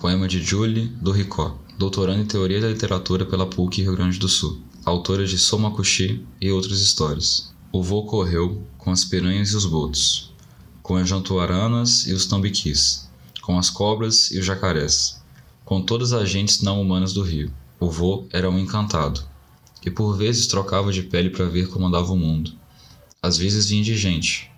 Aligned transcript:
Poema 0.00 0.26
de 0.26 0.42
Julie 0.42 0.86
do 0.86 1.12
Ricó, 1.12 1.58
doutorando 1.76 2.22
em 2.22 2.26
Teoria 2.26 2.58
da 2.58 2.68
Literatura 2.68 3.26
pela 3.26 3.44
PUC 3.44 3.82
Rio 3.82 3.94
Grande 3.94 4.18
do 4.18 4.30
Sul, 4.30 4.58
autora 4.82 5.26
de 5.26 5.36
Somakushi 5.36 6.24
e 6.40 6.50
outras 6.50 6.80
histórias. 6.80 7.52
O 7.70 7.82
voo 7.82 8.06
correu 8.06 8.62
com 8.78 8.90
as 8.90 9.04
piranhas 9.04 9.50
e 9.50 9.56
os 9.56 9.66
botos, 9.66 10.32
com 10.82 10.96
as 10.96 11.06
jantuaranas 11.06 12.06
e 12.06 12.14
os 12.14 12.24
tambiquis, 12.24 13.10
com 13.42 13.58
as 13.58 13.68
cobras 13.68 14.30
e 14.30 14.38
os 14.38 14.46
jacarés, 14.46 15.20
com 15.66 15.82
todas 15.82 16.14
as 16.14 16.30
gentes 16.30 16.62
não 16.62 16.80
humanas 16.80 17.12
do 17.12 17.22
rio. 17.22 17.52
O 17.78 17.90
vô 17.90 18.26
era 18.32 18.48
um 18.48 18.58
encantado, 18.58 19.22
e 19.84 19.90
por 19.90 20.16
vezes 20.16 20.46
trocava 20.46 20.90
de 20.90 21.02
pele 21.02 21.28
para 21.28 21.44
ver 21.44 21.68
como 21.68 21.86
andava 21.86 22.10
o 22.10 22.16
mundo. 22.16 22.54
Às 23.20 23.36
vezes 23.36 23.68
vinha 23.68 23.84
de 23.84 23.94
gente, 23.98 24.50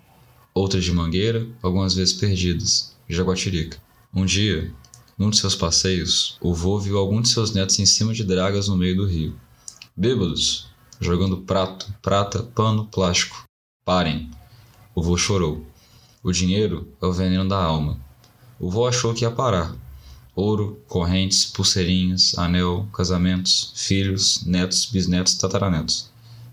outras 0.53 0.85
de 0.85 0.93
mangueira, 0.93 1.45
algumas 1.61 1.93
vezes 1.93 2.13
perdidas, 2.13 2.95
de 3.09 3.13
jaguatirica. 3.13 3.77
Um 4.15 4.25
dia, 4.25 4.71
num 5.17 5.29
de 5.29 5.37
seus 5.37 5.55
passeios, 5.55 6.37
o 6.41 6.53
vô 6.53 6.79
viu 6.79 6.97
algum 6.97 7.21
de 7.21 7.29
seus 7.29 7.53
netos 7.53 7.77
em 7.79 7.85
cima 7.85 8.13
de 8.13 8.23
dragas 8.23 8.67
no 8.67 8.75
meio 8.75 8.95
do 8.97 9.05
rio. 9.05 9.35
Bêbados, 9.95 10.67
jogando 10.99 11.37
prato, 11.37 11.93
prata, 12.01 12.43
pano, 12.43 12.85
plástico. 12.87 13.43
Parem! 13.85 14.31
O 14.95 15.01
vô 15.01 15.17
chorou. 15.17 15.65
O 16.23 16.31
dinheiro 16.31 16.87
é 17.01 17.05
o 17.05 17.13
veneno 17.13 17.47
da 17.47 17.57
alma. 17.57 17.99
O 18.59 18.69
vô 18.69 18.87
achou 18.87 19.13
que 19.13 19.23
ia 19.25 19.31
parar. 19.31 19.75
Ouro, 20.35 20.81
correntes, 20.87 21.45
pulseirinhas, 21.45 22.37
anel, 22.37 22.87
casamentos, 22.93 23.73
filhos, 23.75 24.43
netos, 24.45 24.85
bisnetos, 24.85 25.35
tataranetos. 25.35 26.09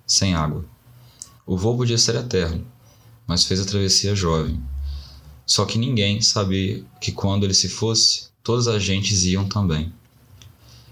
Sem 0.06 0.34
água. 0.34 0.65
O 1.47 1.56
vô 1.56 1.77
podia 1.77 1.97
ser 1.97 2.15
eterno, 2.17 2.67
mas 3.27 3.45
fez 3.45 3.61
a 3.61 3.65
travessia 3.65 4.15
jovem. 4.15 4.61
Só 5.47 5.65
que 5.65 5.79
ninguém 5.79 6.20
sabia 6.20 6.84
que 7.01 7.12
quando 7.12 7.45
ele 7.45 7.55
se 7.55 7.69
fosse, 7.69 8.30
todas 8.43 8.69
as 8.69 8.83
gentes 8.83 9.25
iam 9.25 9.49
também. 9.49 9.93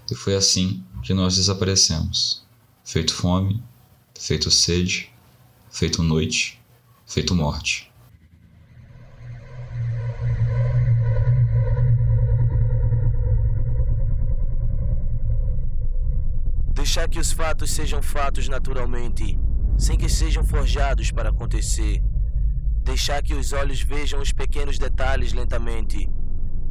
E 0.09 0.15
foi 0.15 0.35
assim 0.35 0.83
que 1.03 1.13
nós 1.13 1.35
desaparecemos. 1.35 2.43
Feito 2.83 3.13
fome, 3.13 3.63
feito 4.17 4.49
sede, 4.49 5.11
feito 5.71 6.01
noite, 6.01 6.59
feito 7.05 7.35
morte. 7.35 7.89
Deixar 16.73 17.07
que 17.07 17.19
os 17.19 17.31
fatos 17.31 17.69
sejam 17.69 18.01
fatos 18.01 18.47
naturalmente, 18.47 19.37
sem 19.77 19.95
que 19.95 20.09
sejam 20.09 20.43
forjados 20.43 21.11
para 21.11 21.29
acontecer. 21.29 22.01
Deixar 22.83 23.21
que 23.21 23.35
os 23.35 23.53
olhos 23.53 23.81
vejam 23.81 24.19
os 24.19 24.33
pequenos 24.33 24.79
detalhes 24.79 25.31
lentamente. 25.31 26.09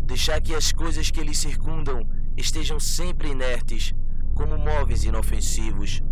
Deixar 0.08 0.40
que 0.40 0.54
as 0.54 0.72
coisas 0.72 1.10
que 1.10 1.22
lhe 1.22 1.34
circundam 1.34 2.08
estejam 2.34 2.80
sempre 2.80 3.28
inertes, 3.28 3.94
como 4.34 4.56
móveis 4.56 5.04
inofensivos, 5.04 6.02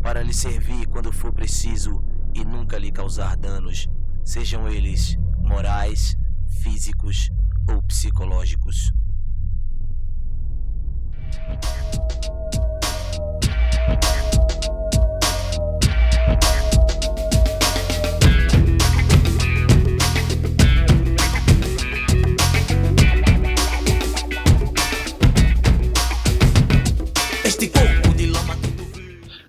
para 0.00 0.22
lhe 0.22 0.32
servir 0.32 0.86
quando 0.86 1.12
for 1.12 1.34
preciso 1.34 2.02
e 2.34 2.42
nunca 2.46 2.78
lhe 2.78 2.90
causar 2.90 3.36
danos, 3.36 3.90
sejam 4.24 4.66
eles 4.66 5.18
morais, 5.42 6.16
físicos 6.62 7.30
ou 7.68 7.82
psicológicos. 7.82 8.90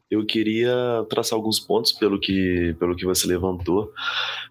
Eu 0.10 0.26
queria 0.26 1.06
traçar 1.10 1.38
alguns 1.38 1.60
pontos 1.60 1.92
pelo 1.92 2.20
que, 2.20 2.76
pelo 2.80 2.96
que 2.96 3.06
você 3.06 3.28
levantou. 3.28 3.92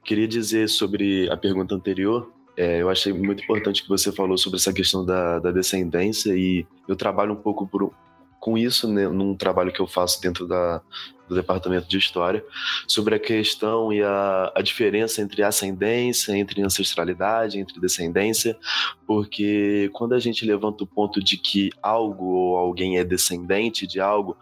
Queria 0.05 0.29
dizer 0.29 0.69
sobre 0.69 1.31
a 1.31 1.37
pergunta 1.37 1.75
anterior. 1.75 2.31
É, 2.57 2.83
eu 2.83 2.91
achei 2.91 3.13
muito 3.13 3.43
importante 3.43 3.83
que 3.83 3.89
você 3.89 4.13
falou 4.13 4.37
sobre 4.37 4.59
essa 4.59 4.73
questão 4.73 5.05
da, 5.05 5.39
da 5.39 5.51
descendência 5.51 6.37
e 6.37 6.67
eu 6.87 6.97
trabalho 6.97 7.33
um 7.33 7.37
pouco 7.37 7.67
por, 7.67 7.93
com 8.47 8.57
isso 8.57 8.87
né, 8.87 9.09
num 9.09 9.35
trabalho 9.35 9.73
que 9.73 9.81
eu 9.81 9.89
faço 9.89 10.23
dentro 10.23 10.47
da, 10.47 10.81
do 11.29 11.35
departamento 11.35 11.89
de 11.89 11.99
história 11.99 12.45
sobre 12.87 13.17
a 13.17 13.19
questão 13.19 13.93
e 13.93 14.01
a, 14.05 14.53
a 14.55 14.63
diferença 14.63 15.21
entre 15.21 15.43
ascendência, 15.43 16.31
entre 16.31 16.63
ancestralidade, 16.63 17.59
entre 17.59 17.81
descendência, 17.81 18.57
porque 19.05 19.91
quando 19.93 20.15
a 20.15 20.21
gente 20.21 20.47
levanta 20.47 20.85
o 20.85 20.87
ponto 20.87 21.21
de 21.21 21.37
que 21.37 21.73
algo 21.83 22.25
ou 22.25 22.57
alguém 22.57 22.99
é 22.99 23.05
descendente 23.05 23.85
de 23.85 23.99
algo, 23.99 24.37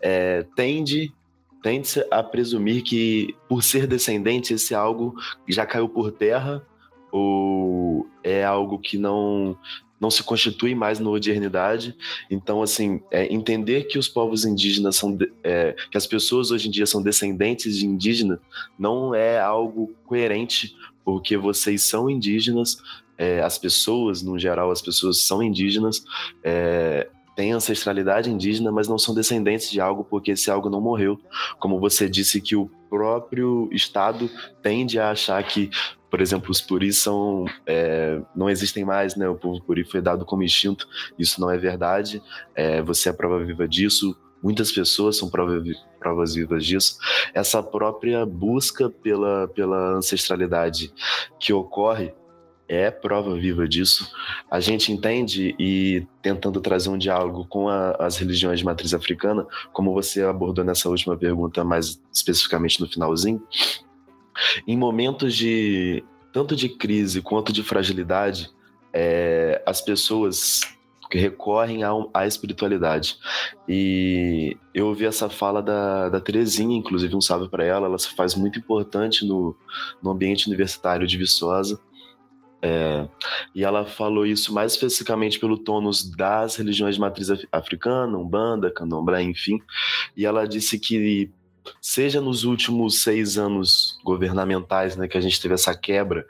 é, 0.00 0.46
tende 0.54 1.12
tende 1.60 1.84
a 2.12 2.22
presumir 2.22 2.84
que 2.84 3.34
por 3.48 3.64
ser 3.64 3.88
descendente 3.88 4.54
esse 4.54 4.72
algo 4.72 5.16
já 5.48 5.66
caiu 5.66 5.88
por 5.88 6.12
terra 6.12 6.64
ou 7.10 8.08
é 8.22 8.44
algo 8.44 8.78
que 8.78 8.96
não 8.96 9.58
não 10.00 10.10
se 10.10 10.22
constitui 10.22 10.74
mais 10.74 10.98
na 10.98 11.06
modernidade. 11.06 11.94
Então, 12.30 12.62
assim, 12.62 13.00
é, 13.10 13.32
entender 13.32 13.84
que 13.84 13.98
os 13.98 14.08
povos 14.08 14.44
indígenas 14.44 14.96
são, 14.96 15.16
é, 15.42 15.74
que 15.90 15.96
as 15.96 16.06
pessoas 16.06 16.50
hoje 16.50 16.68
em 16.68 16.70
dia 16.70 16.86
são 16.86 17.02
descendentes 17.02 17.76
de 17.76 17.86
indígenas, 17.86 18.38
não 18.78 19.14
é 19.14 19.40
algo 19.40 19.92
coerente, 20.06 20.76
porque 21.04 21.36
vocês 21.36 21.82
são 21.82 22.08
indígenas, 22.08 22.78
é, 23.16 23.40
as 23.40 23.58
pessoas, 23.58 24.22
no 24.22 24.38
geral, 24.38 24.70
as 24.70 24.80
pessoas 24.80 25.22
são 25.22 25.42
indígenas, 25.42 26.04
é, 26.44 27.08
têm 27.34 27.52
ancestralidade 27.52 28.30
indígena, 28.30 28.70
mas 28.72 28.88
não 28.88 28.98
são 28.98 29.14
descendentes 29.14 29.70
de 29.70 29.80
algo 29.80 30.04
porque 30.04 30.32
esse 30.32 30.50
algo 30.50 30.68
não 30.68 30.80
morreu. 30.80 31.20
Como 31.58 31.78
você 31.78 32.08
disse 32.08 32.40
que 32.40 32.56
o 32.56 32.70
próprio 32.90 33.68
Estado 33.72 34.30
tende 34.62 34.98
a 34.98 35.10
achar 35.10 35.42
que 35.44 35.70
por 36.10 36.20
exemplo, 36.20 36.50
os 36.50 36.60
puris 36.60 36.98
são, 36.98 37.44
é, 37.66 38.20
não 38.34 38.48
existem 38.48 38.84
mais, 38.84 39.14
né? 39.14 39.28
O 39.28 39.34
povo 39.34 39.62
puri 39.62 39.84
foi 39.84 40.00
dado 40.00 40.24
como 40.24 40.42
extinto. 40.42 40.88
Isso 41.18 41.40
não 41.40 41.50
é 41.50 41.58
verdade. 41.58 42.22
É, 42.54 42.80
você 42.82 43.10
é 43.10 43.12
prova 43.12 43.44
viva 43.44 43.68
disso. 43.68 44.16
Muitas 44.42 44.72
pessoas 44.72 45.16
são 45.16 45.28
prova, 45.28 45.62
provas 45.98 46.34
vivas 46.34 46.64
disso. 46.64 46.98
Essa 47.34 47.62
própria 47.62 48.24
busca 48.24 48.88
pela, 48.88 49.48
pela 49.48 49.96
ancestralidade 49.96 50.92
que 51.38 51.52
ocorre 51.52 52.14
é 52.68 52.90
prova 52.90 53.34
viva 53.34 53.66
disso. 53.66 54.10
A 54.50 54.60
gente 54.60 54.92
entende 54.92 55.54
e 55.58 56.06
tentando 56.22 56.60
trazer 56.60 56.90
um 56.90 56.98
diálogo 56.98 57.46
com 57.46 57.68
a, 57.68 57.92
as 57.92 58.18
religiões 58.18 58.58
de 58.58 58.64
matriz 58.64 58.92
africana, 58.92 59.46
como 59.72 59.92
você 59.92 60.22
abordou 60.22 60.64
nessa 60.64 60.88
última 60.88 61.16
pergunta, 61.16 61.64
mais 61.64 62.00
especificamente 62.12 62.80
no 62.80 62.88
finalzinho, 62.88 63.42
em 64.66 64.76
momentos 64.76 65.34
de 65.34 66.04
tanto 66.32 66.54
de 66.54 66.68
crise 66.68 67.22
quanto 67.22 67.52
de 67.52 67.62
fragilidade, 67.62 68.50
é, 68.92 69.62
as 69.66 69.80
pessoas 69.80 70.60
recorrem 71.10 71.84
à, 71.84 71.90
à, 72.12 72.26
espiritualidade. 72.26 73.16
E 73.66 74.56
eu 74.74 74.88
ouvi 74.88 75.06
essa 75.06 75.30
fala 75.30 75.62
da, 75.62 76.08
da 76.08 76.20
Terezinha, 76.20 76.76
inclusive 76.76 77.16
um 77.16 77.20
salve 77.20 77.48
para 77.48 77.64
ela, 77.64 77.86
ela 77.86 77.98
se 77.98 78.14
faz 78.14 78.34
muito 78.34 78.58
importante 78.58 79.24
no, 79.26 79.56
no 80.02 80.10
ambiente 80.10 80.46
universitário 80.46 81.06
de 81.06 81.16
Viçosa. 81.16 81.80
É, 82.60 83.08
e 83.54 83.64
ela 83.64 83.86
falou 83.86 84.26
isso 84.26 84.52
mais 84.52 84.72
especificamente 84.72 85.38
pelo 85.38 85.56
tônus 85.56 86.10
das 86.10 86.56
religiões 86.56 86.96
de 86.96 87.00
matriz 87.00 87.28
africana, 87.52 88.18
Umbanda, 88.18 88.70
Candomblé, 88.70 89.22
enfim. 89.22 89.62
E 90.16 90.26
ela 90.26 90.46
disse 90.46 90.78
que 90.78 91.30
seja 91.80 92.20
nos 92.20 92.44
últimos 92.44 93.02
seis 93.02 93.38
anos 93.38 93.98
governamentais, 94.04 94.96
né, 94.96 95.08
que 95.08 95.18
a 95.18 95.20
gente 95.20 95.40
teve 95.40 95.54
essa 95.54 95.74
quebra, 95.74 96.26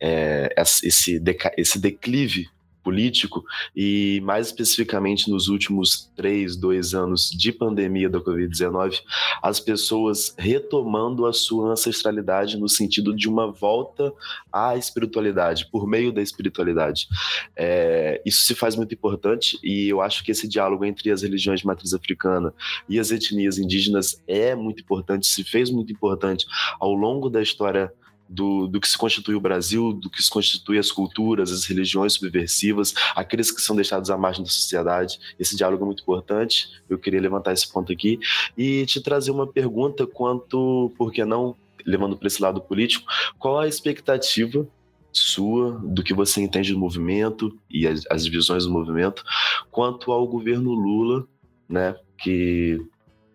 é, 0.00 0.54
esse, 0.82 1.20
esse 1.56 1.78
declive 1.78 2.48
político 2.86 3.44
e 3.74 4.20
mais 4.22 4.46
especificamente 4.46 5.28
nos 5.28 5.48
últimos 5.48 6.08
três, 6.14 6.54
dois 6.54 6.94
anos 6.94 7.28
de 7.30 7.50
pandemia 7.50 8.08
da 8.08 8.20
Covid-19, 8.20 9.00
as 9.42 9.58
pessoas 9.58 10.32
retomando 10.38 11.26
a 11.26 11.32
sua 11.32 11.72
ancestralidade 11.72 12.56
no 12.56 12.68
sentido 12.68 13.12
de 13.12 13.28
uma 13.28 13.50
volta 13.50 14.12
à 14.52 14.76
espiritualidade, 14.76 15.68
por 15.72 15.84
meio 15.84 16.12
da 16.12 16.22
espiritualidade. 16.22 17.08
É, 17.56 18.22
isso 18.24 18.44
se 18.44 18.54
faz 18.54 18.76
muito 18.76 18.94
importante 18.94 19.58
e 19.64 19.88
eu 19.88 20.00
acho 20.00 20.22
que 20.22 20.30
esse 20.30 20.46
diálogo 20.46 20.84
entre 20.84 21.10
as 21.10 21.22
religiões 21.22 21.58
de 21.58 21.66
matriz 21.66 21.92
africana 21.92 22.54
e 22.88 23.00
as 23.00 23.10
etnias 23.10 23.58
indígenas 23.58 24.22
é 24.28 24.54
muito 24.54 24.80
importante, 24.80 25.26
se 25.26 25.42
fez 25.42 25.70
muito 25.72 25.92
importante 25.92 26.46
ao 26.78 26.92
longo 26.92 27.28
da 27.28 27.42
história 27.42 27.92
do, 28.28 28.66
do 28.66 28.80
que 28.80 28.88
se 28.88 28.98
constitui 28.98 29.34
o 29.34 29.40
Brasil, 29.40 29.92
do 29.92 30.10
que 30.10 30.22
se 30.22 30.30
constitui 30.30 30.78
as 30.78 30.90
culturas, 30.90 31.52
as 31.52 31.64
religiões 31.64 32.14
subversivas, 32.14 32.94
aqueles 33.14 33.50
que 33.50 33.60
são 33.60 33.76
deixados 33.76 34.10
à 34.10 34.16
margem 34.16 34.42
da 34.42 34.50
sociedade. 34.50 35.18
Esse 35.38 35.56
diálogo 35.56 35.84
é 35.84 35.86
muito 35.86 36.02
importante. 36.02 36.68
Eu 36.88 36.98
queria 36.98 37.20
levantar 37.20 37.52
esse 37.52 37.70
ponto 37.70 37.92
aqui 37.92 38.18
e 38.56 38.84
te 38.86 39.00
trazer 39.00 39.30
uma 39.30 39.46
pergunta 39.46 40.06
quanto, 40.06 40.92
por 40.96 41.12
que 41.12 41.24
não, 41.24 41.56
levando 41.84 42.16
para 42.16 42.26
esse 42.26 42.42
lado 42.42 42.60
político, 42.60 43.06
qual 43.38 43.58
a 43.58 43.68
expectativa 43.68 44.66
sua, 45.12 45.80
do 45.82 46.02
que 46.02 46.12
você 46.12 46.42
entende 46.42 46.72
do 46.72 46.78
movimento 46.78 47.56
e 47.70 47.86
as, 47.86 48.02
as 48.10 48.26
visões 48.26 48.64
do 48.64 48.70
movimento, 48.70 49.24
quanto 49.70 50.12
ao 50.12 50.26
governo 50.26 50.72
Lula, 50.72 51.26
né, 51.68 51.96
que 52.18 52.78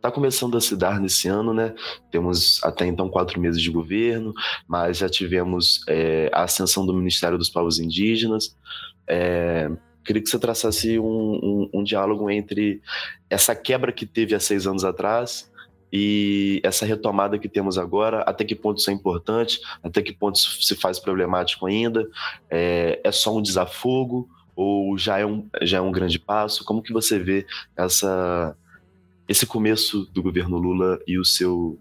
está 0.01 0.11
começando 0.11 0.57
a 0.57 0.61
se 0.61 0.75
dar 0.75 0.99
nesse 0.99 1.27
ano, 1.27 1.53
né? 1.53 1.75
Temos 2.09 2.59
até 2.63 2.87
então 2.87 3.07
quatro 3.07 3.39
meses 3.39 3.61
de 3.61 3.69
governo, 3.69 4.33
mas 4.67 4.97
já 4.97 5.07
tivemos 5.07 5.83
é, 5.87 6.27
a 6.33 6.43
ascensão 6.43 6.85
do 6.85 6.93
Ministério 6.93 7.37
dos 7.37 7.49
Povos 7.49 7.79
Indígenas. 7.79 8.57
É, 9.07 9.69
queria 10.03 10.21
que 10.21 10.27
você 10.27 10.39
traçasse 10.39 10.97
um, 10.97 11.05
um, 11.05 11.69
um, 11.71 11.83
diálogo 11.83 12.31
entre 12.31 12.81
essa 13.29 13.55
quebra 13.55 13.91
que 13.91 14.07
teve 14.07 14.33
há 14.33 14.39
seis 14.39 14.65
anos 14.65 14.83
atrás 14.83 15.51
e 15.93 16.59
essa 16.63 16.83
retomada 16.83 17.37
que 17.37 17.47
temos 17.47 17.77
agora, 17.77 18.21
até 18.21 18.43
que 18.43 18.55
ponto 18.55 18.79
isso 18.79 18.89
é 18.89 18.93
importante, 18.93 19.59
até 19.83 20.01
que 20.01 20.13
ponto 20.13 20.35
isso 20.35 20.63
se 20.63 20.75
faz 20.75 20.99
problemático 20.99 21.67
ainda, 21.67 22.07
é, 22.49 22.99
é 23.03 23.11
só 23.11 23.37
um 23.37 23.41
desafogo 23.41 24.27
ou 24.55 24.97
já 24.97 25.19
é 25.19 25.25
um, 25.25 25.47
já 25.61 25.77
é 25.77 25.81
um 25.81 25.91
grande 25.91 26.17
passo? 26.17 26.65
Como 26.65 26.81
que 26.81 26.91
você 26.91 27.19
vê 27.19 27.45
essa, 27.75 28.55
esse 29.31 29.45
começo 29.45 30.05
do 30.11 30.21
governo 30.21 30.57
Lula 30.57 30.99
e 31.07 31.17
o 31.17 31.23
seu 31.23 31.79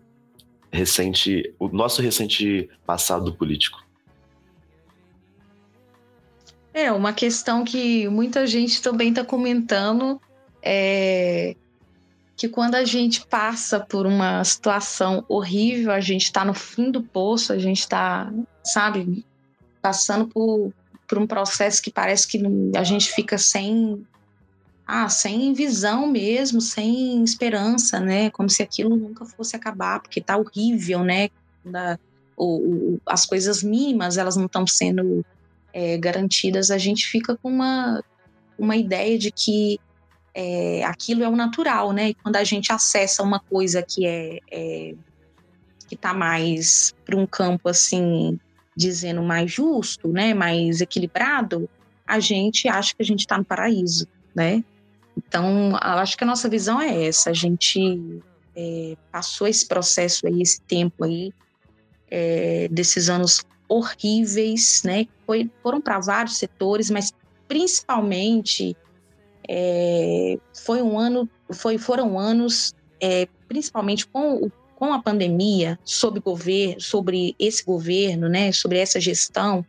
recente, 0.70 1.52
o 1.58 1.69
nosso 1.69 2.00
recente 2.00 2.70
passado 2.87 3.35
político? 3.35 3.85
É, 6.73 6.93
uma 6.93 7.12
questão 7.12 7.64
que 7.64 8.08
muita 8.08 8.47
gente 8.47 8.81
também 8.81 9.08
está 9.08 9.25
comentando 9.25 10.20
é 10.62 11.56
que 12.37 12.49
quando 12.49 12.76
a 12.76 12.85
gente 12.85 13.26
passa 13.26 13.81
por 13.81 14.06
uma 14.06 14.43
situação 14.44 15.25
horrível, 15.29 15.91
a 15.91 16.00
gente 16.00 16.23
está 16.23 16.44
no 16.44 16.55
fim 16.55 16.91
do 16.91 17.02
poço, 17.02 17.52
a 17.52 17.58
gente 17.58 17.81
está, 17.81 18.32
sabe, 18.64 19.26
passando 19.82 20.29
por, 20.29 20.73
por 21.06 21.19
um 21.19 21.26
processo 21.26 21.82
que 21.82 21.91
parece 21.91 22.29
que 22.29 22.41
a 22.76 22.85
gente 22.85 23.11
fica 23.11 23.37
sem 23.37 24.06
ah, 24.93 25.09
sem 25.09 25.53
visão 25.53 26.09
mesmo, 26.09 26.61
sem 26.61 27.23
esperança, 27.23 28.01
né? 28.01 28.29
Como 28.31 28.51
se 28.51 28.61
aquilo 28.61 28.97
nunca 28.97 29.25
fosse 29.25 29.55
acabar, 29.55 30.01
porque 30.01 30.21
tá 30.21 30.37
horrível, 30.37 31.05
né? 31.05 31.29
Da, 31.65 31.97
o, 32.37 32.57
o, 32.57 33.01
as 33.07 33.25
coisas 33.25 33.63
mínimas 33.63 34.19
elas 34.19 34.35
não 34.35 34.47
estão 34.47 34.67
sendo 34.67 35.25
é, 35.73 35.97
garantidas, 35.97 36.73
a 36.73 36.79
gente 36.79 37.07
fica 37.07 37.37
com 37.37 37.49
uma, 37.49 38.03
uma 38.59 38.77
ideia 38.77 39.17
de 39.17 39.31
que 39.31 39.79
é, 40.35 40.83
aquilo 40.83 41.23
é 41.23 41.29
o 41.29 41.37
natural, 41.37 41.93
né? 41.93 42.09
E 42.09 42.15
quando 42.15 42.35
a 42.35 42.43
gente 42.43 42.73
acessa 42.73 43.23
uma 43.23 43.39
coisa 43.39 43.85
que 43.85 44.05
é, 44.05 44.41
é 44.51 44.95
que 45.87 45.95
está 45.95 46.13
mais 46.13 46.93
para 47.05 47.17
um 47.17 47.27
campo 47.27 47.69
assim, 47.69 48.41
dizendo 48.77 49.23
mais 49.23 49.53
justo, 49.53 50.09
né? 50.09 50.35
Mais 50.35 50.81
equilibrado, 50.81 51.71
a 52.05 52.19
gente 52.19 52.69
acha 52.69 52.93
que 52.93 53.03
a 53.03 53.07
gente 53.07 53.21
está 53.21 53.39
no 53.39 53.45
paraíso, 53.45 54.09
né? 54.35 54.65
Então, 55.27 55.77
acho 55.81 56.17
que 56.17 56.25
a 56.25 56.27
nossa 56.27 56.49
visão 56.49 56.81
é 56.81 57.07
essa. 57.07 57.31
A 57.31 57.35
gente 57.35 58.21
é, 58.57 58.97
passou 59.13 59.47
esse 59.47 59.67
processo 59.67 60.27
aí, 60.27 60.41
esse 60.41 60.61
tempo 60.63 61.05
aí, 61.05 61.33
é, 62.11 62.69
desses 62.71 63.11
anos 63.11 63.45
horríveis, 63.69 64.83
né? 64.85 65.07
Foi, 65.27 65.51
foram 65.63 65.81
para 65.81 66.01
vários 66.01 66.39
setores, 66.39 66.91
mas 66.91 67.13
principalmente 67.47 68.77
é, 69.47 70.39
foi 70.55 70.81
um 70.83 70.99
ano, 70.99 71.29
foi, 71.53 71.77
foram 71.77 72.19
anos, 72.19 72.75
é, 73.01 73.29
principalmente 73.47 74.07
com, 74.07 74.51
com 74.75 74.93
a 74.93 75.03
pandemia, 75.03 75.79
sobre, 75.85 76.21
governo, 76.21 76.81
sobre 76.81 77.37
esse 77.39 77.63
governo, 77.63 78.29
né? 78.29 78.53
Sobre 78.53 78.79
essa 78.79 78.99
gestão. 78.99 79.65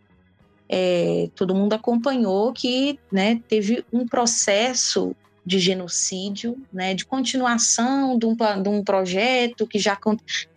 É, 0.69 1.29
todo 1.35 1.53
mundo 1.53 1.73
acompanhou 1.73 2.53
que 2.53 2.97
né, 3.11 3.41
teve 3.49 3.83
um 3.91 4.07
processo 4.07 5.13
de 5.43 5.59
genocídio, 5.59 6.55
né, 6.71 6.93
de 6.93 7.05
continuação 7.05 8.17
de 8.17 8.25
um, 8.25 8.35
de 8.35 8.69
um 8.69 8.83
projeto 8.83 9.65
que 9.65 9.79
já, 9.79 9.97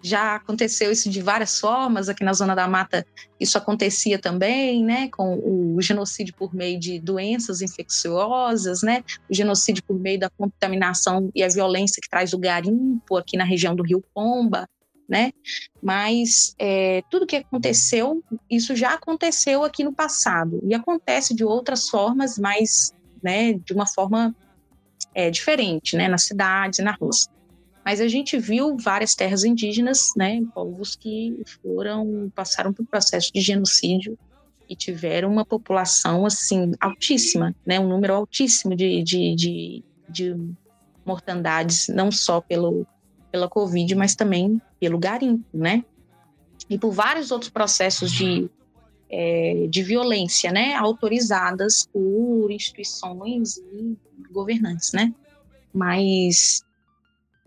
já 0.02 0.36
aconteceu 0.36 0.92
isso 0.92 1.08
de 1.08 1.22
várias 1.22 1.58
formas. 1.58 2.08
Aqui 2.08 2.22
na 2.22 2.34
Zona 2.34 2.54
da 2.54 2.68
Mata, 2.68 3.06
isso 3.40 3.56
acontecia 3.56 4.18
também, 4.18 4.84
né, 4.84 5.08
com 5.08 5.74
o 5.76 5.80
genocídio 5.80 6.34
por 6.34 6.54
meio 6.54 6.78
de 6.78 6.98
doenças 6.98 7.62
infecciosas, 7.62 8.82
né, 8.82 9.02
o 9.30 9.34
genocídio 9.34 9.82
por 9.84 9.98
meio 9.98 10.20
da 10.20 10.28
contaminação 10.30 11.30
e 11.34 11.42
a 11.42 11.48
violência 11.48 12.00
que 12.02 12.08
traz 12.08 12.34
o 12.34 12.38
garimpo 12.38 13.16
aqui 13.16 13.36
na 13.36 13.44
região 13.44 13.74
do 13.74 13.82
Rio 13.82 14.04
Pomba, 14.14 14.68
né, 15.08 15.32
mas 15.82 16.54
é, 16.58 17.02
tudo 17.10 17.26
que 17.26 17.36
aconteceu, 17.36 18.22
isso 18.50 18.76
já 18.76 18.94
aconteceu 18.94 19.64
aqui 19.64 19.82
no 19.82 19.92
passado 19.92 20.60
e 20.62 20.74
acontece 20.74 21.34
de 21.34 21.44
outras 21.44 21.88
formas, 21.88 22.38
mas 22.38 22.92
né, 23.22 23.54
de 23.54 23.72
uma 23.72 23.86
forma 23.86 24.34
é, 25.14 25.30
diferente, 25.30 25.96
né, 25.96 26.08
nas 26.08 26.24
cidades 26.24 26.80
na 26.80 26.92
Rússia. 26.92 27.30
Mas 27.84 28.00
a 28.00 28.08
gente 28.08 28.38
viu 28.38 28.76
várias 28.78 29.14
terras 29.14 29.44
indígenas, 29.44 30.08
né, 30.16 30.42
povos 30.54 30.96
que 30.96 31.42
foram 31.62 32.32
passaram 32.34 32.72
por 32.72 32.84
processo 32.86 33.30
de 33.32 33.40
genocídio 33.40 34.18
e 34.68 34.74
tiveram 34.74 35.30
uma 35.30 35.44
população 35.44 36.24
assim 36.24 36.72
altíssima, 36.80 37.54
né, 37.64 37.78
um 37.78 37.88
número 37.88 38.14
altíssimo 38.14 38.74
de, 38.74 39.02
de, 39.02 39.34
de, 39.34 39.84
de 40.08 40.36
mortandades, 41.04 41.88
não 41.88 42.10
só 42.10 42.40
pelo 42.40 42.86
pela 43.30 43.48
Covid, 43.48 43.96
mas 43.96 44.14
também 44.14 44.62
pelo 44.78 44.96
garimpo, 44.96 45.44
né? 45.52 45.84
E 46.70 46.78
por 46.78 46.92
vários 46.92 47.32
outros 47.32 47.50
processos 47.50 48.12
de, 48.12 48.48
é, 49.10 49.66
de 49.68 49.82
violência, 49.82 50.50
né? 50.50 50.74
Autorizadas 50.74 51.88
por 51.92 52.50
instituições 52.50 53.56
e 53.56 53.96
governantes, 54.30 54.92
né? 54.92 55.12
Mas 55.72 56.64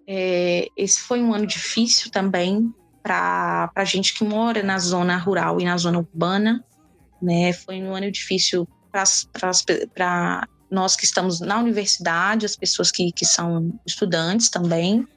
é, 0.08 0.70
esse 0.76 1.00
foi 1.00 1.22
um 1.22 1.34
ano 1.34 1.46
difícil 1.46 2.12
também 2.12 2.74
para 3.04 3.72
a 3.76 3.86
gente 3.86 4.14
que 4.14 4.24
mora 4.24 4.62
na 4.64 4.80
zona 4.80 5.18
rural 5.18 5.60
e 5.62 5.66
na 5.66 5.78
zona 5.78 6.00
urbana, 6.00 6.64
né? 7.22 7.54
Foi 7.54 7.82
um 7.82 7.96
ano 7.96 8.12
difícil 8.12 8.68
para 9.94 10.48
nós 10.70 10.96
que 10.96 11.06
estamos 11.06 11.40
na 11.40 11.60
universidade, 11.60 12.46
as 12.46 12.56
pessoas 12.56 12.92
que, 12.92 13.12
que 13.12 13.26
são 13.26 13.78
estudantes 13.86 14.50
também, 14.50 15.08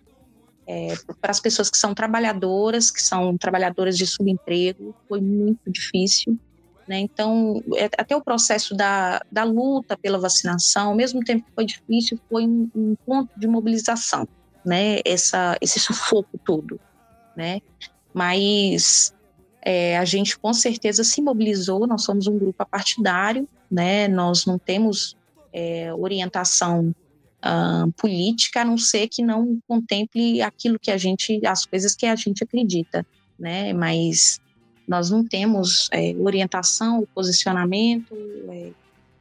é, 0.70 0.94
para 1.20 1.32
as 1.32 1.40
pessoas 1.40 1.69
que 1.69 1.76
são 1.76 1.93
trabalhadoras, 1.93 2.93
que 2.93 3.02
são 3.02 3.37
trabalhadoras 3.37 3.99
de 3.99 4.06
subemprego, 4.06 4.94
foi 5.08 5.20
muito 5.20 5.69
difícil. 5.69 6.38
Né? 6.87 7.00
Então, 7.00 7.61
é, 7.76 7.87
até 7.99 8.14
o 8.14 8.22
processo 8.22 8.76
da, 8.76 9.20
da 9.32 9.43
luta 9.43 9.99
pela 9.99 10.17
vacinação, 10.17 10.90
ao 10.90 10.94
mesmo 10.94 11.25
tempo 11.25 11.44
que 11.44 11.52
foi 11.56 11.67
difícil, 11.67 12.20
foi 12.28 12.46
um, 12.46 12.70
um 12.72 12.94
ponto 13.05 13.31
de 13.36 13.48
mobilização, 13.48 14.29
né? 14.65 15.00
Essa, 15.05 15.56
esse 15.60 15.81
sufoco 15.81 16.39
todo, 16.44 16.79
né? 17.36 17.60
Mas 18.15 19.12
é, 19.62 19.98
a 19.98 20.05
gente 20.05 20.39
com 20.39 20.53
certeza 20.53 21.03
se 21.03 21.20
mobilizou, 21.20 21.86
nós 21.86 22.05
somos 22.05 22.29
um 22.29 22.39
grupo 22.39 22.62
apartidário, 22.62 23.48
né? 23.69 24.06
Nós 24.06 24.46
não 24.46 24.56
temos 24.56 25.17
é, 25.53 25.93
orientação 25.94 26.94
uh, 27.44 27.91
política, 27.93 28.63
a 28.63 28.65
não 28.65 28.79
ser 28.79 29.09
que 29.09 29.23
não 29.23 29.59
contemple 29.67 30.41
aquilo 30.43 30.79
que 30.79 30.91
a 30.91 30.97
gente, 30.97 31.44
as 31.47 31.67
coisas 31.67 31.94
que 31.94 32.06
a 32.06 32.17
gente 32.17 32.44
acredita, 32.44 33.06
né? 33.39 33.73
Mas 33.73 34.41
nós 34.87 35.11
não 35.11 35.25
temos 35.25 35.89
é, 35.93 36.15
orientação, 36.19 37.06
posicionamento. 37.15 38.15
É, 38.49 38.70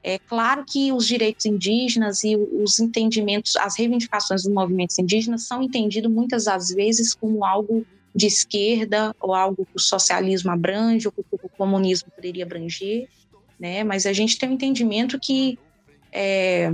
é, 0.01 0.19
claro 0.19 0.65
que 0.65 0.91
os 0.91 1.05
direitos 1.05 1.45
indígenas 1.45 2.23
e 2.23 2.35
os 2.35 2.79
entendimentos, 2.79 3.55
as 3.57 3.77
reivindicações 3.77 4.43
dos 4.43 4.51
movimentos 4.51 4.97
indígenas 4.97 5.43
são 5.43 5.61
entendidos 5.61 6.11
muitas 6.11 6.45
das 6.45 6.69
vezes 6.69 7.13
como 7.13 7.45
algo 7.45 7.85
de 8.15 8.25
esquerda 8.25 9.15
ou 9.19 9.35
algo 9.35 9.65
que 9.65 9.75
o 9.75 9.79
socialismo 9.79 10.49
abrange 10.51 11.07
ou 11.07 11.11
que 11.11 11.23
o 11.31 11.49
comunismo 11.49 12.09
poderia 12.15 12.45
abranger, 12.45 13.07
né? 13.59 13.83
Mas 13.83 14.05
a 14.05 14.13
gente 14.13 14.39
tem 14.39 14.49
um 14.49 14.53
entendimento 14.53 15.19
que 15.19 15.59
é, 16.11 16.73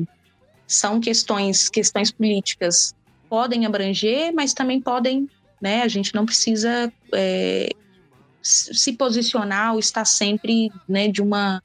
são 0.68 1.00
questões, 1.00 1.70
questões 1.70 2.12
políticas 2.12 2.94
podem 3.30 3.66
abranger, 3.66 4.34
mas 4.34 4.54
também 4.54 4.82
podem, 4.82 5.30
né? 5.62 5.82
A 5.82 5.88
gente 5.88 6.14
não 6.14 6.26
precisa 6.26 6.92
é, 7.14 7.70
se 8.42 8.94
posicionar 8.94 9.74
ou 9.74 9.80
estar 9.80 10.06
sempre 10.06 10.72
né, 10.88 11.08
de, 11.08 11.22
uma, 11.22 11.62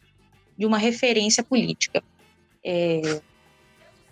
de 0.56 0.66
uma 0.66 0.78
referência 0.78 1.42
política. 1.42 2.02
É, 2.64 3.20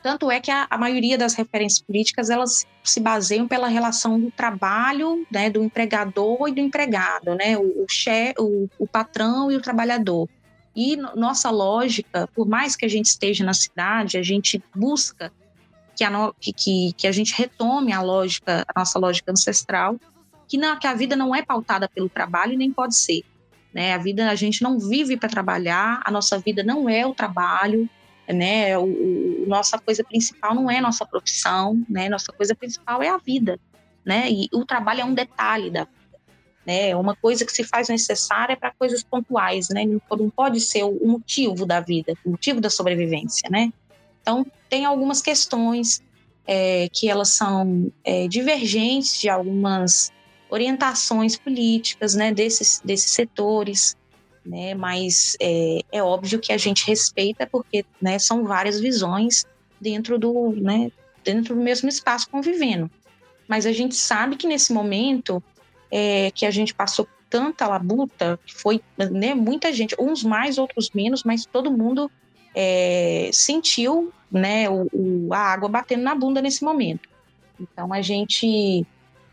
tanto 0.02 0.30
é 0.30 0.40
que 0.40 0.50
a, 0.50 0.66
a, 0.70 0.78
maioria 0.78 1.18
das 1.18 1.34
referências 1.34 1.80
políticas 1.80 2.30
elas 2.30 2.66
se 2.84 3.00
baseiam 3.00 3.48
pela 3.48 3.68
relação 3.68 4.18
do 4.18 4.30
trabalho, 4.30 5.26
né, 5.30 5.50
do 5.50 5.62
empregador 5.62 6.48
e 6.48 6.52
do 6.52 6.60
empregado, 6.60 7.34
né, 7.34 7.58
o, 7.58 7.82
o, 7.82 7.86
che, 7.88 8.34
o, 8.38 8.68
o 8.78 8.86
patrão 8.86 9.50
e 9.50 9.56
o 9.56 9.60
trabalhador. 9.60 10.28
E 10.80 10.94
nossa 10.94 11.50
lógica, 11.50 12.28
por 12.28 12.46
mais 12.46 12.76
que 12.76 12.84
a 12.84 12.88
gente 12.88 13.06
esteja 13.06 13.44
na 13.44 13.52
cidade, 13.52 14.16
a 14.16 14.22
gente 14.22 14.62
busca 14.72 15.32
que 15.96 16.04
a, 16.04 16.08
no, 16.08 16.32
que, 16.40 16.92
que 16.92 17.04
a 17.08 17.10
gente 17.10 17.34
retome 17.36 17.92
a 17.92 18.00
lógica, 18.00 18.64
a 18.72 18.78
nossa 18.78 18.96
lógica 18.96 19.32
ancestral, 19.32 19.98
que, 20.46 20.56
não, 20.56 20.78
que 20.78 20.86
a 20.86 20.94
vida 20.94 21.16
não 21.16 21.34
é 21.34 21.42
pautada 21.42 21.88
pelo 21.88 22.08
trabalho 22.08 22.52
e 22.52 22.56
nem 22.56 22.70
pode 22.70 22.96
ser. 22.96 23.24
né? 23.74 23.92
A 23.92 23.98
vida 23.98 24.30
a 24.30 24.36
gente 24.36 24.62
não 24.62 24.78
vive 24.78 25.16
para 25.16 25.28
trabalhar, 25.28 26.00
a 26.04 26.12
nossa 26.12 26.38
vida 26.38 26.62
não 26.62 26.88
é 26.88 27.04
o 27.04 27.12
trabalho, 27.12 27.90
né? 28.28 28.78
O, 28.78 28.84
o, 28.84 29.44
nossa 29.48 29.80
coisa 29.80 30.04
principal 30.04 30.54
não 30.54 30.70
é 30.70 30.80
nossa 30.80 31.04
profissão, 31.04 31.84
né? 31.88 32.08
Nossa 32.08 32.30
coisa 32.30 32.54
principal 32.54 33.02
é 33.02 33.08
a 33.08 33.18
vida, 33.18 33.58
né? 34.06 34.30
E 34.30 34.48
o 34.52 34.64
trabalho 34.64 35.00
é 35.00 35.04
um 35.04 35.12
detalhe 35.12 35.72
da 35.72 35.88
né? 36.68 36.90
É 36.90 36.96
uma 36.96 37.16
coisa 37.16 37.46
que 37.46 37.52
se 37.52 37.64
faz 37.64 37.88
necessária 37.88 38.54
para 38.54 38.70
coisas 38.78 39.02
pontuais, 39.02 39.68
né? 39.70 39.86
Não 39.86 40.28
pode 40.28 40.60
ser 40.60 40.84
o 40.84 41.06
motivo 41.06 41.64
da 41.64 41.80
vida, 41.80 42.12
o 42.26 42.32
motivo 42.32 42.60
da 42.60 42.68
sobrevivência, 42.68 43.48
né? 43.50 43.72
Então 44.20 44.46
tem 44.68 44.84
algumas 44.84 45.22
questões 45.22 46.02
é, 46.46 46.86
que 46.92 47.08
elas 47.08 47.30
são 47.30 47.90
é, 48.04 48.28
divergentes 48.28 49.18
de 49.18 49.30
algumas 49.30 50.12
orientações 50.50 51.38
políticas, 51.38 52.14
né? 52.14 52.34
Desses 52.34 52.82
desses 52.84 53.12
setores, 53.12 53.96
né? 54.44 54.74
Mas 54.74 55.38
é, 55.40 55.78
é 55.90 56.02
óbvio 56.02 56.38
que 56.38 56.52
a 56.52 56.58
gente 56.58 56.86
respeita 56.86 57.46
porque, 57.46 57.82
né? 57.98 58.18
São 58.18 58.44
várias 58.44 58.78
visões 58.78 59.46
dentro 59.80 60.18
do, 60.18 60.52
né? 60.52 60.92
Dentro 61.24 61.54
do 61.54 61.62
mesmo 61.62 61.88
espaço 61.88 62.28
convivendo. 62.28 62.90
Mas 63.48 63.64
a 63.64 63.72
gente 63.72 63.94
sabe 63.94 64.36
que 64.36 64.46
nesse 64.46 64.70
momento 64.70 65.42
é, 65.90 66.30
que 66.30 66.46
a 66.46 66.50
gente 66.50 66.74
passou 66.74 67.06
tanta 67.28 67.66
labuta, 67.66 68.38
que 68.44 68.54
foi 68.54 68.80
né, 68.96 69.34
muita 69.34 69.72
gente, 69.72 69.94
uns 69.98 70.22
mais, 70.22 70.58
outros 70.58 70.90
menos, 70.90 71.22
mas 71.24 71.44
todo 71.44 71.70
mundo 71.70 72.10
é, 72.54 73.30
sentiu 73.32 74.12
né, 74.30 74.68
o, 74.68 74.88
o, 74.92 75.34
a 75.34 75.38
água 75.38 75.68
batendo 75.68 76.02
na 76.02 76.14
bunda 76.14 76.40
nesse 76.40 76.64
momento. 76.64 77.08
Então 77.60 77.92
a 77.92 78.00
gente 78.00 78.86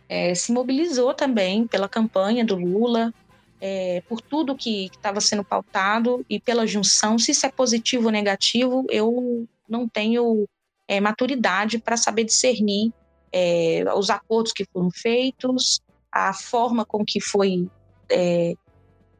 é, 0.09 0.33
se 0.35 0.51
mobilizou 0.51 1.13
também 1.13 1.67
pela 1.67 1.87
campanha 1.87 2.43
do 2.43 2.55
Lula, 2.55 3.13
é, 3.61 4.01
por 4.07 4.21
tudo 4.21 4.55
que 4.55 4.85
estava 4.85 5.21
sendo 5.21 5.43
pautado 5.43 6.25
e 6.29 6.39
pela 6.39 6.67
junção. 6.67 7.17
Se 7.17 7.31
isso 7.31 7.45
é 7.45 7.51
positivo 7.51 8.05
ou 8.05 8.11
negativo, 8.11 8.85
eu 8.89 9.47
não 9.67 9.87
tenho 9.87 10.47
é, 10.87 10.99
maturidade 10.99 11.79
para 11.79 11.97
saber 11.97 12.25
discernir 12.25 12.91
é, 13.31 13.83
os 13.95 14.09
acordos 14.09 14.53
que 14.53 14.65
foram 14.65 14.89
feitos, 14.91 15.81
a 16.15 16.31
forma 16.31 16.85
com 16.85 17.03
que 17.03 17.19
foi 17.19 17.67
é, 18.09 18.53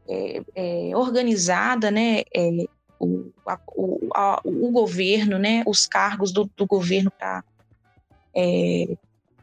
é, 0.07 0.41
é 0.55 0.95
organizada, 0.95 1.91
né, 1.91 2.21
é, 2.33 2.65
o, 2.97 3.31
a, 3.45 3.59
o, 3.75 4.09
a, 4.15 4.41
o, 4.45 4.71
governo, 4.71 5.37
né, 5.37 5.61
os 5.67 5.85
cargos 5.85 6.31
do, 6.31 6.49
do 6.55 6.65
governo 6.65 7.11
para 7.11 7.43
é, 8.33 8.97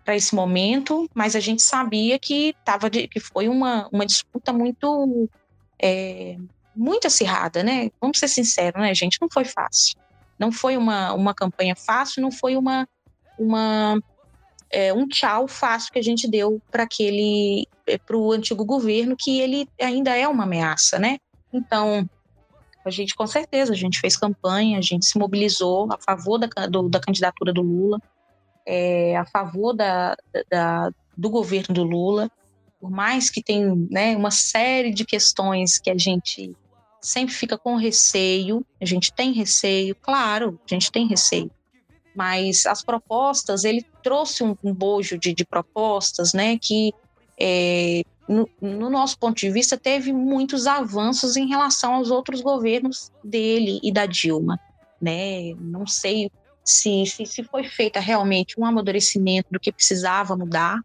para 0.04 0.16
esse 0.16 0.34
momento, 0.34 1.08
mas 1.14 1.36
a 1.36 1.40
gente 1.40 1.62
sabia 1.62 2.18
que 2.18 2.56
tava 2.64 2.90
de, 2.90 3.06
que 3.06 3.20
foi 3.20 3.48
uma, 3.48 3.88
uma 3.92 4.04
disputa 4.04 4.52
muito 4.52 5.28
é, 5.80 6.36
muito 6.74 7.06
acirrada, 7.06 7.62
né? 7.62 7.90
Vamos 8.00 8.18
ser 8.18 8.28
sinceros, 8.28 8.80
né, 8.80 8.92
gente? 8.94 9.18
Não 9.20 9.28
foi 9.30 9.44
fácil. 9.44 9.96
Não 10.38 10.50
foi 10.50 10.76
uma, 10.76 11.12
uma 11.12 11.32
campanha 11.32 11.76
fácil, 11.76 12.20
não 12.20 12.32
foi 12.32 12.56
uma, 12.56 12.88
uma 13.38 14.02
é, 14.72 14.92
um 14.92 15.06
tchau 15.06 15.46
fácil 15.46 15.92
que 15.92 15.98
a 15.98 16.02
gente 16.02 16.26
deu 16.26 16.60
para 16.70 16.84
aquele 16.84 17.68
é, 17.86 17.98
para 17.98 18.16
o 18.16 18.32
antigo 18.32 18.64
governo 18.64 19.14
que 19.16 19.38
ele 19.38 19.68
ainda 19.80 20.16
é 20.16 20.26
uma 20.26 20.44
ameaça, 20.44 20.98
né? 20.98 21.18
Então 21.52 22.08
a 22.84 22.90
gente 22.90 23.14
com 23.14 23.26
certeza 23.26 23.72
a 23.72 23.76
gente 23.76 24.00
fez 24.00 24.16
campanha, 24.16 24.78
a 24.78 24.82
gente 24.82 25.04
se 25.04 25.18
mobilizou 25.18 25.92
a 25.92 25.98
favor 25.98 26.38
da, 26.38 26.66
do, 26.66 26.88
da 26.88 26.98
candidatura 26.98 27.52
do 27.52 27.60
Lula, 27.60 28.00
é, 28.66 29.16
a 29.16 29.26
favor 29.26 29.74
da, 29.74 30.16
da, 30.50 30.90
do 31.16 31.30
governo 31.30 31.74
do 31.74 31.84
Lula, 31.84 32.30
por 32.80 32.90
mais 32.90 33.30
que 33.30 33.42
tem 33.42 33.86
né, 33.90 34.16
uma 34.16 34.30
série 34.30 34.92
de 34.92 35.04
questões 35.04 35.78
que 35.78 35.90
a 35.90 35.98
gente 35.98 36.52
sempre 37.00 37.34
fica 37.34 37.58
com 37.58 37.76
receio, 37.76 38.64
a 38.80 38.84
gente 38.84 39.12
tem 39.12 39.32
receio, 39.32 39.94
claro, 39.94 40.58
a 40.64 40.74
gente 40.74 40.90
tem 40.90 41.06
receio, 41.06 41.50
mas 42.14 42.66
as 42.66 42.82
propostas, 42.82 43.64
ele 43.64 43.84
trouxe 44.02 44.42
um, 44.42 44.56
bojo 44.74 45.18
de, 45.18 45.34
de, 45.34 45.44
propostas, 45.44 46.32
né, 46.32 46.58
que 46.58 46.92
é, 47.40 48.02
no, 48.28 48.48
no, 48.60 48.90
nosso 48.90 49.18
ponto 49.18 49.36
de 49.38 49.50
vista 49.50 49.76
teve 49.76 50.12
muitos 50.12 50.66
avanços 50.66 51.36
em 51.36 51.48
relação 51.48 51.94
aos 51.94 52.10
outros 52.10 52.40
governos 52.40 53.10
dele 53.24 53.80
e 53.82 53.92
da 53.92 54.06
Dilma, 54.06 54.60
né, 55.00 55.54
não 55.58 55.86
sei 55.86 56.30
se, 56.64 57.06
se, 57.06 57.26
se 57.26 57.42
foi 57.42 57.64
feita 57.64 57.98
realmente 57.98 58.58
um 58.58 58.64
amadurecimento 58.64 59.48
do 59.50 59.58
que 59.58 59.72
precisava 59.72 60.36
mudar, 60.36 60.80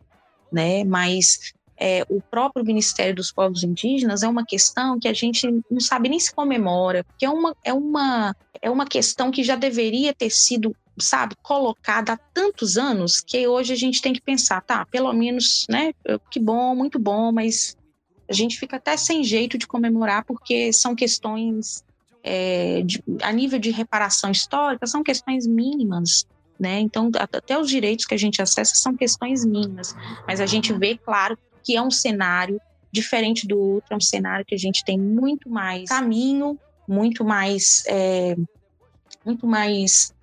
né, 0.52 0.84
mas 0.84 1.54
é, 1.80 2.04
o 2.10 2.20
próprio 2.20 2.66
Ministério 2.66 3.14
dos 3.14 3.32
Povos 3.32 3.64
Indígenas 3.64 4.24
é 4.24 4.28
uma 4.28 4.44
questão 4.44 5.00
que 5.00 5.08
a 5.08 5.14
gente 5.14 5.48
não 5.70 5.80
sabe 5.80 6.10
nem 6.10 6.20
se 6.20 6.34
comemora, 6.34 7.04
porque 7.04 7.26
é 7.26 7.30
uma, 7.30 7.56
é 7.64 7.72
uma, 7.72 8.36
é 8.62 8.70
uma 8.70 8.86
questão 8.86 9.30
que 9.30 9.44
já 9.44 9.56
deveria 9.56 10.14
ter 10.14 10.32
sido 10.32 10.76
sabe, 11.00 11.36
colocada 11.42 12.14
há 12.14 12.18
tantos 12.18 12.78
anos 12.78 13.22
que 13.22 13.48
hoje 13.48 13.74
a 13.74 13.76
gente 13.76 14.02
tem 14.02 14.14
que 14.14 14.22
pensar, 14.22 14.62
tá, 14.62 14.86
pelo 14.86 15.14
menos, 15.14 15.66
né, 15.70 15.94
que 16.32 16.40
bom, 16.40 16.76
muito 16.76 16.98
bom, 16.98 17.32
mas 17.32 17.78
a 18.30 18.34
gente 18.34 18.60
fica 18.60 18.78
até 18.78 18.98
sem 18.98 19.24
jeito 19.24 19.58
de 19.58 19.68
comemorar 19.68 20.26
porque 20.26 20.74
são 20.74 20.96
questões 20.96 21.84
é, 22.24 22.82
de, 22.84 23.02
a 23.22 23.32
nível 23.32 23.58
de 23.58 23.72
reparação 23.72 24.32
histórica 24.32 24.86
são 24.86 25.02
questões 25.02 25.48
mínimas, 25.48 26.26
né? 26.60 26.80
Então 26.80 27.10
até 27.16 27.58
os 27.58 27.70
direitos 27.70 28.06
que 28.06 28.14
a 28.14 28.18
gente 28.18 28.42
acessa 28.42 28.76
são 28.76 28.96
questões 28.96 29.46
mínimas, 29.46 29.96
mas 30.28 30.42
a 30.42 30.46
gente 30.46 30.74
vê, 30.74 30.98
claro, 30.98 31.38
que 31.64 31.78
é 31.78 31.82
um 31.82 31.92
cenário 31.92 32.60
diferente 32.92 33.48
do 33.48 33.58
outro, 33.58 33.94
é 33.94 33.96
um 33.96 34.02
cenário 34.02 34.46
que 34.46 34.56
a 34.56 34.58
gente 34.58 34.84
tem 34.84 35.00
muito 35.00 35.50
mais 35.50 35.88
caminho, 35.88 36.60
muito 36.88 37.24
mais 37.24 37.84
é, 37.88 38.36
muito 39.24 39.48
mais 39.48 40.14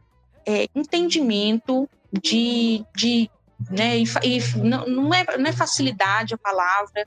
é, 0.47 0.69
entendimento 0.75 1.89
de, 2.13 2.85
de 2.95 3.31
né, 3.71 3.99
e, 3.99 4.05
e 4.23 4.59
não, 4.59 4.87
não, 4.87 5.15
é, 5.15 5.25
não 5.39 5.47
é 5.47 5.53
facilidade 5.53 6.35
a 6.35 6.39
palavra, 6.39 7.07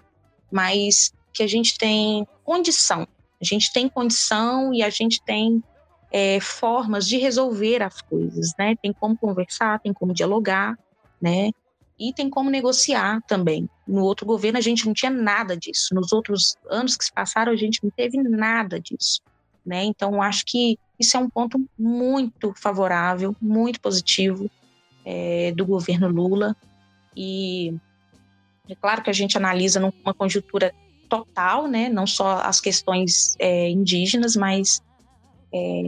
mas 0.52 1.14
que 1.34 1.44
a 1.44 1.48
gente 1.48 1.78
tem 1.78 2.28
condição. 2.44 3.08
A 3.40 3.46
gente 3.46 3.72
tem 3.72 3.88
condição 3.88 4.74
e 4.74 4.82
a 4.82 4.90
gente 4.90 5.22
tem 5.22 5.64
é, 6.12 6.40
formas 6.40 7.08
de 7.08 7.18
resolver 7.18 7.84
as 7.84 8.02
coisas, 8.02 8.54
né? 8.58 8.76
Tem 8.82 8.92
como 8.92 9.16
conversar, 9.18 9.80
tem 9.80 9.94
como 9.94 10.14
dialogar, 10.14 10.78
né? 11.22 11.52
E 12.00 12.14
tem 12.14 12.30
como 12.30 12.50
negociar 12.50 13.22
também. 13.28 13.70
No 13.88 14.04
outro 14.04 14.26
governo 14.26 14.58
a 14.58 14.62
gente 14.62 14.86
não 14.86 14.94
tinha 14.94 15.12
nada 15.12 15.56
disso. 15.56 15.94
Nos 15.94 16.12
outros 16.12 16.56
anos 16.70 16.96
que 16.96 17.06
se 17.06 17.14
passaram 17.14 17.52
a 17.52 17.56
gente 17.56 17.84
não 17.84 17.92
teve 17.92 18.18
nada 18.18 18.80
disso, 18.80 19.22
né? 19.68 19.84
Então 19.84 20.22
acho 20.22 20.46
que 20.46 20.80
isso 20.98 21.18
é 21.18 21.20
um 21.20 21.30
ponto 21.30 21.64
muito 21.78 22.54
favorável, 22.56 23.36
muito 23.42 23.80
positivo 23.82 24.50
é, 25.06 25.52
do 25.52 25.66
governo 25.66 26.08
Lula. 26.08 26.56
E 27.16 27.76
é 28.70 28.76
claro 28.76 29.04
que 29.04 29.10
a 29.10 29.14
gente 29.14 29.38
analisa 29.38 29.80
numa 29.80 30.14
conjuntura 30.14 30.74
total, 31.10 31.68
né, 31.68 31.88
não 31.88 32.06
só 32.06 32.42
as 32.42 32.60
questões 32.60 33.36
é, 33.40 33.70
indígenas, 33.70 34.36
mas 34.36 34.82
é, 35.54 35.84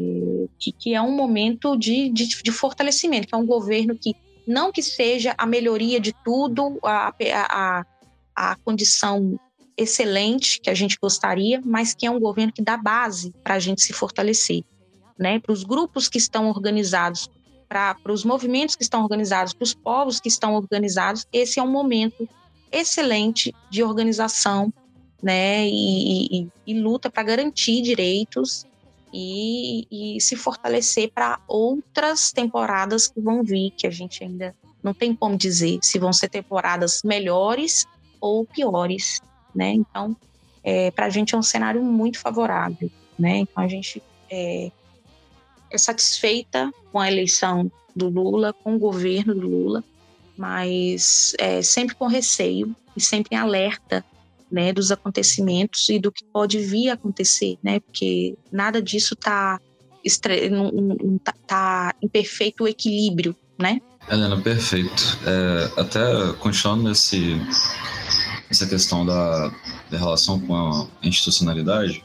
que, 0.58 0.72
que, 0.72 0.94
é 0.94 1.02
um 1.02 1.14
momento 1.14 1.76
de, 1.78 2.10
de, 2.10 2.42
de, 2.42 2.52
fortalecimento, 2.52 3.28
que 3.28 3.36
é 3.36 3.38
um 3.38 3.46
governo 3.46 3.98
que 3.98 4.16
não 4.48 4.72
que 4.72 4.82
seja 4.82 5.36
a 5.38 5.46
melhoria 5.46 6.00
de 6.00 6.14
tudo, 6.24 6.80
a, 6.84 7.14
a, 7.50 7.86
a 8.34 8.56
condição 8.64 9.38
excelente 9.82 10.60
que 10.60 10.70
a 10.70 10.74
gente 10.74 10.98
gostaria, 11.02 11.62
mas 11.64 11.94
que 11.94 12.06
é 12.06 12.12
um 12.12 12.20
governo 12.20 12.52
que 12.52 12.62
dá 12.62 12.78
base 12.78 13.34
para 13.44 13.56
a 13.56 13.60
gente 13.60 13.82
se 13.82 13.94
fortalecer 13.94 14.64
né, 15.20 15.38
para 15.38 15.52
os 15.52 15.66
grupos 15.66 16.08
que 16.08 16.18
estão 16.18 16.48
organizados, 16.48 17.30
para 17.68 17.98
os 18.08 18.24
movimentos 18.24 18.76
que 18.76 18.84
estão 18.84 19.04
organizados, 19.04 19.54
para 19.54 19.64
os 19.64 19.74
povos 19.74 20.20
que 20.20 20.30
estão 20.30 20.56
organizados, 20.56 21.28
esse 21.32 21.60
é 21.60 21.64
um 21.64 21.70
momento 21.70 22.28
excelente 22.72 23.54
de 23.70 23.84
organização 23.84 24.74
né, 25.22 25.68
e, 25.68 26.44
e, 26.44 26.48
e 26.66 26.80
luta 26.80 27.12
para 27.12 27.24
garantir 27.24 27.82
direitos 27.82 28.66
e, 29.14 29.86
e 29.92 30.22
se 30.22 30.36
fortalecer 30.38 31.12
para 31.12 31.40
outras 31.48 32.32
temporadas 32.32 33.08
que 33.08 33.20
vão 33.20 33.44
vir, 33.44 33.72
que 33.72 33.86
a 33.86 33.92
gente 33.92 34.24
ainda 34.24 34.56
não 34.82 34.94
tem 34.94 35.14
como 35.14 35.36
dizer 35.36 35.80
se 35.82 36.00
vão 36.00 36.14
ser 36.14 36.30
temporadas 36.30 37.02
melhores 37.04 37.86
ou 38.22 38.46
piores, 38.46 39.20
né? 39.54 39.72
Então, 39.74 40.16
é, 40.64 40.92
para 40.92 41.06
a 41.06 41.10
gente 41.10 41.36
é 41.36 41.38
um 41.38 41.44
cenário 41.44 41.82
muito 41.82 42.20
favorável, 42.20 42.90
né? 43.18 43.38
Então 43.38 43.64
a 43.64 43.68
gente 43.68 44.02
é, 44.30 44.72
é 45.72 45.78
satisfeita 45.78 46.72
com 46.92 47.00
a 47.00 47.08
eleição 47.08 47.72
do 47.96 48.10
Lula, 48.10 48.54
com 48.54 48.76
o 48.76 48.80
governo 48.80 49.34
do 49.34 49.48
Lula, 49.48 49.84
mas 50.38 51.34
é, 51.38 51.62
sempre 51.62 51.96
com 51.96 52.08
receio 52.08 52.76
e 52.96 53.02
sempre 53.02 53.36
em 53.36 53.40
alerta 53.40 54.04
né, 54.52 54.74
dos 54.74 54.92
acontecimentos 54.92 55.88
e 55.90 56.00
do 56.00 56.12
que 56.12 56.24
pode 56.24 56.58
vir 56.60 56.90
a 56.90 56.94
acontecer, 56.94 57.58
né, 57.62 57.80
porque 57.80 58.36
nada 58.52 58.82
disso 58.82 59.14
está 59.14 59.60
tá, 61.24 61.34
tá 61.46 61.96
em 62.02 62.08
perfeito 62.08 62.68
equilíbrio, 62.68 63.36
né? 63.58 63.82
Helena, 64.10 64.42
perfeito. 64.42 65.20
É, 65.26 65.82
até 65.82 66.34
continuando 66.40 66.84
nesse, 66.84 67.40
essa 68.50 68.66
questão 68.66 69.06
da, 69.06 69.50
da 69.90 69.98
relação 69.98 70.40
com 70.40 70.56
a 70.56 70.88
institucionalidade, 71.04 72.04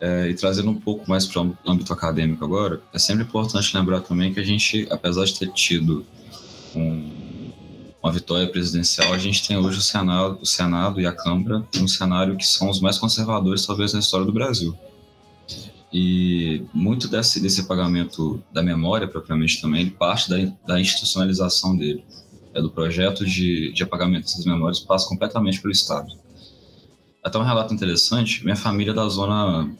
é, 0.00 0.30
e 0.30 0.34
trazendo 0.34 0.70
um 0.70 0.80
pouco 0.80 1.08
mais 1.08 1.26
para 1.26 1.42
o 1.42 1.56
âmbito 1.66 1.92
acadêmico 1.92 2.42
agora, 2.42 2.80
é 2.92 2.98
sempre 2.98 3.24
importante 3.24 3.76
lembrar 3.76 4.00
também 4.00 4.32
que 4.32 4.40
a 4.40 4.44
gente, 4.44 4.88
apesar 4.90 5.26
de 5.26 5.38
ter 5.38 5.52
tido 5.52 6.06
um, 6.74 7.50
uma 8.02 8.10
vitória 8.10 8.48
presidencial, 8.48 9.12
a 9.12 9.18
gente 9.18 9.46
tem 9.46 9.58
hoje 9.58 9.78
o 9.78 9.82
Senado, 9.82 10.38
o 10.40 10.46
Senado 10.46 11.00
e 11.00 11.06
a 11.06 11.12
Câmara 11.12 11.66
um 11.76 11.86
cenário 11.86 12.36
que 12.36 12.46
são 12.46 12.70
os 12.70 12.80
mais 12.80 12.96
conservadores, 12.96 13.66
talvez, 13.66 13.92
na 13.92 14.00
história 14.00 14.24
do 14.24 14.32
Brasil. 14.32 14.74
E 15.92 16.62
muito 16.72 17.08
desse, 17.08 17.40
desse 17.40 17.64
pagamento 17.64 18.42
da 18.52 18.62
memória, 18.62 19.08
propriamente 19.08 19.60
também, 19.60 19.90
parte 19.90 20.30
da, 20.30 20.36
da 20.66 20.80
institucionalização 20.80 21.76
dele. 21.76 22.02
É 22.52 22.60
do 22.60 22.70
projeto 22.70 23.24
de, 23.24 23.72
de 23.72 23.82
apagamento 23.82 24.24
dessas 24.24 24.44
memórias, 24.44 24.80
passa 24.80 25.08
completamente 25.08 25.60
pelo 25.60 25.72
Estado. 25.72 26.12
Até 27.22 27.38
um 27.38 27.44
relato 27.44 27.72
interessante: 27.72 28.42
minha 28.42 28.56
família 28.56 28.90
é 28.90 28.94
da 28.94 29.08
zona 29.08 29.70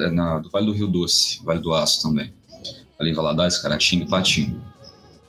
é 0.00 0.10
na, 0.10 0.38
do 0.38 0.50
Vale 0.50 0.66
do 0.66 0.72
Rio 0.72 0.86
Doce, 0.86 1.40
Vale 1.44 1.60
do 1.60 1.72
Aço 1.74 2.02
também. 2.02 2.32
Ali 2.98 3.10
em 3.10 3.14
Valadares, 3.14 3.58
Caratinga 3.58 4.04
e 4.04 4.08
Patinho. 4.08 4.62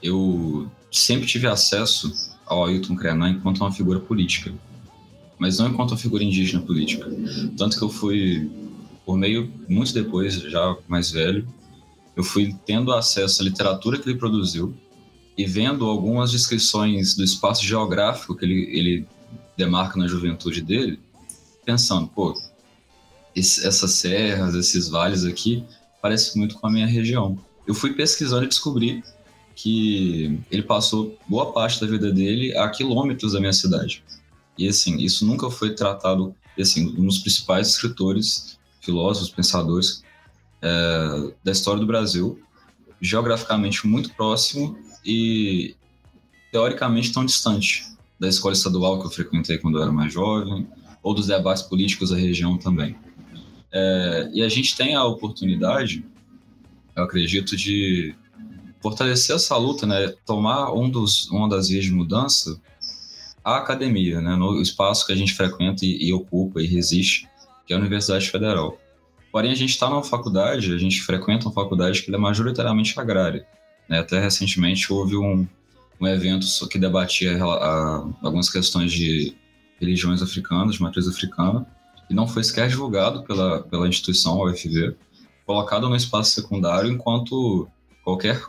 Eu 0.02 0.70
sempre 0.90 1.26
tive 1.26 1.46
acesso 1.46 2.12
ao 2.46 2.64
Ailton 2.66 2.94
Krenak 2.94 3.36
enquanto 3.36 3.60
uma 3.60 3.72
figura 3.72 4.00
política, 4.00 4.52
mas 5.38 5.58
não 5.58 5.68
enquanto 5.68 5.92
uma 5.92 5.98
figura 5.98 6.22
indígena 6.22 6.62
política. 6.62 7.10
Tanto 7.56 7.76
que 7.76 7.82
eu 7.82 7.88
fui, 7.88 8.50
por 9.04 9.16
meio, 9.16 9.52
muito 9.68 9.92
depois, 9.92 10.34
já 10.34 10.76
mais 10.86 11.10
velho, 11.10 11.46
eu 12.16 12.22
fui 12.22 12.54
tendo 12.64 12.92
acesso 12.92 13.42
à 13.42 13.44
literatura 13.44 13.98
que 13.98 14.08
ele 14.08 14.18
produziu 14.18 14.74
e 15.36 15.44
vendo 15.44 15.86
algumas 15.86 16.30
descrições 16.30 17.14
do 17.14 17.24
espaço 17.24 17.64
geográfico 17.64 18.34
que 18.34 18.44
ele, 18.44 18.68
ele 18.76 19.08
demarca 19.56 19.98
na 19.98 20.06
juventude 20.06 20.62
dele, 20.62 20.98
pensando, 21.64 22.06
pô, 22.06 22.34
esse, 23.34 23.66
essas 23.66 23.92
serras, 23.92 24.54
esses 24.54 24.88
vales 24.88 25.24
aqui, 25.24 25.64
parece 26.00 26.38
muito 26.38 26.56
com 26.56 26.66
a 26.66 26.70
minha 26.70 26.86
região. 26.86 27.38
Eu 27.66 27.74
fui 27.74 27.94
pesquisando 27.94 28.44
e 28.44 28.48
descobri 28.48 29.02
que 29.54 30.38
ele 30.50 30.62
passou 30.62 31.18
boa 31.28 31.52
parte 31.52 31.80
da 31.80 31.86
vida 31.86 32.12
dele 32.12 32.56
a 32.56 32.68
quilômetros 32.68 33.32
da 33.32 33.40
minha 33.40 33.52
cidade. 33.52 34.04
E 34.56 34.68
assim, 34.68 34.98
isso 34.98 35.26
nunca 35.26 35.50
foi 35.50 35.74
tratado, 35.74 36.34
assim, 36.58 36.94
um 36.98 37.06
dos 37.06 37.18
principais 37.18 37.68
escritores, 37.68 38.58
filósofos, 38.80 39.30
pensadores 39.30 40.04
é, 40.62 41.32
da 41.42 41.52
história 41.52 41.80
do 41.80 41.86
Brasil, 41.86 42.38
geograficamente 43.00 43.86
muito 43.86 44.14
próximo 44.14 44.78
e 45.04 45.74
teoricamente 46.50 47.12
tão 47.12 47.24
distante 47.24 47.84
da 48.18 48.28
escola 48.28 48.54
estadual 48.54 49.00
que 49.00 49.06
eu 49.06 49.10
frequentei 49.10 49.58
quando 49.58 49.78
eu 49.78 49.82
era 49.82 49.92
mais 49.92 50.12
jovem, 50.12 50.66
ou 51.02 51.12
dos 51.12 51.26
debates 51.26 51.62
políticos 51.62 52.10
da 52.10 52.16
região 52.16 52.56
também. 52.56 52.96
É, 53.72 54.30
e 54.32 54.42
a 54.42 54.48
gente 54.48 54.76
tem 54.76 54.94
a 54.94 55.04
oportunidade, 55.04 56.04
eu 56.96 57.02
acredito, 57.02 57.56
de 57.56 58.14
fortalecer 58.80 59.34
essa 59.34 59.56
luta, 59.56 59.86
né? 59.86 60.14
Tomar 60.24 60.72
um 60.72 60.88
dos, 60.88 61.28
uma 61.30 61.48
das 61.48 61.68
vias 61.68 61.84
de 61.84 61.90
mudança 61.90 62.60
a 63.44 63.58
academia, 63.58 64.20
né? 64.20 64.34
No 64.36 64.60
espaço 64.60 65.06
que 65.06 65.12
a 65.12 65.16
gente 65.16 65.34
frequenta 65.34 65.84
e, 65.84 66.08
e 66.08 66.12
ocupa 66.12 66.62
e 66.62 66.66
resiste, 66.66 67.28
que 67.66 67.74
é 67.74 67.76
a 67.76 67.78
Universidade 67.78 68.30
Federal. 68.30 68.78
Porém, 69.30 69.50
a 69.50 69.54
gente 69.54 69.70
está 69.70 69.90
numa 69.90 70.02
faculdade, 70.02 70.72
a 70.72 70.78
gente 70.78 71.02
frequenta 71.02 71.46
uma 71.46 71.52
faculdade 71.52 72.02
que 72.02 72.14
é 72.14 72.16
majoritariamente 72.16 72.98
agrária. 72.98 73.46
Né? 73.88 73.98
Até 73.98 74.20
recentemente 74.20 74.92
houve 74.92 75.16
um, 75.16 75.46
um 76.00 76.06
evento 76.06 76.46
que 76.68 76.78
debatia 76.78 77.42
a, 77.42 77.46
a, 77.46 78.08
algumas 78.22 78.50
questões 78.50 78.92
de 78.92 79.34
religiões 79.80 80.22
africanas, 80.22 80.76
de 80.76 80.82
matriz 80.82 81.08
africana, 81.08 81.66
e 82.08 82.14
não 82.14 82.26
foi 82.26 82.44
sequer 82.44 82.68
divulgado 82.68 83.24
pela, 83.24 83.62
pela 83.62 83.88
instituição, 83.88 84.40
a 84.40 84.50
UFV, 84.50 84.94
colocado 85.46 85.88
no 85.88 85.96
espaço 85.96 86.32
secundário, 86.32 86.90
enquanto 86.90 87.68
qualquer, 88.02 88.42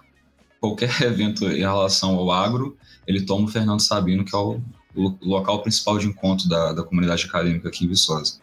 qualquer 0.59 0.89
evento 1.03 1.45
em 1.45 1.59
relação 1.59 2.15
ao 2.15 2.31
agro, 2.31 2.77
ele 3.07 3.21
toma 3.21 3.45
o 3.45 3.49
Fernando 3.49 3.81
Sabino, 3.81 4.25
que 4.25 4.35
é 4.35 4.37
o, 4.37 4.61
o 4.95 5.17
local 5.21 5.61
principal 5.61 5.97
de 5.97 6.07
encontro 6.07 6.47
da, 6.47 6.73
da 6.73 6.83
comunidade 6.83 7.25
acadêmica 7.25 7.67
aqui 7.67 7.85
em 7.85 7.87
Viçosa. 7.87 8.39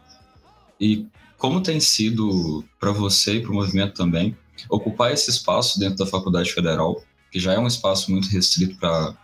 E 0.80 1.06
como 1.38 1.60
tem 1.60 1.80
sido 1.80 2.64
para 2.78 2.92
você 2.92 3.36
e 3.36 3.40
para 3.40 3.50
o 3.50 3.54
movimento 3.54 3.94
também 3.94 4.36
ocupar 4.68 5.12
esse 5.12 5.30
espaço 5.30 5.78
dentro 5.78 5.98
da 5.98 6.06
Faculdade 6.06 6.52
Federal, 6.52 7.02
que 7.30 7.40
já 7.40 7.52
é 7.52 7.58
um 7.58 7.66
espaço 7.66 8.10
muito 8.10 8.28
restrito 8.28 8.76
para 8.76 9.16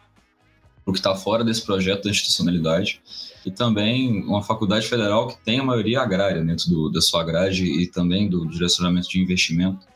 o 0.84 0.92
que 0.92 0.98
está 0.98 1.14
fora 1.14 1.44
desse 1.44 1.64
projeto 1.64 2.04
da 2.04 2.10
institucionalidade, 2.10 3.02
e 3.44 3.50
também 3.50 4.22
uma 4.24 4.42
faculdade 4.42 4.86
federal 4.88 5.28
que 5.28 5.38
tem 5.44 5.60
a 5.60 5.64
maioria 5.64 6.00
agrária 6.00 6.42
dentro 6.42 6.68
do, 6.70 6.88
da 6.90 7.00
sua 7.00 7.22
grade 7.22 7.64
e 7.64 7.86
também 7.86 8.28
do 8.28 8.46
direcionamento 8.46 9.08
de 9.08 9.20
investimento, 9.20 9.86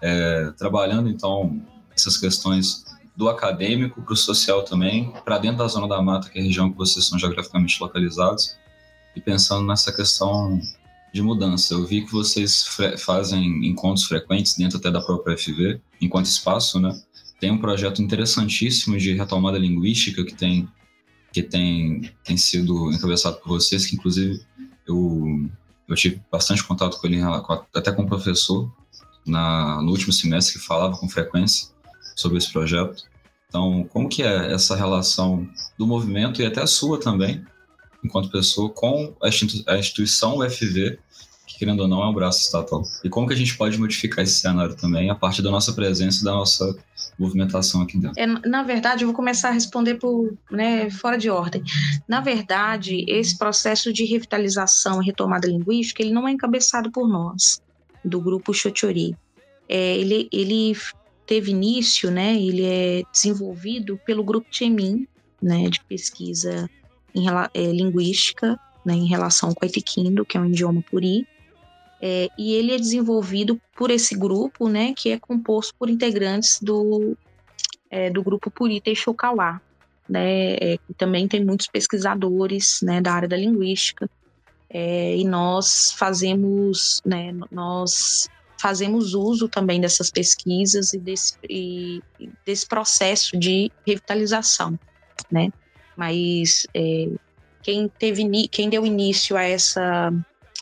é, 0.00 0.50
trabalhando 0.56 1.08
então 1.08 1.60
essas 1.94 2.16
questões 2.16 2.84
do 3.16 3.28
acadêmico 3.28 4.00
para 4.00 4.12
o 4.12 4.16
social 4.16 4.62
também, 4.62 5.12
para 5.24 5.38
dentro 5.38 5.58
da 5.58 5.66
zona 5.66 5.88
da 5.88 6.00
mata, 6.00 6.28
que 6.28 6.38
é 6.38 6.40
a 6.40 6.44
região 6.44 6.70
que 6.70 6.78
vocês 6.78 7.04
são 7.04 7.18
geograficamente 7.18 7.76
localizados, 7.80 8.56
e 9.16 9.20
pensando 9.20 9.66
nessa 9.66 9.92
questão 9.92 10.60
de 11.12 11.22
mudança. 11.22 11.74
Eu 11.74 11.86
vi 11.86 12.04
que 12.04 12.12
vocês 12.12 12.66
fazem 12.98 13.66
encontros 13.66 14.06
frequentes 14.06 14.56
dentro 14.56 14.78
até 14.78 14.90
da 14.90 15.00
própria 15.00 15.36
FV, 15.36 15.80
enquanto 16.00 16.26
espaço, 16.26 16.80
né? 16.80 16.98
Tem 17.40 17.50
um 17.50 17.58
projeto 17.58 18.02
interessantíssimo 18.02 18.98
de 18.98 19.14
retomada 19.14 19.58
linguística 19.58 20.24
que 20.24 20.34
tem 20.34 20.68
que 21.32 21.42
tem, 21.42 22.10
tem 22.24 22.36
sido 22.36 22.90
encabeçado 22.90 23.36
por 23.36 23.48
vocês, 23.48 23.86
que 23.86 23.96
inclusive 23.96 24.40
eu, 24.86 25.48
eu 25.86 25.94
tive 25.94 26.22
bastante 26.32 26.64
contato 26.64 26.98
com 26.98 27.06
ele, 27.06 27.20
até 27.74 27.92
com 27.92 28.02
o 28.02 28.06
professor, 28.06 28.72
na, 29.26 29.82
no 29.82 29.90
último 29.90 30.12
semestre, 30.12 30.58
que 30.58 30.64
falava 30.64 30.96
com 30.96 31.08
frequência 31.08 31.68
sobre 32.16 32.38
esse 32.38 32.50
projeto. 32.50 33.04
Então, 33.48 33.86
como 33.90 34.08
que 34.08 34.22
é 34.22 34.52
essa 34.52 34.74
relação 34.74 35.48
do 35.78 35.86
movimento 35.86 36.40
e 36.42 36.46
até 36.46 36.62
a 36.62 36.66
sua 36.66 36.98
também, 36.98 37.44
enquanto 38.04 38.30
pessoa, 38.30 38.70
com 38.70 39.14
a 39.20 39.76
instituição 39.78 40.38
UFV 40.38 40.98
querendo 41.58 41.80
ou 41.80 41.88
não, 41.88 42.02
é 42.02 42.08
um 42.08 42.14
braço 42.14 42.42
estatal. 42.42 42.84
E 43.02 43.08
como 43.08 43.26
que 43.26 43.34
a 43.34 43.36
gente 43.36 43.56
pode 43.56 43.76
modificar 43.78 44.22
esse 44.22 44.40
cenário 44.40 44.76
também 44.76 45.10
a 45.10 45.14
partir 45.14 45.42
da 45.42 45.50
nossa 45.50 45.72
presença 45.72 46.24
da 46.24 46.30
nossa 46.30 46.76
movimentação 47.18 47.82
aqui 47.82 47.98
dentro? 47.98 48.14
É, 48.16 48.26
na 48.26 48.62
verdade, 48.62 49.02
eu 49.02 49.08
vou 49.08 49.16
começar 49.16 49.48
a 49.48 49.52
responder 49.52 49.96
por, 49.96 50.32
né, 50.50 50.88
fora 50.88 51.18
de 51.18 51.28
ordem. 51.28 51.62
Na 52.06 52.20
verdade, 52.20 53.04
esse 53.08 53.36
processo 53.36 53.92
de 53.92 54.04
revitalização 54.04 55.02
e 55.02 55.06
retomada 55.06 55.48
linguística, 55.48 56.00
ele 56.00 56.12
não 56.12 56.28
é 56.28 56.30
encabeçado 56.30 56.92
por 56.92 57.08
nós, 57.08 57.60
do 58.04 58.20
grupo 58.20 58.54
Xochori. 58.54 59.16
É, 59.68 59.96
ele, 59.96 60.28
ele 60.32 60.76
teve 61.26 61.50
início, 61.50 62.08
né, 62.10 62.40
ele 62.40 62.64
é 62.64 63.02
desenvolvido 63.12 64.00
pelo 64.06 64.22
grupo 64.22 64.46
Chemin, 64.50 65.08
né, 65.42 65.68
de 65.68 65.80
pesquisa 65.84 66.70
em, 67.18 67.26
é, 67.54 67.72
linguística, 67.72 68.58
né, 68.84 68.94
em 68.94 69.06
relação 69.06 69.52
com 69.52 69.64
o 69.64 69.68
Itiquindo, 69.68 70.24
que 70.24 70.36
é 70.36 70.40
um 70.40 70.46
idioma 70.46 70.82
puri, 70.82 71.26
é, 72.00 72.28
e 72.38 72.54
ele 72.54 72.72
é 72.72 72.78
desenvolvido 72.78 73.60
por 73.76 73.90
esse 73.90 74.16
grupo, 74.16 74.68
né, 74.68 74.94
que 74.96 75.10
é 75.10 75.18
composto 75.18 75.74
por 75.78 75.90
integrantes 75.90 76.60
do, 76.62 77.16
é, 77.90 78.08
do 78.08 78.22
grupo 78.22 78.50
Purita 78.50 78.90
e 78.90 78.96
Chocauá, 78.96 79.60
né, 80.08 80.54
é, 80.54 80.78
também 80.96 81.26
tem 81.28 81.44
muitos 81.44 81.66
pesquisadores, 81.66 82.80
né, 82.82 83.00
da 83.00 83.12
área 83.12 83.28
da 83.28 83.36
linguística, 83.36 84.08
é, 84.70 85.16
e 85.16 85.24
nós 85.24 85.92
fazemos, 85.92 87.00
né, 87.04 87.34
nós 87.50 88.28
fazemos 88.60 89.14
uso 89.14 89.48
também 89.48 89.80
dessas 89.80 90.10
pesquisas 90.10 90.92
e 90.92 90.98
desse, 90.98 91.36
e 91.48 92.02
desse 92.44 92.66
processo 92.66 93.36
de 93.38 93.70
revitalização, 93.86 94.78
né, 95.30 95.50
mas 95.98 96.64
é, 96.72 97.08
quem 97.60 97.88
teve, 97.88 98.48
quem 98.48 98.70
deu 98.70 98.86
início 98.86 99.36
a 99.36 99.42
essa 99.42 100.12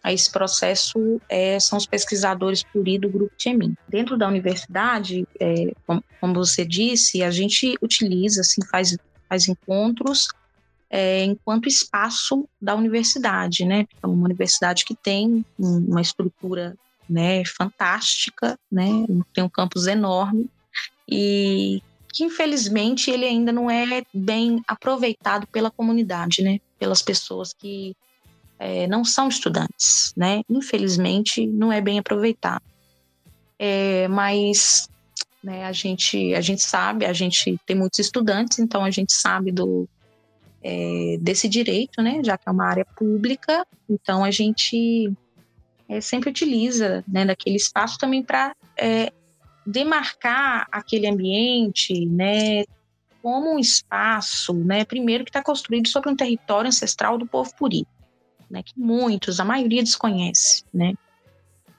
a 0.02 0.12
esse 0.12 0.30
processo 0.30 1.20
é, 1.28 1.58
são 1.58 1.76
os 1.76 1.84
pesquisadores 1.84 2.62
Puri 2.62 2.96
do 2.96 3.08
Grupo 3.08 3.34
Tchemin. 3.36 3.76
Dentro 3.88 4.16
da 4.16 4.28
universidade, 4.28 5.26
é, 5.40 5.72
como, 5.84 6.04
como, 6.20 6.34
você 6.34 6.64
disse, 6.64 7.24
a 7.24 7.30
gente 7.32 7.74
utiliza, 7.82 8.42
assim, 8.42 8.64
faz, 8.70 8.96
faz 9.28 9.48
encontros 9.48 10.28
é, 10.88 11.24
enquanto 11.24 11.66
espaço 11.66 12.48
da 12.62 12.76
universidade, 12.76 13.64
né? 13.64 13.84
É 14.00 14.06
uma 14.06 14.24
universidade 14.24 14.84
que 14.84 14.94
tem 14.94 15.44
uma 15.58 16.00
estrutura 16.00 16.76
né, 17.10 17.44
fantástica, 17.44 18.56
né? 18.70 19.04
Tem 19.34 19.42
um 19.42 19.48
campus 19.48 19.88
enorme 19.88 20.48
e 21.08 21.82
que 22.16 22.24
infelizmente 22.24 23.10
ele 23.10 23.26
ainda 23.26 23.52
não 23.52 23.70
é 23.70 24.02
bem 24.12 24.62
aproveitado 24.66 25.46
pela 25.48 25.70
comunidade, 25.70 26.42
né? 26.42 26.58
Pelas 26.78 27.02
pessoas 27.02 27.52
que 27.52 27.94
é, 28.58 28.86
não 28.86 29.04
são 29.04 29.28
estudantes, 29.28 30.14
né? 30.16 30.40
Infelizmente, 30.48 31.46
não 31.46 31.70
é 31.70 31.78
bem 31.78 31.98
aproveitado. 31.98 32.62
É, 33.58 34.08
mas 34.08 34.88
né, 35.44 35.66
a, 35.66 35.72
gente, 35.72 36.34
a 36.34 36.40
gente 36.40 36.62
sabe, 36.62 37.04
a 37.04 37.12
gente 37.12 37.60
tem 37.66 37.76
muitos 37.76 37.98
estudantes, 37.98 38.60
então 38.60 38.82
a 38.82 38.90
gente 38.90 39.12
sabe 39.12 39.52
do, 39.52 39.86
é, 40.62 41.18
desse 41.20 41.46
direito, 41.50 42.00
né, 42.00 42.22
já 42.24 42.38
que 42.38 42.48
é 42.48 42.52
uma 42.52 42.66
área 42.66 42.86
pública, 42.96 43.66
então 43.88 44.24
a 44.24 44.30
gente 44.30 45.12
é, 45.86 46.00
sempre 46.00 46.30
utiliza 46.30 47.04
né, 47.06 47.26
daquele 47.26 47.56
espaço 47.56 47.98
também 47.98 48.22
para 48.22 48.54
é, 48.76 49.12
demarcar 49.66 50.66
aquele 50.70 51.06
ambiente, 51.06 52.06
né, 52.06 52.64
como 53.22 53.54
um 53.54 53.58
espaço, 53.58 54.54
né, 54.54 54.84
primeiro 54.84 55.24
que 55.24 55.30
está 55.30 55.42
construído 55.42 55.88
sobre 55.88 56.10
um 56.10 56.16
território 56.16 56.68
ancestral 56.68 57.18
do 57.18 57.26
povo 57.26 57.50
puri, 57.56 57.86
né, 58.48 58.62
que 58.62 58.78
muitos, 58.78 59.40
a 59.40 59.44
maioria 59.44 59.82
desconhece, 59.82 60.64
né, 60.72 60.94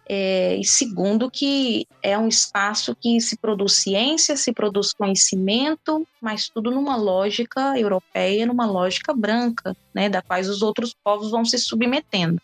é, 0.10 0.56
e 0.56 0.63
segundo, 0.63 1.30
que 1.30 1.86
é 2.02 2.17
um 2.17 2.30
espaço 2.30 2.95
que 2.95 3.19
se 3.19 3.38
produz 3.38 3.73
ciência, 3.73 4.38
se 4.38 4.54
produz 4.54 4.93
conhecimento, 4.93 6.08
mas 6.21 6.47
tudo 6.47 6.71
numa 6.71 6.95
lógica 6.95 7.78
europeia, 7.78 8.45
numa 8.45 8.65
lógica 8.65 9.13
branca, 9.13 9.76
né, 9.93 10.08
da 10.08 10.21
quais 10.21 10.47
os 10.47 10.62
outros 10.62 10.95
povos 11.04 11.32
vão 11.32 11.43
se 11.43 11.58
submetendo, 11.58 12.41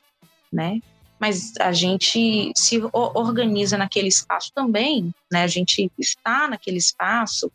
né? 0.51 0.81
Mas 1.23 1.53
a 1.57 1.71
gente 1.71 2.51
se 2.53 2.81
organiza 2.91 3.77
naquele 3.77 4.09
espaço 4.09 4.51
também, 4.53 5.15
né? 5.31 5.43
A 5.43 5.47
gente 5.47 5.89
está 5.97 6.49
naquele 6.49 6.75
espaço 6.75 7.49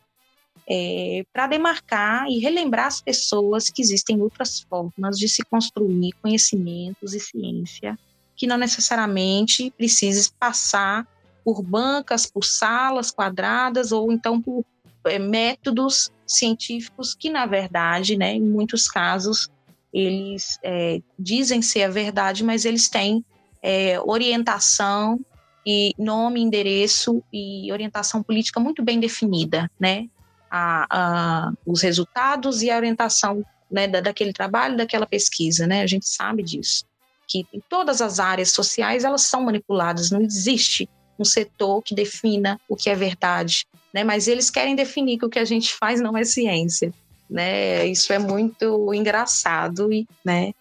é, 0.67 1.23
para 1.35 1.49
demarcar 1.49 2.27
e 2.31 2.39
relembrar 2.39 2.87
as 2.87 3.03
pessoas 3.03 3.69
que 3.69 3.83
existem 3.83 4.23
outras 4.23 4.61
formas 4.61 5.19
de 5.19 5.29
se 5.29 5.45
construir 5.45 6.15
conhecimentos 6.23 7.13
e 7.13 7.21
ciência 7.21 7.99
que 8.35 8.47
não 8.47 8.57
necessariamente 8.57 9.71
precise 9.77 10.33
passar 10.41 11.07
por 11.45 11.63
bancas, 11.63 12.25
por 12.25 12.47
salas 12.47 13.11
quadradas 13.11 13.93
ou 13.93 14.11
então 14.11 14.41
por 14.41 14.65
é, 15.05 15.19
métodos 15.19 16.11
científicos 16.27 17.15
que, 17.15 17.29
na 17.29 17.45
verdade, 17.45 18.17
né, 18.17 18.33
em 18.33 18.41
muitos 18.41 18.89
casos, 18.89 19.51
eles 19.93 20.59
é, 20.63 21.03
dizem 21.19 21.61
ser 21.61 21.83
a 21.83 21.91
verdade, 21.91 22.43
mas 22.43 22.65
eles 22.65 22.89
têm 22.89 23.23
é, 23.63 24.01
orientação 24.01 25.21
e 25.67 25.93
nome, 25.99 26.41
endereço 26.41 27.23
e 27.33 27.71
orientação 27.73 28.23
política 28.23 28.59
muito 28.59 28.83
bem 28.83 28.99
definida, 28.99 29.71
né? 29.79 30.07
A, 30.51 30.87
a, 30.91 31.53
os 31.67 31.83
resultados 31.83 32.63
e 32.63 32.71
a 32.71 32.77
orientação 32.77 33.45
né, 33.71 33.87
da, 33.87 34.01
daquele 34.01 34.33
trabalho, 34.33 34.77
daquela 34.77 35.07
pesquisa, 35.07 35.67
né? 35.67 35.83
A 35.83 35.87
gente 35.87 36.09
sabe 36.09 36.43
disso 36.43 36.89
que 37.29 37.47
em 37.53 37.61
todas 37.69 38.01
as 38.01 38.19
áreas 38.19 38.51
sociais 38.51 39.05
elas 39.05 39.23
são 39.23 39.43
manipuladas, 39.43 40.11
não 40.11 40.23
existe 40.23 40.89
um 41.19 41.25
setor 41.25 41.83
que 41.83 41.95
defina 41.95 42.59
o 42.67 42.75
que 42.75 42.89
é 42.89 42.95
verdade, 42.95 43.67
né? 43.93 44.03
Mas 44.03 44.27
eles 44.27 44.49
querem 44.49 44.75
definir 44.75 45.19
que 45.19 45.27
o 45.27 45.29
que 45.29 45.39
a 45.39 45.45
gente 45.45 45.75
faz 45.75 46.01
não 46.01 46.17
é 46.17 46.25
ciência, 46.25 46.93
né? 47.29 47.87
Isso 47.87 48.13
é 48.13 48.19
muito 48.19 48.93
engraçado 48.95 49.93
e, 49.93 50.09
né? 50.25 50.53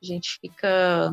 A 0.00 0.06
gente 0.06 0.38
fica 0.40 1.12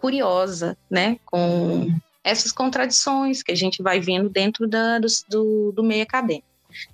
curiosa, 0.00 0.76
né? 0.90 1.18
Com 1.24 1.88
essas 2.24 2.52
contradições 2.52 3.42
que 3.42 3.52
a 3.52 3.54
gente 3.54 3.82
vai 3.82 4.00
vendo 4.00 4.28
dentro 4.28 4.66
da, 4.66 4.98
do, 5.28 5.72
do 5.72 5.82
meio 5.82 6.02
acadêmico. 6.02 6.46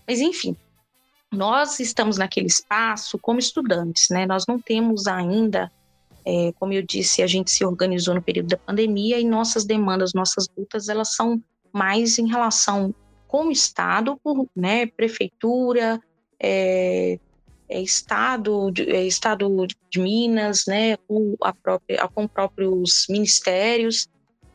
Mas, 0.07 0.21
enfim, 0.21 0.57
nós 1.33 1.81
estamos 1.81 2.17
naquele 2.17 2.47
espaço 2.47 3.19
como 3.19 3.39
estudantes, 3.39 4.09
né? 4.11 4.27
Nós 4.27 4.45
não 4.47 4.59
temos 4.59 5.07
ainda 5.07 5.71
é, 6.27 6.53
como 6.59 6.73
eu 6.73 6.83
disse, 6.83 7.23
a 7.23 7.27
gente 7.29 7.53
se 7.53 7.65
organizou 7.65 8.13
no 8.13 8.21
período 8.21 8.49
da 8.49 8.57
pandemia 8.57 9.21
e 9.21 9.25
nossas 9.25 9.65
demandas, 9.65 10.13
nossas 10.13 10.49
lutas, 10.59 10.89
elas 10.89 11.15
são 11.15 11.41
mais 11.73 12.19
em 12.19 12.27
relação 12.27 12.93
com 13.29 13.47
o 13.47 13.53
Estado, 13.53 14.19
por, 14.25 14.49
né, 14.55 14.87
prefeitura, 14.87 16.01
é, 16.41 17.21
é, 17.69 17.81
Estado, 17.81 18.71
de, 18.71 18.89
é, 18.91 19.05
Estado 19.05 19.49
de 19.91 20.01
Minas, 20.01 20.65
né, 20.67 20.97
com, 21.09 21.35
a 21.43 21.53
própria, 21.53 22.09
com 22.09 22.29
próprios 22.29 23.07
ministérios. 23.09 24.09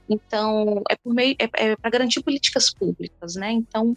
Então, 0.09 0.81
é 0.89 0.95
por 0.95 1.13
meio, 1.13 1.35
é, 1.39 1.49
é 1.53 1.75
para 1.75 1.89
garantir 1.89 2.21
políticas 2.21 2.73
públicas, 2.73 3.35
né? 3.35 3.51
Então, 3.51 3.95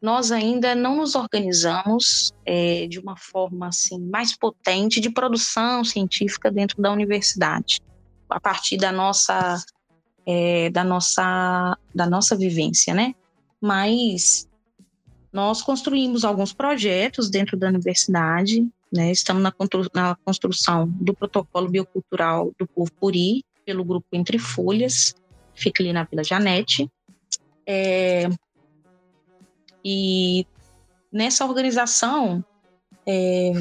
nós 0.00 0.30
ainda 0.30 0.74
não 0.74 0.96
nos 0.96 1.14
organizamos 1.14 2.32
é, 2.44 2.86
de 2.86 2.98
uma 2.98 3.16
forma 3.16 3.68
assim 3.68 3.98
mais 3.98 4.36
potente 4.36 5.00
de 5.00 5.10
produção 5.10 5.82
científica 5.82 6.50
dentro 6.50 6.80
da 6.80 6.92
universidade, 6.92 7.80
a 8.28 8.38
partir 8.38 8.76
da 8.76 8.92
nossa 8.92 9.62
é, 10.26 10.68
da 10.70 10.84
nossa 10.84 11.78
da 11.94 12.06
nossa 12.06 12.36
vivência, 12.36 12.92
né? 12.92 13.14
Mas 13.60 14.46
nós 15.34 15.60
construímos 15.60 16.24
alguns 16.24 16.52
projetos 16.52 17.28
dentro 17.28 17.56
da 17.56 17.66
universidade, 17.66 18.64
né? 18.90 19.10
Estamos 19.10 19.42
na, 19.42 19.52
na 19.92 20.16
construção 20.24 20.86
do 20.88 21.12
protocolo 21.12 21.68
biocultural 21.68 22.52
do 22.56 22.68
povo 22.68 22.92
Puri 22.92 23.44
pelo 23.66 23.84
grupo 23.84 24.06
Entre 24.12 24.38
Folhas, 24.38 25.12
fica 25.52 25.82
ali 25.82 25.92
na 25.92 26.04
Vila 26.04 26.22
Janete. 26.22 26.88
É, 27.66 28.28
e 29.84 30.46
nessa 31.10 31.44
organização, 31.44 32.44
é, 33.04 33.52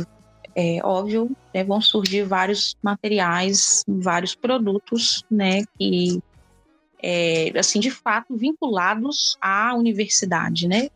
é 0.55 0.79
óbvio, 0.83 1.35
né, 1.51 1.63
vão 1.63 1.81
surgir 1.81 2.23
vários 2.23 2.77
materiais, 2.83 3.83
vários 3.87 4.35
produtos, 4.35 5.25
né, 5.31 5.63
que 5.79 6.21
é, 7.01 7.51
assim 7.57 7.79
de 7.79 7.89
fato 7.89 8.37
vinculados 8.37 9.35
à 9.41 9.73
universidade, 9.73 10.67
né? 10.67 10.89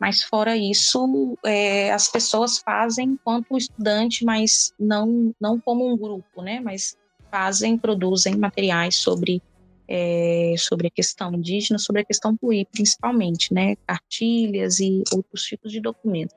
Mas 0.00 0.22
fora 0.22 0.56
isso, 0.56 1.36
é, 1.44 1.92
as 1.92 2.08
pessoas 2.08 2.58
fazem 2.58 3.10
enquanto 3.10 3.58
estudante, 3.58 4.24
mas 4.24 4.72
não 4.80 5.34
não 5.38 5.60
como 5.60 5.86
um 5.86 5.96
grupo, 5.96 6.40
né? 6.40 6.58
Mas 6.58 6.96
fazem, 7.30 7.76
produzem 7.76 8.34
materiais 8.36 8.96
sobre 8.96 9.42
é, 9.86 10.54
sobre 10.56 10.86
a 10.86 10.90
questão 10.90 11.34
indígena, 11.34 11.78
sobre 11.78 12.00
a 12.00 12.04
questão 12.04 12.36
PUI, 12.36 12.64
principalmente, 12.72 13.52
né? 13.52 13.76
Cartilhas 13.86 14.80
e 14.80 15.02
outros 15.12 15.42
tipos 15.42 15.70
de 15.70 15.80
documentos. 15.80 16.34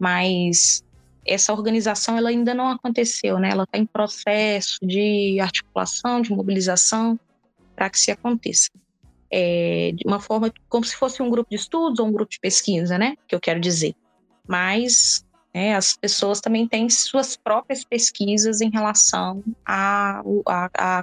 Mas 0.00 0.82
essa 1.24 1.52
organização 1.52 2.16
ela 2.16 2.30
ainda 2.30 2.54
não 2.54 2.68
aconteceu, 2.68 3.38
né? 3.38 3.50
Ela 3.50 3.64
está 3.64 3.78
em 3.78 3.86
processo 3.86 4.78
de 4.82 5.38
articulação, 5.38 6.20
de 6.20 6.32
mobilização 6.32 7.20
para 7.76 7.90
que 7.90 8.00
se 8.00 8.10
aconteça. 8.10 8.70
É, 9.30 9.92
de 9.94 10.06
uma 10.06 10.20
forma 10.20 10.52
como 10.68 10.84
se 10.84 10.96
fosse 10.96 11.22
um 11.22 11.28
grupo 11.28 11.50
de 11.50 11.56
estudos 11.56 11.98
ou 11.98 12.06
um 12.06 12.12
grupo 12.12 12.30
de 12.30 12.40
pesquisa, 12.40 12.96
né? 12.96 13.14
Que 13.26 13.34
eu 13.34 13.40
quero 13.40 13.60
dizer. 13.60 13.94
Mas 14.46 15.26
né? 15.58 15.74
As 15.74 15.96
pessoas 15.96 16.40
também 16.40 16.68
têm 16.68 16.88
suas 16.88 17.36
próprias 17.36 17.84
pesquisas 17.84 18.60
em 18.60 18.70
relação 18.70 19.42
à, 19.66 20.22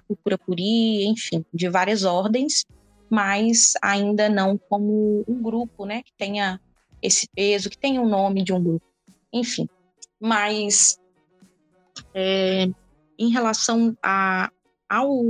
cultura 0.07 0.37
puri, 0.37 1.05
enfim, 1.07 1.43
de 1.53 1.67
várias 1.69 2.03
ordens, 2.05 2.65
mas 3.09 3.73
ainda 3.81 4.29
não 4.29 4.57
como 4.57 5.25
um 5.27 5.41
grupo, 5.41 5.85
né, 5.85 6.01
que 6.03 6.13
tenha 6.17 6.59
esse 7.01 7.27
peso, 7.35 7.69
que 7.69 7.77
tenha 7.77 8.01
o 8.01 8.07
nome 8.07 8.43
de 8.43 8.53
um 8.53 8.63
grupo, 8.63 8.85
enfim. 9.33 9.67
Mas 10.19 10.97
é, 12.13 12.67
em 13.19 13.29
relação 13.29 13.95
a, 14.01 14.49
ao 14.89 15.21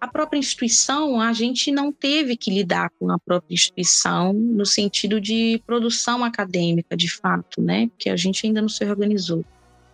a 0.00 0.08
própria 0.08 0.38
instituição, 0.38 1.20
a 1.20 1.32
gente 1.32 1.70
não 1.70 1.92
teve 1.92 2.36
que 2.36 2.50
lidar 2.50 2.90
com 2.98 3.10
a 3.10 3.18
própria 3.18 3.54
instituição 3.54 4.32
no 4.32 4.64
sentido 4.64 5.20
de 5.20 5.62
produção 5.66 6.24
acadêmica, 6.24 6.96
de 6.96 7.12
fato, 7.12 7.60
né? 7.60 7.88
Porque 7.88 8.08
a 8.08 8.16
gente 8.16 8.46
ainda 8.46 8.62
não 8.62 8.68
se 8.68 8.82
organizou 8.84 9.44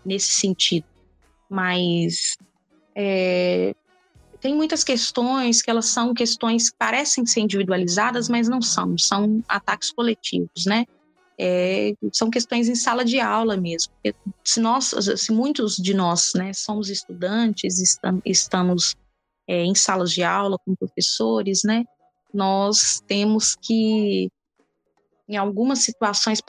nesse 0.04 0.30
sentido. 0.30 0.86
Mas 1.50 2.36
é, 2.94 3.74
tem 4.40 4.54
muitas 4.54 4.84
questões 4.84 5.60
que 5.60 5.68
elas 5.68 5.86
são 5.86 6.14
questões 6.14 6.70
que 6.70 6.76
parecem 6.78 7.26
ser 7.26 7.40
individualizadas, 7.40 8.28
mas 8.28 8.48
não 8.48 8.62
são, 8.62 8.96
são 8.96 9.42
ataques 9.48 9.90
coletivos, 9.90 10.66
né? 10.66 10.84
É, 11.38 11.92
são 12.12 12.30
questões 12.30 12.68
em 12.68 12.76
sala 12.76 13.04
de 13.04 13.18
aula 13.18 13.56
mesmo. 13.56 13.92
Se 14.44 14.60
nós, 14.60 14.94
se 15.16 15.32
muitos 15.32 15.76
de 15.76 15.92
nós, 15.92 16.32
né, 16.34 16.52
somos 16.52 16.88
estudantes, 16.88 17.78
estamos 18.24 18.96
é, 19.46 19.64
em 19.64 19.74
salas 19.74 20.12
de 20.12 20.22
aula 20.22 20.58
com 20.64 20.74
professores, 20.74 21.62
né? 21.64 21.84
Nós 22.32 23.00
temos 23.06 23.56
que, 23.56 24.30
em 25.28 25.36
algumas 25.36 25.80
situações, 25.80 26.40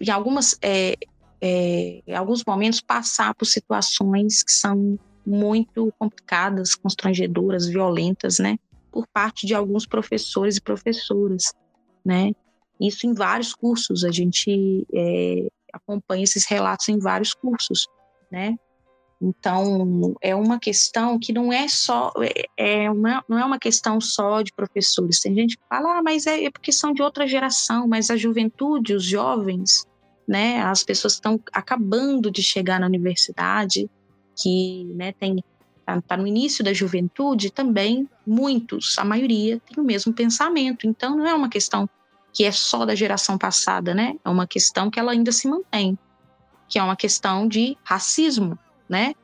em 0.00 0.10
algumas, 0.10 0.56
é, 0.62 0.96
é, 1.40 2.02
em 2.06 2.14
alguns 2.14 2.44
momentos, 2.44 2.80
passar 2.80 3.34
por 3.34 3.44
situações 3.44 4.42
que 4.42 4.52
são 4.52 4.98
muito 5.24 5.92
complicadas, 5.98 6.74
constrangedoras, 6.74 7.66
violentas, 7.66 8.38
né? 8.38 8.58
Por 8.90 9.06
parte 9.06 9.46
de 9.46 9.54
alguns 9.54 9.86
professores 9.86 10.56
e 10.56 10.60
professoras, 10.60 11.52
né? 12.04 12.32
Isso 12.80 13.06
em 13.06 13.14
vários 13.14 13.54
cursos, 13.54 14.02
a 14.02 14.10
gente 14.10 14.86
é, 14.92 15.46
acompanha 15.72 16.24
esses 16.24 16.46
relatos 16.46 16.88
em 16.88 16.98
vários 16.98 17.32
cursos, 17.32 17.86
né? 18.30 18.56
Então, 19.22 20.16
é 20.20 20.34
uma 20.34 20.58
questão 20.58 21.16
que 21.16 21.32
não 21.32 21.52
é 21.52 21.68
só, 21.68 22.12
é, 22.56 22.82
é 22.84 22.90
uma, 22.90 23.24
não 23.28 23.38
é 23.38 23.44
uma 23.44 23.58
questão 23.58 24.00
só 24.00 24.42
de 24.42 24.52
professores. 24.52 25.20
Tem 25.20 25.32
gente 25.32 25.56
que 25.56 25.62
fala, 25.68 25.98
ah, 25.98 26.02
mas 26.02 26.26
é, 26.26 26.44
é 26.44 26.50
porque 26.50 26.72
são 26.72 26.92
de 26.92 27.02
outra 27.02 27.24
geração, 27.24 27.86
mas 27.86 28.10
a 28.10 28.16
juventude, 28.16 28.94
os 28.94 29.04
jovens, 29.04 29.86
né, 30.26 30.60
as 30.62 30.82
pessoas 30.82 31.14
estão 31.14 31.40
acabando 31.52 32.32
de 32.32 32.42
chegar 32.42 32.80
na 32.80 32.86
universidade, 32.86 33.88
que 34.36 34.84
né, 34.96 35.12
tem 35.12 35.36
está 35.78 36.00
tá 36.00 36.16
no 36.16 36.26
início 36.26 36.64
da 36.64 36.72
juventude, 36.72 37.50
também 37.50 38.08
muitos, 38.26 38.98
a 38.98 39.04
maioria, 39.04 39.60
tem 39.60 39.82
o 39.82 39.86
mesmo 39.86 40.12
pensamento. 40.12 40.86
Então, 40.86 41.16
não 41.16 41.26
é 41.26 41.34
uma 41.34 41.48
questão 41.48 41.88
que 42.32 42.44
é 42.44 42.50
só 42.50 42.84
da 42.84 42.94
geração 42.94 43.36
passada, 43.36 43.94
né? 43.94 44.14
É 44.24 44.28
uma 44.28 44.46
questão 44.46 44.90
que 44.90 44.98
ela 44.98 45.12
ainda 45.12 45.30
se 45.30 45.46
mantém, 45.46 45.98
que 46.68 46.78
é 46.78 46.82
uma 46.82 46.96
questão 46.96 47.46
de 47.46 47.76
racismo, 47.84 48.58
né? 48.88 49.14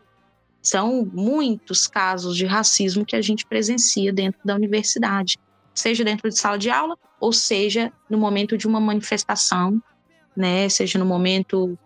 São 0.62 1.08
muitos 1.12 1.86
casos 1.86 2.36
de 2.36 2.44
racismo 2.44 3.04
que 3.04 3.16
a 3.16 3.22
gente 3.22 3.46
presencia 3.46 4.12
dentro 4.12 4.40
da 4.44 4.54
universidade, 4.54 5.38
seja 5.74 6.04
dentro 6.04 6.28
de 6.28 6.38
sala 6.38 6.58
de 6.58 6.70
aula, 6.70 6.96
ou 7.20 7.32
seja 7.32 7.92
no 8.08 8.18
momento 8.18 8.56
de 8.56 8.66
uma 8.66 8.80
manifestação, 8.80 9.80
né? 10.36 10.68
Seja 10.68 10.98
no 10.98 11.06
momento 11.06 11.78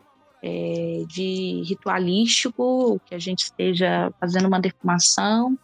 é, 0.43 1.05
de 1.07 1.63
ritualístico, 1.65 3.01
que 3.07 3.15
a 3.15 3.19
gente 3.19 3.45
esteja 3.45 4.13
fazendo 4.19 4.49
uma 4.49 4.61
defumação 4.61 5.57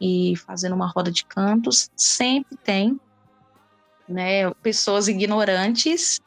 e 0.00 0.34
fazendo 0.46 0.74
uma 0.74 0.86
roda 0.86 1.10
de 1.10 1.24
cantos, 1.24 1.90
sempre 1.96 2.56
tem 2.58 3.00
né, 4.08 4.50
pessoas 4.62 5.08
ignorantes 5.08 6.20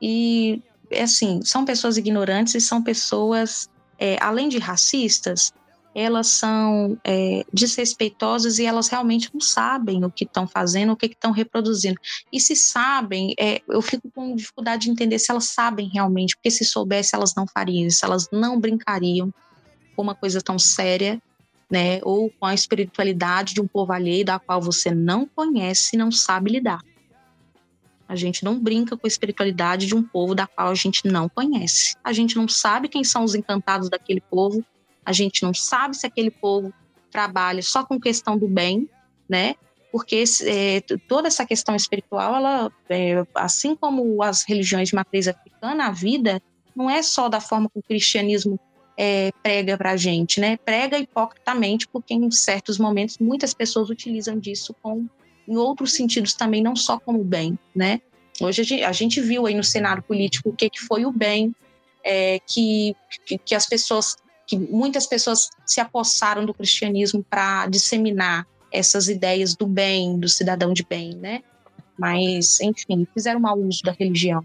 e 0.00 0.62
assim 1.00 1.42
são 1.42 1.64
pessoas 1.64 1.96
ignorantes 1.96 2.54
e 2.54 2.60
são 2.60 2.82
pessoas 2.82 3.68
é, 3.98 4.16
além 4.20 4.48
de 4.48 4.58
racistas 4.58 5.52
elas 5.94 6.26
são 6.26 6.98
é, 7.04 7.44
desrespeitosas 7.52 8.58
e 8.58 8.66
elas 8.66 8.88
realmente 8.88 9.30
não 9.32 9.40
sabem 9.40 10.04
o 10.04 10.10
que 10.10 10.24
estão 10.24 10.46
fazendo, 10.46 10.92
o 10.92 10.96
que 10.96 11.06
estão 11.06 11.30
reproduzindo. 11.30 12.00
E 12.32 12.40
se 12.40 12.56
sabem, 12.56 13.32
é, 13.38 13.62
eu 13.68 13.80
fico 13.80 14.10
com 14.10 14.34
dificuldade 14.34 14.86
de 14.86 14.90
entender 14.90 15.18
se 15.20 15.30
elas 15.30 15.44
sabem 15.44 15.88
realmente, 15.88 16.34
porque 16.36 16.50
se 16.50 16.64
soubesse 16.64 17.14
elas 17.14 17.34
não 17.36 17.46
fariam 17.46 17.86
isso, 17.86 18.04
elas 18.04 18.28
não 18.32 18.58
brincariam 18.58 19.32
com 19.94 20.02
uma 20.02 20.16
coisa 20.16 20.40
tão 20.42 20.58
séria, 20.58 21.22
né? 21.70 22.00
Ou 22.02 22.28
com 22.40 22.46
a 22.46 22.54
espiritualidade 22.54 23.54
de 23.54 23.60
um 23.60 23.66
povo 23.66 23.92
alheio 23.92 24.24
da 24.24 24.40
qual 24.40 24.60
você 24.60 24.90
não 24.90 25.26
conhece 25.26 25.94
e 25.94 25.98
não 25.98 26.10
sabe 26.10 26.50
lidar. 26.50 26.80
A 28.08 28.14
gente 28.16 28.44
não 28.44 28.58
brinca 28.58 28.96
com 28.96 29.06
a 29.06 29.08
espiritualidade 29.08 29.86
de 29.86 29.94
um 29.94 30.02
povo 30.02 30.34
da 30.34 30.46
qual 30.46 30.68
a 30.68 30.74
gente 30.74 31.06
não 31.06 31.28
conhece. 31.28 31.94
A 32.04 32.12
gente 32.12 32.36
não 32.36 32.46
sabe 32.48 32.88
quem 32.88 33.02
são 33.02 33.24
os 33.24 33.34
encantados 33.34 33.88
daquele 33.88 34.20
povo, 34.20 34.64
a 35.04 35.12
gente 35.12 35.42
não 35.42 35.52
sabe 35.52 35.96
se 35.96 36.06
aquele 36.06 36.30
povo 36.30 36.72
trabalha 37.10 37.62
só 37.62 37.84
com 37.84 38.00
questão 38.00 38.36
do 38.36 38.48
bem, 38.48 38.88
né? 39.28 39.54
Porque 39.92 40.24
é, 40.42 40.80
toda 41.06 41.28
essa 41.28 41.46
questão 41.46 41.76
espiritual, 41.76 42.34
ela, 42.34 42.72
é, 42.88 43.24
assim 43.34 43.76
como 43.76 44.22
as 44.22 44.42
religiões 44.42 44.88
de 44.88 44.94
matriz 44.94 45.28
africana, 45.28 45.86
a 45.86 45.90
vida 45.92 46.42
não 46.74 46.90
é 46.90 47.02
só 47.02 47.28
da 47.28 47.40
forma 47.40 47.70
que 47.70 47.78
o 47.78 47.82
cristianismo 47.82 48.58
é, 48.96 49.30
prega 49.42 49.76
para 49.76 49.92
a 49.92 49.96
gente, 49.96 50.40
né? 50.40 50.56
Prega 50.56 50.98
hipocritamente, 50.98 51.86
porque 51.88 52.14
em 52.14 52.30
certos 52.30 52.78
momentos 52.78 53.18
muitas 53.18 53.54
pessoas 53.54 53.90
utilizam 53.90 54.38
disso 54.38 54.74
com, 54.82 55.06
em 55.46 55.56
outros 55.56 55.92
sentidos 55.92 56.34
também, 56.34 56.62
não 56.62 56.74
só 56.74 56.98
como 56.98 57.22
bem, 57.22 57.58
né? 57.74 58.00
Hoje 58.40 58.62
a 58.62 58.64
gente, 58.64 58.84
a 58.84 58.92
gente 58.92 59.20
viu 59.20 59.46
aí 59.46 59.54
no 59.54 59.62
cenário 59.62 60.02
político 60.02 60.48
o 60.48 60.52
que, 60.52 60.68
que 60.68 60.80
foi 60.80 61.04
o 61.04 61.12
bem 61.12 61.54
é, 62.02 62.38
que, 62.46 62.94
que, 63.24 63.38
que, 63.38 63.54
as 63.54 63.66
pessoas 63.66 64.16
que 64.46 64.58
muitas 64.58 65.06
pessoas 65.06 65.48
se 65.64 65.80
apossaram 65.80 66.44
do 66.44 66.52
cristianismo 66.52 67.24
para 67.24 67.66
disseminar 67.66 68.46
essas 68.70 69.08
ideias 69.08 69.54
do 69.54 69.66
bem, 69.66 70.18
do 70.18 70.28
cidadão 70.28 70.72
de 70.72 70.84
bem, 70.84 71.14
né? 71.14 71.42
Mas, 71.96 72.60
enfim, 72.60 73.06
fizeram 73.14 73.40
mau 73.40 73.58
uso 73.58 73.82
da 73.82 73.92
religião. 73.92 74.44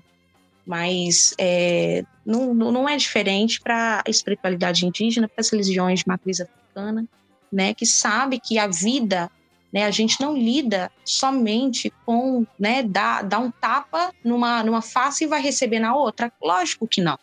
Mas 0.65 1.33
é, 1.37 2.03
não, 2.25 2.53
não 2.53 2.87
é 2.87 2.95
diferente 2.95 3.59
para 3.59 4.03
a 4.05 4.09
espiritualidade 4.09 4.85
indígena, 4.85 5.27
para 5.27 5.41
as 5.41 5.49
religiões 5.49 5.99
de 5.99 6.07
matriz 6.07 6.39
africana, 6.39 7.05
né? 7.51 7.73
Que 7.73 7.85
sabe 7.85 8.39
que 8.39 8.59
a 8.59 8.67
vida, 8.67 9.29
né? 9.71 9.85
A 9.85 9.91
gente 9.91 10.19
não 10.21 10.35
lida 10.35 10.91
somente 11.03 11.93
com, 12.05 12.45
né? 12.57 12.83
Dar, 12.83 13.23
dar 13.23 13.39
um 13.39 13.51
tapa 13.51 14.13
numa, 14.23 14.63
numa 14.63 14.81
face 14.81 15.23
e 15.23 15.27
vai 15.27 15.41
receber 15.41 15.79
na 15.79 15.95
outra. 15.95 16.31
Lógico 16.41 16.87
que 16.87 17.01
não, 17.01 17.17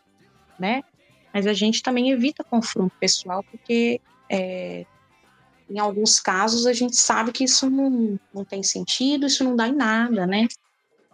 né? 0.58 0.82
mas 1.36 1.46
a 1.46 1.52
gente 1.52 1.82
também 1.82 2.10
evita 2.10 2.42
confronto 2.42 2.96
pessoal, 2.98 3.44
porque 3.50 4.00
é, 4.30 4.86
em 5.68 5.78
alguns 5.78 6.18
casos 6.18 6.64
a 6.64 6.72
gente 6.72 6.96
sabe 6.96 7.30
que 7.30 7.44
isso 7.44 7.68
não, 7.68 8.18
não 8.32 8.42
tem 8.42 8.62
sentido, 8.62 9.26
isso 9.26 9.44
não 9.44 9.54
dá 9.54 9.68
em 9.68 9.74
nada, 9.74 10.26
né? 10.26 10.46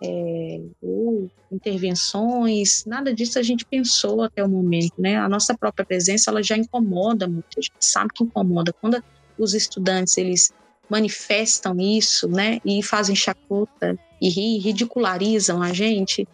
É, 0.00 0.60
ou 0.80 1.28
intervenções, 1.50 2.84
nada 2.86 3.12
disso 3.12 3.36
a 3.36 3.42
gente 3.42 3.66
pensou 3.66 4.22
até 4.22 4.44
o 4.44 4.48
momento, 4.48 4.94
né? 4.96 5.16
A 5.16 5.28
nossa 5.28 5.58
própria 5.58 5.84
presença 5.84 6.30
ela 6.30 6.40
já 6.40 6.56
incomoda 6.56 7.26
muito, 7.26 7.58
a 7.58 7.60
gente 7.60 7.74
sabe 7.80 8.12
que 8.14 8.22
incomoda. 8.22 8.72
Quando 8.72 9.02
os 9.36 9.54
estudantes 9.54 10.16
eles 10.16 10.52
manifestam 10.92 11.80
isso, 11.80 12.28
né, 12.28 12.60
e 12.64 12.82
fazem 12.82 13.16
chacota 13.16 13.98
e 14.20 14.28
ridicularizam 14.58 15.60
a 15.60 15.72
gente, 15.72 16.28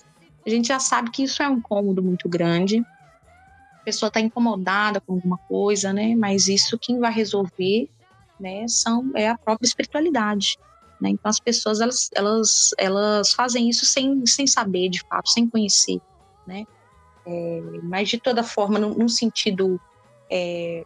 a 0.46 0.50
gente 0.50 0.68
já 0.68 0.78
sabe 0.78 1.10
que 1.10 1.22
isso 1.22 1.42
é 1.42 1.48
um 1.48 1.58
incômodo 1.58 2.02
muito 2.02 2.28
grande 2.28 2.84
pessoa 3.88 4.08
está 4.08 4.20
incomodada 4.20 5.00
com 5.00 5.14
alguma 5.14 5.38
coisa, 5.38 5.94
né? 5.94 6.14
Mas 6.14 6.46
isso 6.46 6.78
quem 6.78 6.98
vai 6.98 7.10
resolver, 7.10 7.88
né? 8.38 8.68
São 8.68 9.10
é 9.14 9.30
a 9.30 9.38
própria 9.38 9.66
espiritualidade. 9.66 10.58
Né? 11.00 11.10
Então 11.10 11.30
as 11.30 11.40
pessoas 11.40 11.80
elas, 11.80 12.10
elas, 12.14 12.74
elas 12.76 13.32
fazem 13.32 13.68
isso 13.70 13.86
sem, 13.86 14.26
sem 14.26 14.46
saber 14.46 14.90
de 14.90 15.00
fato, 15.08 15.30
sem 15.30 15.48
conhecer, 15.48 16.00
né? 16.46 16.66
É, 17.24 17.62
mas 17.82 18.10
de 18.10 18.18
toda 18.18 18.42
forma, 18.42 18.78
num, 18.78 18.94
num 18.94 19.08
sentido 19.08 19.80
é, 20.30 20.84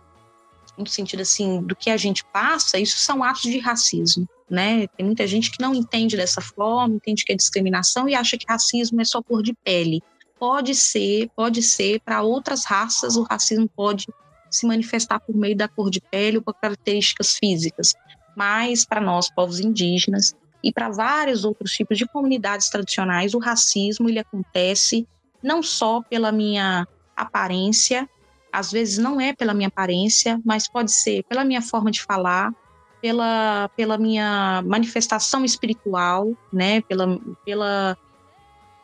no 0.77 0.87
sentido 0.87 1.21
assim 1.23 1.61
do 1.63 1.77
que 1.77 1.91
a 1.91 1.97
gente 1.97 2.25
passa, 2.25 2.79
isso 2.79 2.99
são 2.99 3.23
atos 3.23 3.43
de 3.43 3.59
racismo, 3.59 4.29
né? 4.49 4.87
Tem 4.89 5.05
muita 5.05 5.27
gente 5.27 5.51
que 5.51 5.61
não 5.61 5.75
entende 5.75 6.17
dessa 6.17 6.41
forma, 6.41 6.95
entende 6.95 7.25
que 7.25 7.33
é 7.33 7.37
discriminação 7.37 8.09
e 8.09 8.15
acha 8.15 8.39
que 8.39 8.47
racismo 8.49 9.01
é 9.01 9.05
só 9.05 9.23
cor 9.23 9.43
de 9.43 9.53
pele 9.53 10.03
pode 10.43 10.75
ser, 10.75 11.31
pode 11.37 11.63
ser 11.63 12.01
para 12.01 12.21
outras 12.21 12.65
raças, 12.65 13.15
o 13.17 13.23
racismo 13.23 13.69
pode 13.69 14.09
se 14.51 14.67
manifestar 14.67 15.21
por 15.21 15.37
meio 15.37 15.57
da 15.57 15.69
cor 15.69 15.89
de 15.89 16.01
pele 16.01 16.39
ou 16.39 16.43
por 16.43 16.55
características 16.55 17.35
físicas, 17.39 17.95
mas 18.37 18.85
para 18.85 19.01
nós, 19.01 19.33
povos 19.33 19.61
indígenas, 19.61 20.35
e 20.61 20.73
para 20.73 20.91
vários 20.91 21.45
outros 21.45 21.71
tipos 21.71 21.97
de 21.97 22.09
comunidades 22.09 22.69
tradicionais, 22.69 23.35
o 23.35 23.39
racismo 23.39 24.09
ele 24.09 24.19
acontece 24.19 25.07
não 25.41 25.63
só 25.63 26.03
pela 26.03 26.33
minha 26.33 26.89
aparência, 27.17 28.11
às 28.53 28.71
vezes 28.71 28.99
não 28.99 29.21
é 29.21 29.33
pela 29.33 29.55
minha 29.55 29.69
aparência, 29.69 30.41
mas 30.45 30.69
pode 30.69 30.93
ser 30.93 31.25
pela 31.25 31.45
minha 31.45 31.63
forma 31.63 31.91
de 31.91 32.03
falar, 32.03 32.53
pela, 33.01 33.69
pela 33.77 33.99
minha 33.99 34.63
manifestação 34.65 35.45
espiritual, 35.45 36.33
né, 36.53 36.83
pela, 36.83 37.19
pela, 37.45 37.97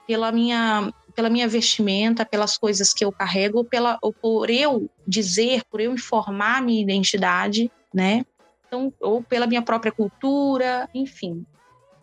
pela 0.07 0.33
minha 0.33 0.93
pela 1.15 1.29
minha 1.29 1.49
vestimenta, 1.49 2.25
pelas 2.25 2.57
coisas 2.57 2.95
que 2.95 3.05
eu 3.05 3.11
carrego, 3.11 3.65
pela, 3.65 3.99
ou 4.01 4.13
por 4.13 4.49
eu 4.49 4.89
dizer, 5.05 5.65
por 5.69 5.81
eu 5.81 5.93
informar 5.93 6.63
minha 6.63 6.81
identidade, 6.81 7.69
né? 7.93 8.25
Então, 8.69 8.93
ou 9.01 9.21
pela 9.21 9.45
minha 9.45 9.61
própria 9.61 9.91
cultura, 9.91 10.89
enfim. 10.95 11.45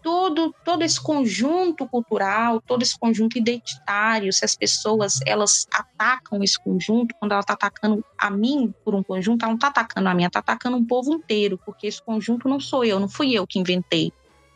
Todo, 0.05 0.53
todo 0.63 0.83
esse 0.83 1.01
conjunto 1.01 1.87
cultural, 1.87 2.61
todo 2.61 2.83
esse 2.83 2.95
conjunto 2.97 3.39
identitário, 3.39 4.31
se 4.31 4.45
as 4.45 4.55
pessoas 4.55 5.19
elas 5.25 5.67
atacam 5.73 6.43
esse 6.43 6.59
conjunto, 6.59 7.15
quando 7.19 7.31
ela 7.31 7.41
está 7.41 7.53
atacando 7.53 8.05
a 8.15 8.29
mim 8.29 8.71
por 8.85 8.93
um 8.93 9.01
conjunto, 9.01 9.41
ela 9.41 9.49
não 9.49 9.55
está 9.55 9.69
atacando 9.69 10.07
a 10.07 10.13
mim, 10.13 10.21
ela 10.21 10.27
está 10.27 10.41
atacando 10.41 10.77
um 10.77 10.85
povo 10.85 11.11
inteiro, 11.11 11.59
porque 11.65 11.87
esse 11.87 12.03
conjunto 12.03 12.47
não 12.47 12.59
sou 12.59 12.85
eu, 12.85 12.99
não 12.99 13.09
fui 13.09 13.33
eu 13.33 13.47
que 13.47 13.57
inventei. 13.57 14.13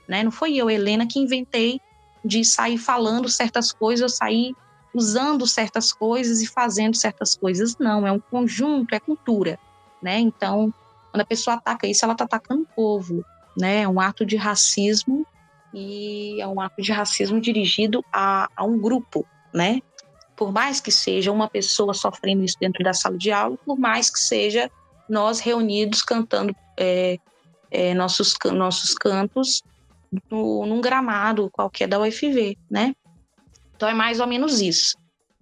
Né? 0.07 0.21
Não 0.21 0.29
fui 0.29 0.55
eu, 0.55 0.69
Helena, 0.69 1.07
que 1.07 1.17
inventei 1.17 1.81
de 2.23 2.45
sair 2.45 2.77
falando 2.77 3.27
certas 3.27 3.71
coisas, 3.71 4.17
sair 4.17 4.55
usando 4.93 5.47
certas 5.47 5.91
coisas 5.91 6.41
e 6.43 6.47
fazendo 6.47 6.95
certas 6.95 7.35
coisas. 7.35 7.75
Não, 7.79 8.05
é 8.05 8.11
um 8.11 8.19
conjunto, 8.19 8.93
é 8.93 8.99
cultura, 8.99 9.57
né? 9.99 10.19
Então, 10.19 10.71
quando 11.11 11.21
a 11.21 11.25
pessoa 11.25 11.55
ataca 11.55 11.87
isso, 11.87 12.05
ela 12.05 12.13
está 12.13 12.25
atacando 12.25 12.61
o 12.61 12.75
povo, 12.75 13.25
né? 13.57 13.81
É 13.81 13.87
um 13.87 13.99
ato 13.99 14.23
de 14.23 14.35
racismo 14.35 15.25
e 15.73 16.41
é 16.41 16.47
um 16.47 16.59
ato 16.59 16.81
de 16.81 16.91
racismo 16.91 17.39
dirigido 17.39 18.03
a, 18.11 18.49
a 18.55 18.63
um 18.63 18.79
grupo, 18.79 19.25
né? 19.53 19.81
Por 20.35 20.51
mais 20.51 20.79
que 20.79 20.91
seja 20.91 21.31
uma 21.31 21.49
pessoa 21.49 21.93
sofrendo 21.93 22.43
isso 22.43 22.55
dentro 22.59 22.83
da 22.83 22.93
sala 22.93 23.17
de 23.17 23.31
aula, 23.31 23.57
por 23.65 23.77
mais 23.77 24.09
que 24.09 24.19
seja 24.19 24.71
nós 25.07 25.39
reunidos 25.39 26.01
cantando 26.01 26.55
é, 26.77 27.17
é, 27.69 27.93
nossos, 27.93 28.35
nossos 28.45 28.93
cantos 28.93 29.61
no, 30.29 30.65
num 30.65 30.81
gramado 30.81 31.49
qualquer 31.51 31.87
da 31.87 31.99
UFV, 31.99 32.57
né? 32.69 32.95
Então 33.75 33.87
é 33.87 33.93
mais 33.93 34.19
ou 34.19 34.27
menos 34.27 34.61
isso 34.61 34.97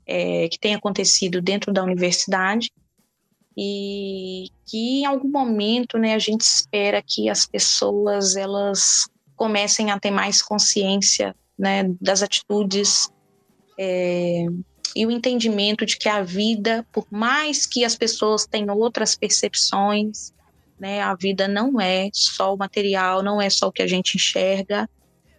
é, 0.05 0.47
que 0.47 0.59
tem 0.59 0.73
acontecido 0.73 1.41
dentro 1.41 1.71
da 1.73 1.83
universidade 1.83 2.71
e 3.55 4.49
que 4.65 5.01
em 5.01 5.05
algum 5.05 5.29
momento, 5.29 5.97
né, 5.97 6.13
a 6.13 6.19
gente 6.19 6.41
espera 6.41 7.03
que 7.05 7.29
as 7.29 7.45
pessoas 7.45 8.35
elas 8.35 9.09
comecem 9.37 9.91
a 9.91 9.99
ter 9.99 10.11
mais 10.11 10.41
consciência, 10.41 11.33
né, 11.57 11.83
das 12.01 12.21
atitudes 12.21 13.09
é, 13.79 14.45
e 14.95 15.05
o 15.05 15.11
entendimento 15.11 15.85
de 15.85 15.97
que 15.97 16.09
a 16.09 16.23
vida, 16.23 16.85
por 16.91 17.05
mais 17.09 17.65
que 17.65 17.85
as 17.85 17.95
pessoas 17.95 18.45
tenham 18.45 18.75
outras 18.75 19.15
percepções, 19.15 20.33
né, 20.79 21.01
a 21.01 21.15
vida 21.15 21.47
não 21.47 21.79
é 21.79 22.09
só 22.11 22.53
o 22.53 22.57
material, 22.57 23.23
não 23.23 23.41
é 23.41 23.49
só 23.49 23.67
o 23.67 23.71
que 23.71 23.81
a 23.81 23.87
gente 23.87 24.15
enxerga 24.15 24.89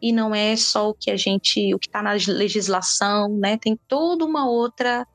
e 0.01 0.13
não 0.13 0.35
é 0.35 0.57
só 0.57 0.91
o 0.91 0.95
que 0.95 1.11
a 1.11 1.17
gente, 1.17 1.75
o 1.75 1.79
que 1.79 1.89
está 1.89 2.03
na 2.03 2.13
legislação, 2.13 3.29
né, 3.37 3.59
tem 3.59 3.79
toda 3.89 4.25
uma 4.25 4.49
outra, 4.49 5.07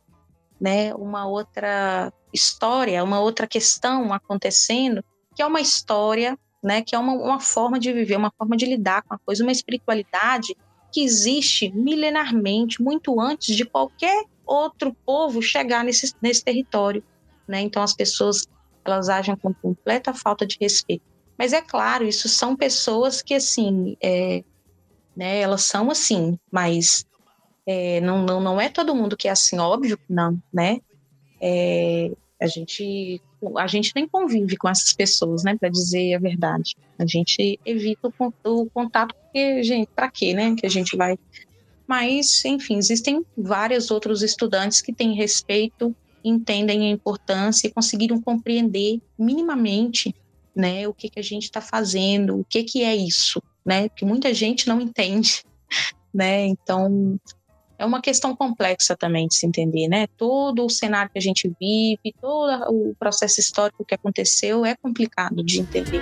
né, 0.59 0.93
uma 0.95 1.25
outra 1.25 2.11
história, 2.33 3.03
uma 3.03 3.19
outra 3.19 3.47
questão 3.47 4.11
acontecendo, 4.11 5.03
que 5.35 5.41
é 5.41 5.45
uma 5.45 5.61
história, 5.61 6.37
né, 6.63 6.81
que 6.81 6.95
é 6.95 6.99
uma, 6.99 7.13
uma 7.13 7.39
forma 7.39 7.79
de 7.79 7.91
viver, 7.91 8.15
uma 8.15 8.31
forma 8.37 8.55
de 8.55 8.65
lidar 8.65 9.03
com 9.03 9.13
a 9.13 9.19
coisa, 9.19 9.43
uma 9.43 9.51
espiritualidade 9.51 10.55
que 10.91 11.03
existe 11.03 11.71
milenarmente, 11.71 12.81
muito 12.81 13.19
antes 13.19 13.55
de 13.55 13.65
qualquer 13.65 14.23
outro 14.45 14.95
povo 15.05 15.41
chegar 15.41 15.83
nesse, 15.83 16.13
nesse 16.21 16.43
território. 16.43 17.03
Né? 17.47 17.61
Então, 17.61 17.83
as 17.83 17.93
pessoas 17.93 18.47
elas 18.85 19.09
agem 19.09 19.35
com 19.35 19.53
completa 19.53 20.13
falta 20.13 20.45
de 20.45 20.57
respeito. 20.59 21.03
Mas 21.37 21.53
é 21.53 21.61
claro, 21.61 22.05
isso 22.05 22.27
são 22.29 22.55
pessoas 22.55 23.21
que, 23.21 23.33
assim, 23.33 23.97
é, 24.01 24.43
né, 25.15 25.39
elas 25.39 25.63
são 25.63 25.89
assim, 25.89 26.37
mas 26.51 27.05
é, 27.65 28.01
não, 28.01 28.23
não, 28.23 28.39
não 28.41 28.61
é 28.61 28.69
todo 28.69 28.95
mundo 28.95 29.17
que 29.17 29.27
é 29.27 29.31
assim, 29.31 29.57
óbvio 29.57 29.97
não, 30.09 30.37
né? 30.53 30.79
É, 31.41 32.11
a 32.41 32.47
gente 32.47 33.21
a 33.57 33.67
gente 33.67 33.91
nem 33.95 34.07
convive 34.07 34.57
com 34.57 34.69
essas 34.69 34.93
pessoas, 34.93 35.43
né, 35.43 35.55
para 35.55 35.69
dizer 35.69 36.15
a 36.15 36.19
verdade. 36.19 36.75
A 36.97 37.05
gente 37.05 37.59
evita 37.65 38.11
o, 38.43 38.65
contato 38.67 39.15
porque, 39.15 39.63
gente, 39.63 39.89
para 39.95 40.09
quê, 40.09 40.33
né, 40.33 40.55
que 40.55 40.65
a 40.65 40.69
gente 40.69 40.95
vai. 40.95 41.17
Mas, 41.87 42.43
enfim, 42.45 42.77
existem 42.77 43.25
vários 43.37 43.91
outros 43.91 44.21
estudantes 44.21 44.81
que 44.81 44.93
têm 44.93 45.13
respeito, 45.13 45.95
entendem 46.23 46.87
a 46.87 46.91
importância 46.91 47.67
e 47.67 47.71
conseguiram 47.71 48.21
compreender 48.21 49.01
minimamente, 49.17 50.15
né, 50.55 50.87
o 50.87 50.93
que 50.93 51.09
que 51.09 51.19
a 51.19 51.23
gente 51.23 51.43
está 51.43 51.59
fazendo, 51.59 52.39
o 52.39 52.45
que 52.45 52.63
que 52.63 52.83
é 52.83 52.95
isso, 52.95 53.41
né, 53.65 53.89
que 53.89 54.05
muita 54.05 54.33
gente 54.33 54.67
não 54.67 54.79
entende, 54.79 55.43
né. 56.13 56.45
Então, 56.45 57.19
é 57.83 57.85
uma 57.85 58.01
questão 58.01 58.33
complexa 58.35 58.95
também 58.95 59.27
de 59.27 59.35
se 59.35 59.45
entender, 59.45 59.89
né? 59.89 60.07
Todo 60.17 60.65
o 60.65 60.69
cenário 60.69 61.11
que 61.11 61.19
a 61.19 61.21
gente 61.21 61.51
vive, 61.59 62.15
todo 62.19 62.63
o 62.69 62.95
processo 62.97 63.41
histórico 63.41 63.83
que 63.85 63.93
aconteceu 63.93 64.65
é 64.65 64.73
complicado 64.75 65.43
de 65.43 65.59
entender. 65.59 65.99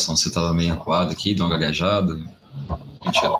Gravação? 0.00 0.16
Você 0.16 0.28
estava 0.28 0.52
meio 0.54 0.72
acuado 0.72 1.12
aqui, 1.12 1.34
deu 1.34 1.46
uma 1.46 1.56
gaguejada? 1.56 2.14
Mentira. 3.04 3.38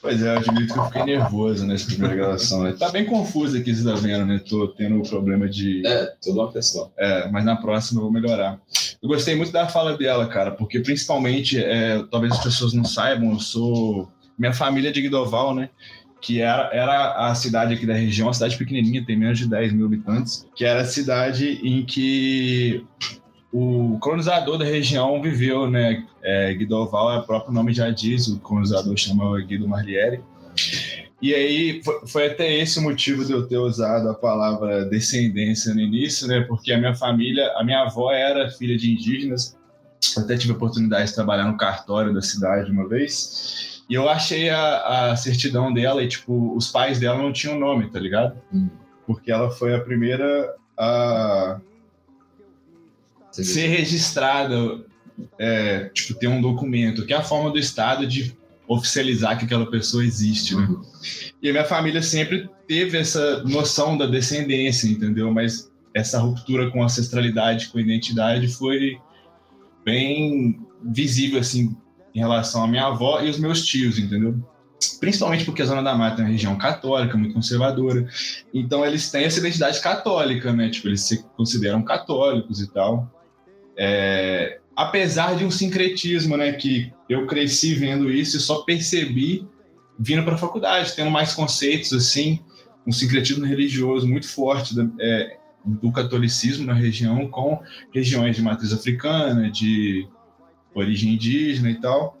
Pois 0.00 0.22
é, 0.22 0.34
eu 0.34 0.38
admito 0.38 0.72
que 0.72 0.78
eu 0.78 0.84
fiquei 0.84 1.04
nervoso 1.04 1.66
nessa 1.66 1.86
primeira 1.86 2.14
gravação. 2.14 2.62
Né? 2.62 2.72
Tá 2.72 2.90
bem 2.90 3.04
confuso 3.04 3.56
aqui, 3.56 3.74
você 3.74 3.84
tá 3.84 3.94
vendo, 3.94 4.26
né? 4.26 4.40
Tô 4.48 4.68
tendo 4.68 5.02
problema 5.08 5.48
de. 5.48 5.86
É, 5.86 6.12
toda 6.22 6.42
uma 6.42 6.52
questão. 6.52 6.90
É, 6.96 7.28
mas 7.30 7.44
na 7.44 7.56
próxima 7.56 8.00
eu 8.00 8.04
vou 8.04 8.12
melhorar. 8.12 8.58
Eu 9.02 9.08
gostei 9.08 9.34
muito 9.34 9.52
da 9.52 9.68
fala 9.68 9.96
dela, 9.96 10.26
cara, 10.26 10.50
porque 10.50 10.80
principalmente, 10.80 11.62
é, 11.62 12.02
talvez 12.10 12.34
as 12.34 12.42
pessoas 12.42 12.72
não 12.72 12.84
saibam, 12.84 13.32
eu 13.32 13.40
sou. 13.40 14.08
Minha 14.38 14.52
família 14.52 14.88
é 14.88 14.92
de 14.92 15.00
Guidoval, 15.00 15.54
né? 15.54 15.70
que 16.20 16.40
era, 16.40 16.70
era 16.72 17.28
a 17.28 17.34
cidade 17.34 17.74
aqui 17.74 17.84
da 17.84 17.92
região, 17.92 18.28
uma 18.28 18.32
cidade 18.32 18.56
pequenininha, 18.56 19.04
tem 19.04 19.14
menos 19.14 19.38
de 19.38 19.46
10 19.46 19.74
mil 19.74 19.84
habitantes, 19.84 20.46
que 20.56 20.64
era 20.64 20.80
a 20.80 20.86
cidade 20.86 21.60
em 21.62 21.84
que 21.84 22.82
o 23.54 23.96
colonizador 24.00 24.58
da 24.58 24.64
região 24.64 25.22
viveu, 25.22 25.70
né? 25.70 26.04
É, 26.20 26.52
Guidoval, 26.54 27.12
é 27.12 27.18
o 27.18 27.22
próprio 27.22 27.54
nome 27.54 27.72
já 27.72 27.88
diz, 27.88 28.26
o 28.26 28.40
colonizador 28.40 28.96
chama 28.96 29.40
Guido 29.42 29.68
Marlieri. 29.68 30.20
E 31.22 31.32
aí 31.32 31.80
foi, 31.84 32.06
foi, 32.08 32.26
até 32.26 32.52
esse 32.52 32.80
o 32.80 32.82
motivo 32.82 33.24
de 33.24 33.30
eu 33.30 33.46
ter 33.46 33.56
usado 33.58 34.08
a 34.08 34.14
palavra 34.14 34.84
descendência 34.86 35.72
no 35.72 35.80
início, 35.80 36.26
né? 36.26 36.40
Porque 36.40 36.72
a 36.72 36.78
minha 36.78 36.96
família, 36.96 37.48
a 37.56 37.62
minha 37.62 37.82
avó 37.82 38.10
era 38.10 38.50
filha 38.50 38.76
de 38.76 38.92
indígenas. 38.92 39.56
Eu 40.16 40.24
até 40.24 40.36
tive 40.36 40.52
a 40.52 40.56
oportunidade 40.56 41.10
de 41.10 41.14
trabalhar 41.14 41.44
no 41.44 41.56
cartório 41.56 42.12
da 42.12 42.22
cidade 42.22 42.72
uma 42.72 42.88
vez. 42.88 43.84
E 43.88 43.94
eu 43.94 44.08
achei 44.08 44.50
a, 44.50 45.12
a 45.12 45.16
certidão 45.16 45.72
dela 45.72 46.02
e, 46.02 46.08
tipo, 46.08 46.56
os 46.56 46.72
pais 46.72 46.98
dela 46.98 47.18
não 47.18 47.32
tinham 47.32 47.56
nome, 47.56 47.88
tá 47.88 48.00
ligado? 48.00 48.36
Hum. 48.52 48.68
Porque 49.06 49.30
ela 49.30 49.48
foi 49.48 49.76
a 49.76 49.80
primeira 49.80 50.52
a 50.76 51.60
ser 53.42 53.66
registrada, 53.66 54.84
é, 55.38 55.90
tipo, 55.94 56.14
ter 56.18 56.28
um 56.28 56.40
documento, 56.40 57.04
que 57.04 57.12
é 57.12 57.16
a 57.16 57.22
forma 57.22 57.50
do 57.50 57.58
Estado 57.58 58.06
de 58.06 58.36
oficializar 58.68 59.38
que 59.38 59.44
aquela 59.44 59.70
pessoa 59.70 60.04
existe, 60.04 60.54
né? 60.54 60.66
Uhum. 60.68 60.82
E 61.42 61.48
a 61.48 61.52
minha 61.52 61.64
família 61.64 62.02
sempre 62.02 62.48
teve 62.66 62.96
essa 62.96 63.42
noção 63.44 63.96
da 63.96 64.06
descendência, 64.06 64.88
entendeu? 64.88 65.30
Mas 65.32 65.70
essa 65.94 66.18
ruptura 66.18 66.70
com 66.70 66.82
a 66.82 66.86
ancestralidade, 66.86 67.68
com 67.68 67.78
a 67.78 67.80
identidade, 67.80 68.48
foi 68.48 68.98
bem 69.84 70.58
visível, 70.82 71.40
assim, 71.40 71.76
em 72.14 72.18
relação 72.18 72.64
à 72.64 72.66
minha 72.66 72.86
avó 72.86 73.20
e 73.20 73.28
os 73.28 73.38
meus 73.38 73.64
tios, 73.64 73.98
entendeu? 73.98 74.34
Principalmente 75.00 75.44
porque 75.44 75.62
a 75.62 75.66
Zona 75.66 75.82
da 75.82 75.94
Mata 75.94 76.22
é 76.22 76.24
uma 76.24 76.30
região 76.30 76.56
católica, 76.56 77.16
muito 77.16 77.34
conservadora. 77.34 78.06
Então, 78.52 78.84
eles 78.84 79.10
têm 79.10 79.24
essa 79.24 79.38
identidade 79.38 79.80
católica, 79.80 80.52
né? 80.52 80.68
Tipo, 80.68 80.88
eles 80.88 81.02
se 81.02 81.22
consideram 81.36 81.82
católicos 81.82 82.60
e 82.60 82.72
tal. 82.72 83.10
É, 83.76 84.60
apesar 84.76 85.36
de 85.36 85.44
um 85.44 85.50
sincretismo, 85.50 86.36
né? 86.36 86.52
Que 86.52 86.92
eu 87.08 87.26
cresci 87.26 87.74
vendo 87.74 88.10
isso 88.10 88.36
e 88.36 88.40
só 88.40 88.62
percebi 88.62 89.46
vindo 89.98 90.24
para 90.24 90.34
a 90.34 90.38
faculdade, 90.38 90.94
tendo 90.94 91.10
mais 91.10 91.34
conceitos 91.34 91.92
assim, 91.92 92.40
um 92.86 92.92
sincretismo 92.92 93.44
religioso 93.44 94.08
muito 94.08 94.28
forte 94.28 94.74
da, 94.74 94.86
é, 95.00 95.36
do 95.64 95.92
catolicismo 95.92 96.66
na 96.66 96.74
região, 96.74 97.28
com 97.28 97.60
regiões 97.92 98.36
de 98.36 98.42
matriz 98.42 98.72
africana, 98.72 99.50
de 99.50 100.06
origem 100.74 101.14
indígena 101.14 101.70
e 101.70 101.80
tal. 101.80 102.18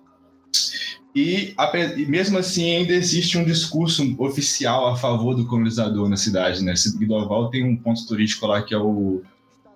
E, 1.14 1.54
e, 1.96 2.06
mesmo 2.06 2.38
assim 2.38 2.76
ainda 2.76 2.92
existe 2.92 3.38
um 3.38 3.44
discurso 3.44 4.02
oficial 4.18 4.88
a 4.88 4.96
favor 4.96 5.34
do 5.34 5.46
colonizador 5.46 6.08
na 6.08 6.16
cidade, 6.16 6.62
né? 6.62 6.74
Guidoval 6.98 7.50
tem 7.50 7.64
um 7.64 7.76
ponto 7.76 8.04
turístico 8.06 8.46
lá 8.46 8.62
que 8.62 8.74
é 8.74 8.78
o 8.78 9.22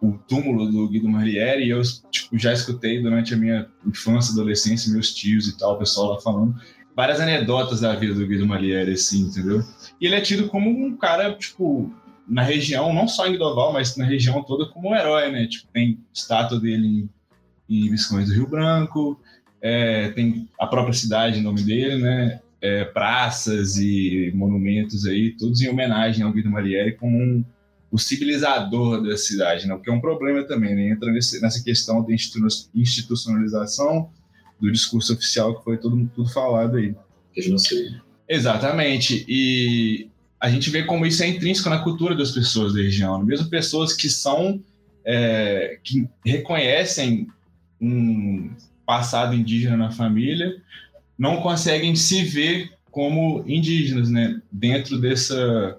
o 0.01 0.13
túmulo 0.13 0.71
do 0.71 0.89
Guido 0.89 1.09
Marieri 1.09 1.65
e 1.65 1.71
eu 1.71 1.83
tipo, 2.11 2.39
já 2.39 2.53
escutei 2.53 3.03
durante 3.03 3.35
a 3.35 3.37
minha 3.37 3.67
infância, 3.87 4.33
adolescência, 4.33 4.93
meus 4.93 5.15
tios 5.15 5.49
e 5.49 5.59
tal, 5.59 5.75
o 5.75 5.79
pessoal 5.79 6.15
lá 6.15 6.21
falando 6.21 6.55
várias 6.99 7.21
anedotas 7.21 7.81
da 7.81 7.95
vida 7.95 8.13
do 8.13 8.27
Guido 8.27 8.45
Marieri, 8.45 8.93
assim, 8.93 9.21
entendeu? 9.21 9.63
E 10.01 10.07
ele 10.07 10.17
é 10.17 10.21
tido 10.21 10.49
como 10.49 10.69
um 10.69 10.97
cara, 10.97 11.33
tipo, 11.35 11.93
na 12.27 12.43
região, 12.43 12.93
não 12.93 13.07
só 13.07 13.27
em 13.27 13.33
Guidoval, 13.33 13.73
mas 13.73 13.97
na 13.97 14.05
região 14.05 14.43
toda 14.43 14.67
como 14.67 14.91
um 14.91 14.97
herói, 14.97 15.31
né? 15.31 15.47
Tipo, 15.47 15.69
tem 15.73 16.01
estátua 16.13 16.59
dele 16.59 17.09
em, 17.69 17.85
em 17.87 17.89
Visconde 17.89 18.27
do 18.27 18.35
Rio 18.35 18.49
Branco, 18.49 19.21
é, 19.63 20.09
tem 20.11 20.49
a 20.59 20.67
própria 20.67 20.93
cidade 20.93 21.39
em 21.39 21.43
nome 21.43 21.63
dele, 21.63 22.03
né? 22.03 22.41
É, 22.61 22.85
praças 22.85 23.77
e 23.77 24.33
monumentos 24.35 25.07
aí, 25.07 25.37
todos 25.37 25.61
em 25.61 25.69
homenagem 25.69 26.25
ao 26.25 26.33
Guido 26.33 26.51
Marieri 26.51 26.97
como 26.97 27.17
um 27.17 27.45
o 27.91 27.99
civilizador 27.99 29.03
da 29.03 29.17
cidade, 29.17 29.67
né? 29.67 29.75
o 29.75 29.81
que 29.81 29.91
é 29.91 29.93
um 29.93 30.01
problema 30.01 30.43
também, 30.45 30.75
né? 30.75 30.91
entra 30.91 31.11
nesse, 31.11 31.41
nessa 31.41 31.63
questão 31.63 32.05
de 32.05 32.15
institucionalização 32.75 34.11
do 34.61 34.71
discurso 34.71 35.15
oficial 35.15 35.59
que 35.59 35.65
foi 35.65 35.79
tudo, 35.79 36.11
tudo 36.15 36.29
falado 36.29 36.77
aí. 36.77 36.95
Exatamente, 38.29 39.25
e 39.27 40.09
a 40.39 40.51
gente 40.51 40.69
vê 40.69 40.85
como 40.85 41.07
isso 41.07 41.23
é 41.23 41.29
intrínseco 41.29 41.71
na 41.71 41.79
cultura 41.79 42.15
das 42.15 42.31
pessoas 42.31 42.75
da 42.75 42.81
região, 42.81 43.19
né? 43.19 43.25
mesmo 43.25 43.49
pessoas 43.49 43.95
que 43.95 44.11
são, 44.11 44.63
é, 45.05 45.79
que 45.83 46.07
reconhecem 46.25 47.29
um 47.81 48.51
passado 48.85 49.35
indígena 49.35 49.77
na 49.77 49.91
família, 49.91 50.61
não 51.19 51.41
conseguem 51.41 51.97
se 51.97 52.23
ver 52.23 52.71
como 52.91 53.45
indígenas, 53.47 54.09
né, 54.11 54.41
dentro 54.51 54.99
dessa 54.99 55.79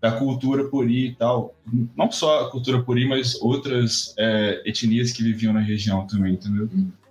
da 0.00 0.12
cultura 0.12 0.64
puri 0.64 1.08
e 1.08 1.14
tal. 1.14 1.54
Não 1.96 2.10
só 2.10 2.46
a 2.46 2.50
cultura 2.50 2.82
puri, 2.82 3.06
mas 3.06 3.40
outras 3.40 4.14
é, 4.18 4.62
etnias 4.64 5.12
que 5.12 5.22
viviam 5.22 5.52
na 5.52 5.60
região 5.60 6.06
também, 6.06 6.34
entendeu? 6.34 6.68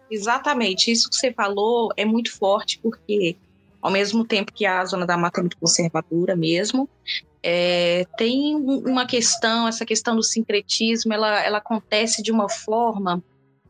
Exatamente. 0.10 0.92
Isso 0.92 1.10
que 1.10 1.16
você 1.16 1.32
falou 1.32 1.92
é 1.96 2.04
muito 2.06 2.36
forte, 2.36 2.80
porque 2.80 3.38
ao 3.82 3.92
mesmo 3.92 4.26
tempo 4.26 4.52
que 4.52 4.66
a 4.66 4.84
Zona 4.86 5.06
da 5.06 5.18
Mata 5.18 5.40
é 5.40 5.44
muito 5.44 5.58
conservadora 5.58 6.36
mesmo, 6.36 6.90
é, 7.42 8.06
tem 8.18 8.56
uma 8.56 9.06
questão, 9.06 9.68
essa 9.68 9.86
questão 9.86 10.16
do 10.16 10.24
sincretismo, 10.24 11.14
ela, 11.14 11.42
ela 11.42 11.60
acontece 11.60 12.22
de 12.22 12.32
uma 12.32 12.50
forma 12.50 13.24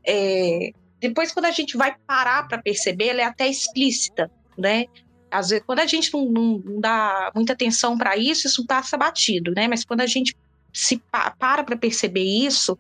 é, 0.05 0.72
depois 0.99 1.32
quando 1.32 1.45
a 1.45 1.51
gente 1.51 1.78
vai 1.78 1.95
parar 2.05 2.47
para 2.47 2.57
perceber, 2.57 3.09
ela 3.09 3.22
é 3.22 3.26
até 3.26 3.47
explícita, 3.47 4.30
né? 4.57 4.86
Às 5.32 5.49
vezes, 5.49 5.63
quando 5.65 5.80
a 5.80 5.86
gente 5.86 6.11
não, 6.13 6.25
não 6.25 6.80
dá 6.80 7.32
muita 7.36 7.53
atenção 7.53 7.97
para 7.97 8.17
isso, 8.17 8.47
isso 8.47 8.65
passa 8.65 8.97
batido, 8.97 9.51
né? 9.51 9.67
Mas 9.67 9.84
quando 9.86 10.01
a 10.01 10.07
gente 10.07 10.36
se 10.73 10.97
pa 10.97 11.32
para 11.32 11.63
para 11.63 11.77
perceber 11.77 12.23
isso, 12.23 12.77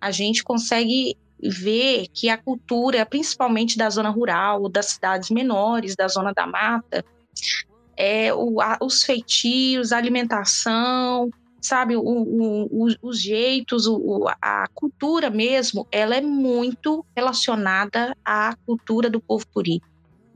a 0.00 0.10
gente 0.10 0.42
consegue 0.42 1.16
ver 1.40 2.06
que 2.12 2.28
a 2.28 2.38
cultura, 2.38 3.04
principalmente 3.04 3.76
da 3.76 3.90
zona 3.90 4.10
rural, 4.10 4.68
das 4.68 4.86
cidades 4.86 5.30
menores, 5.30 5.94
da 5.94 6.08
zona 6.08 6.32
da 6.32 6.46
mata, 6.46 7.04
é 7.96 8.32
o, 8.32 8.60
a, 8.60 8.78
os 8.80 9.02
feitios, 9.02 9.92
a 9.92 9.98
alimentação, 9.98 11.30
sabe, 11.60 11.96
o, 11.96 12.02
o, 12.02 12.88
os 13.02 13.20
jeitos, 13.20 13.86
a 14.40 14.66
cultura 14.74 15.30
mesmo, 15.30 15.86
ela 15.90 16.14
é 16.14 16.20
muito 16.20 17.04
relacionada 17.14 18.16
à 18.24 18.54
cultura 18.64 19.10
do 19.10 19.20
povo 19.20 19.46
puri, 19.48 19.82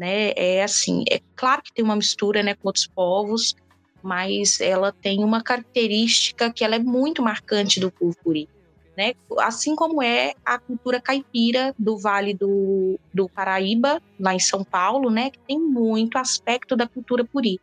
né? 0.01 0.33
É 0.35 0.63
assim, 0.63 1.05
é 1.11 1.21
claro 1.37 1.63
que 1.63 1.75
tem 1.75 1.85
uma 1.85 1.95
mistura, 1.95 2.43
né, 2.43 2.55
com 2.55 2.69
outros 2.69 2.87
povos, 2.87 3.55
mas 4.03 4.59
ela 4.59 4.93
tem 4.93 5.23
uma 5.23 5.43
característica 5.43 6.51
que 6.51 6.65
ela 6.65 6.77
é 6.77 6.79
muito 6.79 7.23
marcante 7.23 7.79
do 7.79 7.93
puri 7.93 8.49
né? 8.97 9.15
Assim 9.39 9.77
como 9.77 10.03
é 10.03 10.35
a 10.45 10.59
cultura 10.59 11.01
caipira 11.01 11.75
do 11.79 11.97
Vale 11.97 12.35
do, 12.35 12.99
do 13.13 13.29
Paraíba, 13.29 14.03
lá 14.19 14.35
em 14.35 14.39
São 14.39 14.65
Paulo, 14.65 15.11
né? 15.11 15.31
Que 15.31 15.39
tem 15.39 15.59
muito 15.59 16.19
aspecto 16.19 16.77
da 16.77 16.89
cultura 16.89 17.25
puri, 17.25 17.61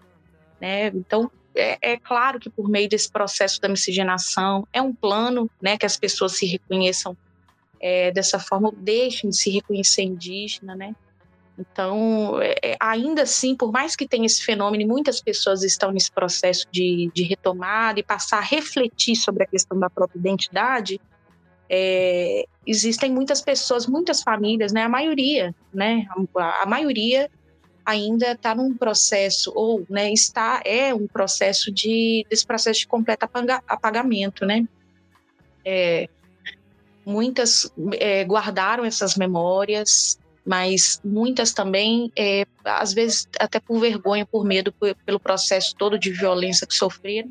né? 0.60 0.88
Então, 0.88 1.30
é, 1.56 1.94
é, 1.94 1.98
claro 1.98 2.40
que 2.40 2.50
por 2.50 2.70
meio 2.70 2.88
desse 2.88 3.12
processo 3.12 3.60
da 3.60 3.68
miscigenação, 3.68 4.68
é 4.72 4.82
um 4.82 4.94
plano, 4.94 5.50
né? 5.62 5.78
Que 5.78 5.86
as 5.86 5.98
pessoas 5.98 6.34
se 6.34 6.46
reconheçam 6.46 7.16
é, 7.80 8.12
dessa 8.12 8.40
forma, 8.40 8.72
deixem 8.76 9.30
de 9.30 9.38
se 9.38 9.50
reconhecer 9.50 10.04
indígena, 10.04 10.76
né? 10.76 10.96
Então, 11.58 12.40
é, 12.42 12.56
é, 12.64 12.78
ainda 12.80 13.24
assim, 13.24 13.56
por 13.56 13.72
mais 13.72 13.96
que 13.96 14.08
tenha 14.08 14.26
esse 14.26 14.44
fenômeno, 14.44 14.88
muitas 14.88 15.20
pessoas 15.20 15.64
estão 15.64 15.92
nesse 15.92 16.12
processo 16.12 16.68
de, 16.72 17.10
de 17.14 17.24
retomada 17.24 18.00
e 18.00 18.04
passar 18.04 18.38
a 18.38 18.42
refletir 18.42 19.16
sobre 19.16 19.44
a 19.44 19.48
questão 19.48 19.80
da 19.80 19.90
própria 19.90 20.20
identidade, 20.20 21.02
é, 21.70 22.46
existem 22.66 23.12
muitas 23.12 23.42
pessoas, 23.42 23.88
muitas 23.88 24.22
famílias, 24.22 24.72
né, 24.72 24.84
a 24.84 24.90
maioria, 24.90 25.54
né, 25.74 26.06
a, 26.36 26.64
a 26.64 26.66
maioria 26.66 27.30
ainda 27.86 28.34
está 28.34 28.54
num 28.54 28.76
processo 28.76 29.52
ou, 29.56 29.86
né, 29.90 30.12
está 30.12 30.62
é 30.66 30.94
um 30.94 31.08
processo 31.08 31.72
de 31.72 32.26
desse 32.30 32.46
processo 32.46 32.82
de 32.82 32.88
completo 32.88 33.26
apaga, 33.26 33.64
apagamento, 33.68 34.46
né? 34.46 34.68
É, 35.64 36.10
muitas 37.06 37.72
é, 37.94 38.26
guardaram 38.26 38.84
essas 38.84 39.16
memórias, 39.16 40.20
mas 40.48 41.02
muitas 41.04 41.52
também, 41.52 42.10
é, 42.16 42.48
às 42.64 42.94
vezes 42.94 43.28
até 43.38 43.60
por 43.60 43.82
vergonha, 43.82 44.26
por 44.26 44.46
medo, 44.46 44.72
por, 44.72 44.96
pelo 45.06 45.20
processo 45.20 45.76
todo 45.76 46.00
de 46.00 46.10
violência 46.10 46.66
que 46.66 46.74
sofreram, 46.74 47.30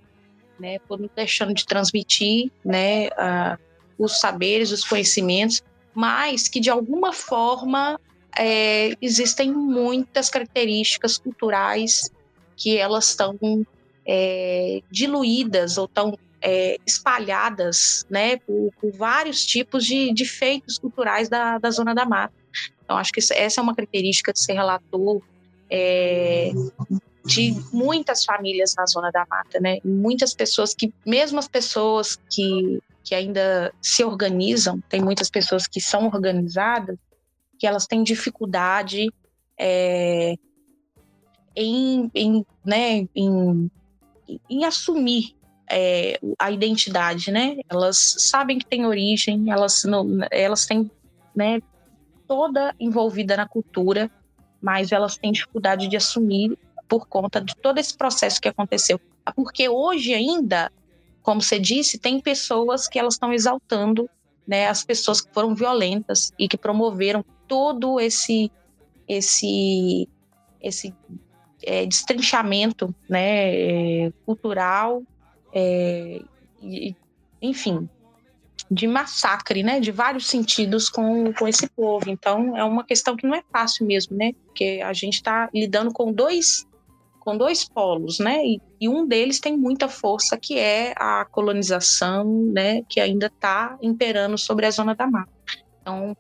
né, 0.61 0.79
por 0.81 1.01
não 1.01 1.09
deixando 1.17 1.55
de 1.55 1.65
transmitir, 1.65 2.51
né, 2.63 3.07
a, 3.17 3.59
os 3.99 4.21
saberes, 4.21 4.71
os 4.71 4.85
conhecimentos, 4.85 5.65
mas 5.95 6.47
que 6.47 6.61
de 6.61 6.69
alguma 6.69 7.11
forma 7.11 7.99
é, 8.39 8.93
existem 9.01 9.51
muitas 9.51 10.29
características 10.29 11.17
culturais 11.17 12.11
que 12.55 12.77
elas 12.77 13.09
estão 13.09 13.39
é, 14.05 14.83
diluídas 14.91 15.79
ou 15.79 15.87
estão 15.87 16.19
é, 16.41 16.77
espalhadas 16.87 18.05
né, 18.09 18.37
por, 18.39 18.73
por, 18.81 18.93
vários 18.93 19.45
tipos 19.45 19.85
de, 19.85 20.13
de 20.13 20.25
feitos 20.25 20.79
culturais 20.79 21.29
da, 21.29 21.59
da 21.59 21.71
Zona 21.71 21.95
da 21.95 22.05
Mata. 22.05 22.35
Então, 22.85 22.97
acho 22.97 23.13
que 23.13 23.21
essa 23.21 23.61
é 23.61 23.63
uma 23.63 23.75
característica 23.75 24.33
que 24.33 24.39
você 24.39 24.53
relatou 24.53 25.23
é, 25.69 26.53
de 27.25 27.55
muitas 27.73 28.25
famílias 28.25 28.75
na 28.77 28.87
Zona 28.87 29.11
da 29.11 29.27
Mata, 29.29 29.59
né? 29.61 29.79
Muitas 29.85 30.33
pessoas 30.33 30.73
que, 30.75 30.93
mesmo 31.05 31.39
as 31.39 31.49
pessoas 31.49 32.17
que 32.31 32.81
que 33.07 33.15
ainda 33.15 33.73
se 33.81 34.03
organizam, 34.03 34.81
tem 34.89 35.01
muitas 35.01 35.31
pessoas 35.31 35.69
que 35.69 35.81
são 35.81 36.07
organizadas, 36.07 36.99
que 37.57 37.65
elas 37.65 37.87
têm 37.87 38.03
dificuldade 38.03 39.09
é, 39.57 40.35
em, 41.55 42.11
em, 42.13 42.45
né, 42.65 43.07
em, 43.15 43.71
em 44.51 44.65
assumir 44.65 45.37
é, 45.71 46.19
a 46.39 46.51
identidade, 46.51 47.31
né? 47.31 47.57
Elas 47.69 48.17
sabem 48.19 48.59
que 48.59 48.67
tem 48.67 48.87
origem, 48.87 49.51
elas, 49.51 49.85
não, 49.85 50.07
elas 50.31 50.67
têm, 50.67 50.91
né, 51.35 51.61
toda 52.27 52.75
envolvida 52.79 53.37
na 53.37 53.49
cultura, 53.49 54.11
mas 54.61 54.93
elas 54.93 55.17
têm 55.17 55.33
dificuldade 55.33 55.89
de 55.89 55.97
assumir 55.97 56.57
por 56.89 57.07
conta 57.07 57.41
de 57.41 57.55
todo 57.57 57.79
esse 57.79 57.97
processo 57.97 58.41
que 58.41 58.49
aconteceu. 58.49 59.01
Porque 59.35 59.69
hoje 59.69 60.15
ainda 60.15 60.71
como 61.27 61.43
você 61.43 61.59
disse, 61.59 61.99
tem 61.99 62.21
pessoas 62.21 62.87
que 62.87 63.01
elas 63.01 63.15
estão 63.15 63.33
exaltando 63.33 64.09
né, 64.47 64.69
as 64.69 64.85
pessoas 64.85 65.21
que 65.21 65.35
foram 65.35 65.57
violentas 65.57 66.33
e 66.39 66.47
que 66.47 66.57
promoveram 66.57 67.25
todo 67.49 67.99
esse 67.99 68.49
esse 69.09 70.09
esse 70.63 70.95
é, 71.65 71.85
destrinchamento 71.85 72.95
né, 73.09 74.05
é, 74.07 74.13
cultural, 74.25 75.03
é, 75.59 76.21
e, 76.63 76.95
enfim, 77.41 77.89
de 78.71 78.87
massacre, 78.87 79.63
né, 79.63 79.81
de 79.81 79.91
vários 79.91 80.27
sentidos 80.27 80.91
com, 80.91 81.33
com 81.33 81.49
esse 81.49 81.67
povo. 81.71 82.11
Então, 82.11 82.55
é 82.55 82.63
uma 82.63 82.85
questão 82.85 83.17
que 83.17 83.27
não 83.27 83.35
é 83.35 83.43
fácil 83.51 83.87
mesmo, 83.87 84.17
né, 84.17 84.33
porque 84.45 84.83
a 84.85 84.93
gente 84.93 85.15
está 85.15 85.49
lidando 85.55 85.93
com 85.93 86.13
dois 86.13 86.67
com 87.21 87.37
dois 87.37 87.69
polos, 87.69 88.21
né? 88.21 88.47
E, 88.47 88.61
e, 88.81 88.89
um 88.89 89.05
deles 89.05 89.41
tem 89.41 89.57
muita 89.57 89.89
força, 89.89 90.37
que 90.37 90.61
é 90.61 90.95
a 90.97 91.25
colonização, 91.25 92.25
né? 92.53 92.83
Que 92.89 93.01
ainda 93.01 93.27
está 93.27 93.77
imperando 93.83 94.39
sobre 94.39 94.65
a 94.65 94.71
zona 94.71 94.95
da 94.95 95.09
mata. 95.09 95.33
Então, 95.83 96.17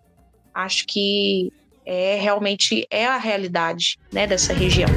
acho 0.52 0.84
que 0.84 1.52
é 1.84 2.18
realmente 2.20 2.84
é 2.90 3.06
a 3.06 3.18
realidade, 3.18 4.00
né? 4.12 4.26
Dessa 4.26 4.52
região. 4.52 4.88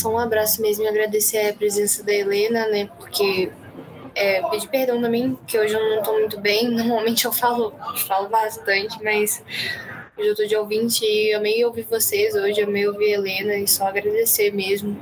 Só 0.00 0.10
um 0.10 0.18
abraço 0.18 0.62
mesmo 0.62 0.84
e 0.84 0.88
agradecer 0.88 1.50
a 1.50 1.52
presença 1.52 2.02
da 2.02 2.12
Helena, 2.12 2.66
né? 2.68 2.88
Porque 2.98 3.52
é, 4.14 4.42
pedir 4.48 4.68
perdão 4.68 5.00
também, 5.00 5.38
que 5.46 5.58
hoje 5.58 5.74
eu 5.74 5.96
não 5.96 6.02
tô 6.02 6.12
muito 6.12 6.40
bem. 6.40 6.68
Normalmente 6.72 7.26
eu 7.26 7.32
falo, 7.32 7.74
falo 8.08 8.28
bastante, 8.28 9.02
mas 9.02 9.42
hoje 10.16 10.28
eu 10.28 10.34
tô 10.34 10.46
de 10.46 10.56
ouvinte 10.56 11.04
e 11.04 11.34
amei 11.34 11.62
ouvir 11.64 11.82
vocês 11.82 12.34
hoje, 12.34 12.62
amei 12.62 12.88
ouvir 12.88 13.14
a 13.14 13.18
Helena 13.18 13.54
e 13.56 13.68
só 13.68 13.88
agradecer 13.88 14.52
mesmo. 14.52 14.98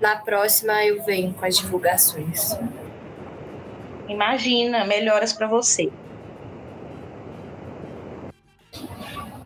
Na 0.00 0.16
próxima 0.16 0.84
eu 0.84 1.04
venho 1.04 1.32
com 1.32 1.46
as 1.46 1.56
divulgações. 1.56 2.56
Imagina, 4.08 4.84
melhoras 4.84 5.32
para 5.32 5.46
você. 5.46 5.88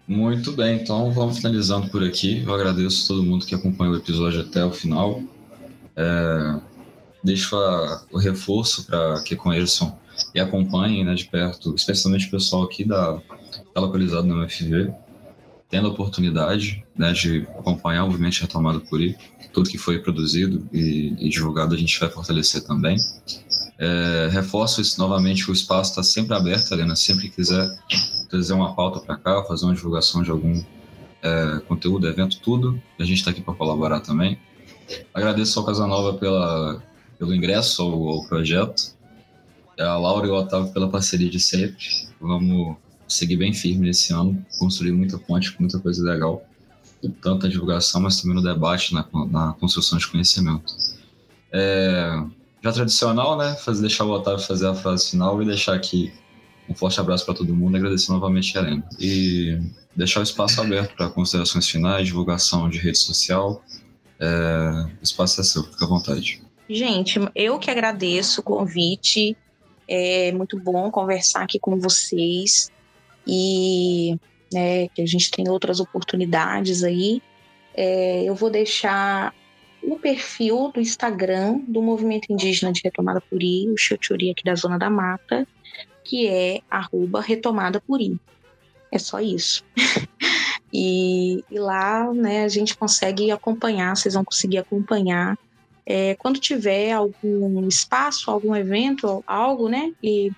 Muito 0.08 0.52
bem, 0.52 0.80
então 0.80 1.10
vamos 1.10 1.38
finalizando 1.38 1.88
por 1.88 2.02
aqui. 2.04 2.42
Eu 2.46 2.54
agradeço 2.54 3.04
a 3.04 3.08
todo 3.08 3.26
mundo 3.26 3.44
que 3.44 3.54
acompanhou 3.54 3.94
o 3.94 3.98
episódio 3.98 4.40
até 4.40 4.64
o 4.64 4.70
final. 4.70 5.20
É, 5.96 6.60
deixo 7.24 7.56
a, 7.56 8.04
o 8.12 8.18
reforço 8.18 8.86
para 8.86 9.20
que 9.22 9.34
conheçam 9.34 9.98
e 10.32 10.38
acompanhem 10.38 11.04
né, 11.04 11.12
de 11.14 11.24
perto, 11.24 11.74
especialmente 11.74 12.28
o 12.28 12.30
pessoal 12.30 12.62
aqui 12.62 12.84
da, 12.84 13.20
tá 13.74 13.80
localizado 13.80 14.28
no 14.28 14.44
UFV, 14.44 14.94
tendo 15.68 15.88
a 15.88 15.90
oportunidade 15.90 16.84
né, 16.96 17.12
de 17.12 17.46
acompanhar 17.58 18.04
o 18.04 18.06
movimento 18.06 18.40
retomado 18.40 18.80
por 18.82 19.00
aí. 19.00 19.16
Tudo 19.52 19.68
que 19.68 19.78
foi 19.78 19.98
produzido 19.98 20.68
e, 20.72 21.14
e 21.18 21.28
divulgado 21.28 21.74
a 21.74 21.78
gente 21.78 21.98
vai 21.98 22.08
fortalecer 22.08 22.62
também. 22.62 22.96
É, 23.78 24.28
reforço 24.30 24.80
isso 24.80 24.98
novamente, 24.98 25.50
o 25.50 25.52
espaço 25.52 25.90
está 25.90 26.02
sempre 26.02 26.34
aberto, 26.34 26.72
Helena, 26.72 26.96
sempre 26.96 27.28
quiser 27.28 27.68
trazer 28.28 28.54
uma 28.54 28.74
pauta 28.74 29.00
para 29.00 29.16
cá, 29.16 29.44
fazer 29.44 29.66
uma 29.66 29.74
divulgação 29.74 30.22
de 30.22 30.30
algum 30.30 30.62
é, 31.22 31.60
conteúdo, 31.68 32.08
evento, 32.08 32.40
tudo. 32.40 32.80
A 32.98 33.04
gente 33.04 33.18
está 33.18 33.30
aqui 33.30 33.40
para 33.40 33.54
colaborar 33.54 34.00
também. 34.00 34.38
Agradeço 35.12 35.58
ao 35.58 35.66
Casanova 35.66 36.14
pela, 36.14 36.82
pelo 37.18 37.34
ingresso 37.34 37.82
ao, 37.82 38.08
ao, 38.08 38.24
projeto, 38.26 38.94
a 39.78 39.96
Laura 39.96 40.26
e 40.26 40.30
o 40.30 40.34
Otávio 40.34 40.72
pela 40.72 40.88
parceria 40.88 41.28
de 41.28 41.40
sempre. 41.40 41.84
Vamos 42.20 42.76
seguir 43.06 43.36
bem 43.36 43.52
firme 43.52 43.86
nesse 43.86 44.12
ano, 44.12 44.44
construir 44.58 44.92
muita 44.92 45.18
ponte, 45.18 45.54
muita 45.58 45.78
coisa 45.78 46.02
legal. 46.02 46.44
tanto 47.20 47.44
na 47.44 47.48
divulgação, 47.48 48.00
mas 48.00 48.20
também 48.20 48.36
no 48.36 48.42
debate, 48.42 48.94
na, 48.94 49.06
na 49.30 49.52
construção 49.54 49.98
de 49.98 50.06
conhecimento. 50.08 50.74
É, 51.52 52.22
já 52.66 52.72
tradicional, 52.72 53.36
né? 53.36 53.54
Fazer, 53.64 53.80
deixar 53.80 54.04
o 54.04 54.10
Otávio 54.10 54.44
fazer 54.44 54.66
a 54.66 54.74
frase 54.74 55.10
final 55.10 55.40
e 55.40 55.46
deixar 55.46 55.74
aqui 55.74 56.12
um 56.68 56.74
forte 56.74 56.98
abraço 56.98 57.24
para 57.24 57.34
todo 57.34 57.54
mundo 57.54 57.76
agradecer 57.76 58.10
novamente 58.10 58.56
a 58.58 58.60
Helena. 58.60 58.88
E 58.98 59.58
deixar 59.94 60.20
o 60.20 60.22
espaço 60.24 60.60
aberto 60.60 60.96
para 60.96 61.08
considerações 61.08 61.68
finais, 61.68 62.06
divulgação 62.06 62.68
de 62.68 62.78
rede 62.78 62.98
social. 62.98 63.62
É, 64.18 64.86
o 65.00 65.02
espaço 65.02 65.40
é 65.40 65.44
seu, 65.44 65.62
fica 65.62 65.84
à 65.84 65.88
vontade. 65.88 66.42
Gente, 66.68 67.20
eu 67.34 67.58
que 67.58 67.70
agradeço 67.70 68.40
o 68.40 68.44
convite. 68.44 69.36
É 69.88 70.32
muito 70.32 70.58
bom 70.58 70.90
conversar 70.90 71.42
aqui 71.42 71.60
com 71.60 71.78
vocês 71.78 72.68
e 73.24 74.18
né, 74.52 74.88
que 74.88 75.02
a 75.02 75.06
gente 75.06 75.30
tem 75.30 75.48
outras 75.48 75.78
oportunidades 75.78 76.82
aí. 76.82 77.22
É, 77.72 78.24
eu 78.24 78.34
vou 78.34 78.50
deixar 78.50 79.32
o 79.86 79.98
perfil 79.98 80.70
do 80.74 80.80
Instagram 80.80 81.60
do 81.68 81.80
Movimento 81.80 82.32
Indígena 82.32 82.72
de 82.72 82.80
Retomada 82.82 83.20
Puri, 83.20 83.70
o 83.70 83.76
Xochuri 83.76 84.30
aqui 84.30 84.42
da 84.42 84.54
Zona 84.54 84.78
da 84.78 84.90
Mata, 84.90 85.46
que 86.02 86.26
é 86.26 86.60
arroba 86.68 87.20
retomada 87.20 87.80
puri. 87.80 88.20
É 88.90 88.98
só 88.98 89.20
isso. 89.20 89.64
e, 90.72 91.44
e, 91.50 91.58
lá 91.58 92.12
né, 92.12 92.44
a 92.44 92.48
gente 92.48 92.76
consegue 92.76 93.30
acompanhar, 93.30 93.96
vocês 93.96 94.14
vão 94.14 94.24
conseguir 94.24 94.58
acompanhar. 94.58 95.38
É, 95.84 96.16
quando 96.16 96.40
tiver 96.40 96.92
algum 96.92 97.66
espaço, 97.68 98.30
algum 98.30 98.54
evento, 98.56 99.22
algo, 99.26 99.68
né? 99.68 99.92
E 100.02 100.32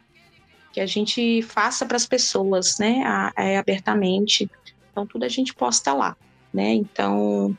que 0.72 0.80
a 0.80 0.86
gente 0.86 1.40
faça 1.42 1.86
para 1.86 1.96
as 1.96 2.06
pessoas, 2.06 2.78
né? 2.78 3.02
A, 3.04 3.32
a, 3.34 3.44
é, 3.44 3.56
abertamente. 3.56 4.50
Então 4.90 5.06
tudo 5.06 5.24
a 5.24 5.28
gente 5.28 5.54
posta 5.54 5.94
lá, 5.94 6.16
né? 6.52 6.72
Então 6.74 7.56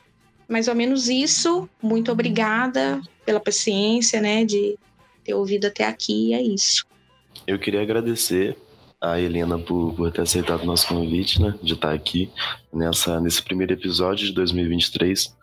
mais 0.50 0.68
ou 0.68 0.74
menos 0.74 1.08
isso. 1.08 1.68
Muito 1.80 2.10
obrigada 2.10 3.00
pela 3.24 3.38
paciência, 3.38 4.20
né? 4.20 4.44
De 4.44 4.76
ter 5.24 5.34
ouvido 5.34 5.66
até 5.66 5.86
aqui. 5.86 6.34
É 6.34 6.42
isso. 6.42 6.84
Eu 7.46 7.58
queria 7.58 7.80
agradecer 7.80 8.56
a 9.00 9.18
Helena 9.18 9.58
por, 9.58 9.94
por 9.94 10.12
ter 10.12 10.20
aceitado 10.20 10.62
o 10.62 10.66
nosso 10.66 10.86
convite, 10.86 11.40
né, 11.40 11.54
de 11.62 11.72
estar 11.72 11.94
aqui 11.94 12.30
nessa, 12.70 13.18
nesse 13.18 13.42
primeiro 13.42 13.72
episódio 13.72 14.26
de 14.26 14.32
2023. 14.34 15.34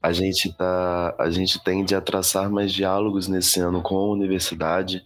A 0.00 0.12
gente, 0.12 0.52
tá, 0.52 1.16
a 1.18 1.28
gente 1.30 1.62
tende 1.64 1.94
a 1.96 2.00
traçar 2.00 2.48
mais 2.48 2.72
diálogos 2.72 3.26
nesse 3.26 3.58
ano 3.58 3.82
com 3.82 3.96
a 3.96 4.12
universidade, 4.12 5.02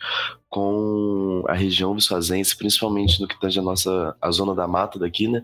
com 0.51 1.43
a 1.49 1.55
região 1.55 1.95
vissuazense, 1.95 2.55
principalmente 2.55 3.19
no 3.19 3.27
que 3.27 3.41
tange 3.41 3.59
a 3.59 3.63
nossa 3.63 4.15
a 4.21 4.31
zona 4.31 4.55
da 4.55 4.69
mata 4.69 4.99
daqui, 4.99 5.27
né? 5.27 5.43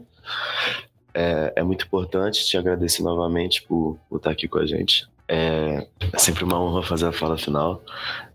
É, 1.18 1.54
é 1.56 1.62
muito 1.62 1.86
importante 1.86 2.44
te 2.44 2.58
agradecer 2.58 3.02
novamente 3.02 3.62
por, 3.62 3.98
por 4.06 4.18
estar 4.18 4.30
aqui 4.30 4.46
com 4.46 4.58
a 4.58 4.66
gente. 4.66 5.08
É, 5.26 5.86
é 6.12 6.18
sempre 6.18 6.44
uma 6.44 6.60
honra 6.60 6.82
fazer 6.82 7.06
a 7.06 7.12
fala 7.12 7.38
final. 7.38 7.82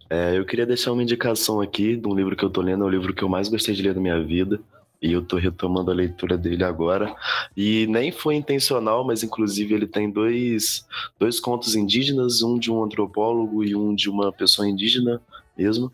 É, 0.09 0.35
eu 0.35 0.43
queria 0.43 0.65
deixar 0.65 0.91
uma 0.91 1.03
indicação 1.03 1.61
aqui 1.61 1.95
de 1.95 2.07
um 2.07 2.15
livro 2.15 2.35
que 2.35 2.43
eu 2.43 2.49
tô 2.49 2.59
lendo, 2.59 2.83
é 2.83 2.87
o 2.87 2.89
livro 2.89 3.13
que 3.13 3.23
eu 3.23 3.29
mais 3.29 3.47
gostei 3.47 3.75
de 3.75 3.83
ler 3.83 3.93
na 3.93 4.01
minha 4.01 4.19
vida. 4.23 4.59
E 4.99 5.13
eu 5.13 5.21
tô 5.21 5.37
retomando 5.37 5.91
a 5.91 5.93
leitura 5.93 6.35
dele 6.35 6.63
agora. 6.63 7.15
E 7.55 7.85
nem 7.85 8.11
foi 8.11 8.33
intencional, 8.33 9.05
mas 9.05 9.21
inclusive 9.21 9.75
ele 9.75 9.87
tem 9.87 10.09
dois, 10.09 10.83
dois 11.19 11.39
contos 11.39 11.75
indígenas, 11.75 12.41
um 12.41 12.57
de 12.57 12.71
um 12.71 12.83
antropólogo 12.83 13.63
e 13.63 13.75
um 13.75 13.93
de 13.93 14.09
uma 14.09 14.31
pessoa 14.31 14.67
indígena 14.67 15.21
mesmo. 15.55 15.91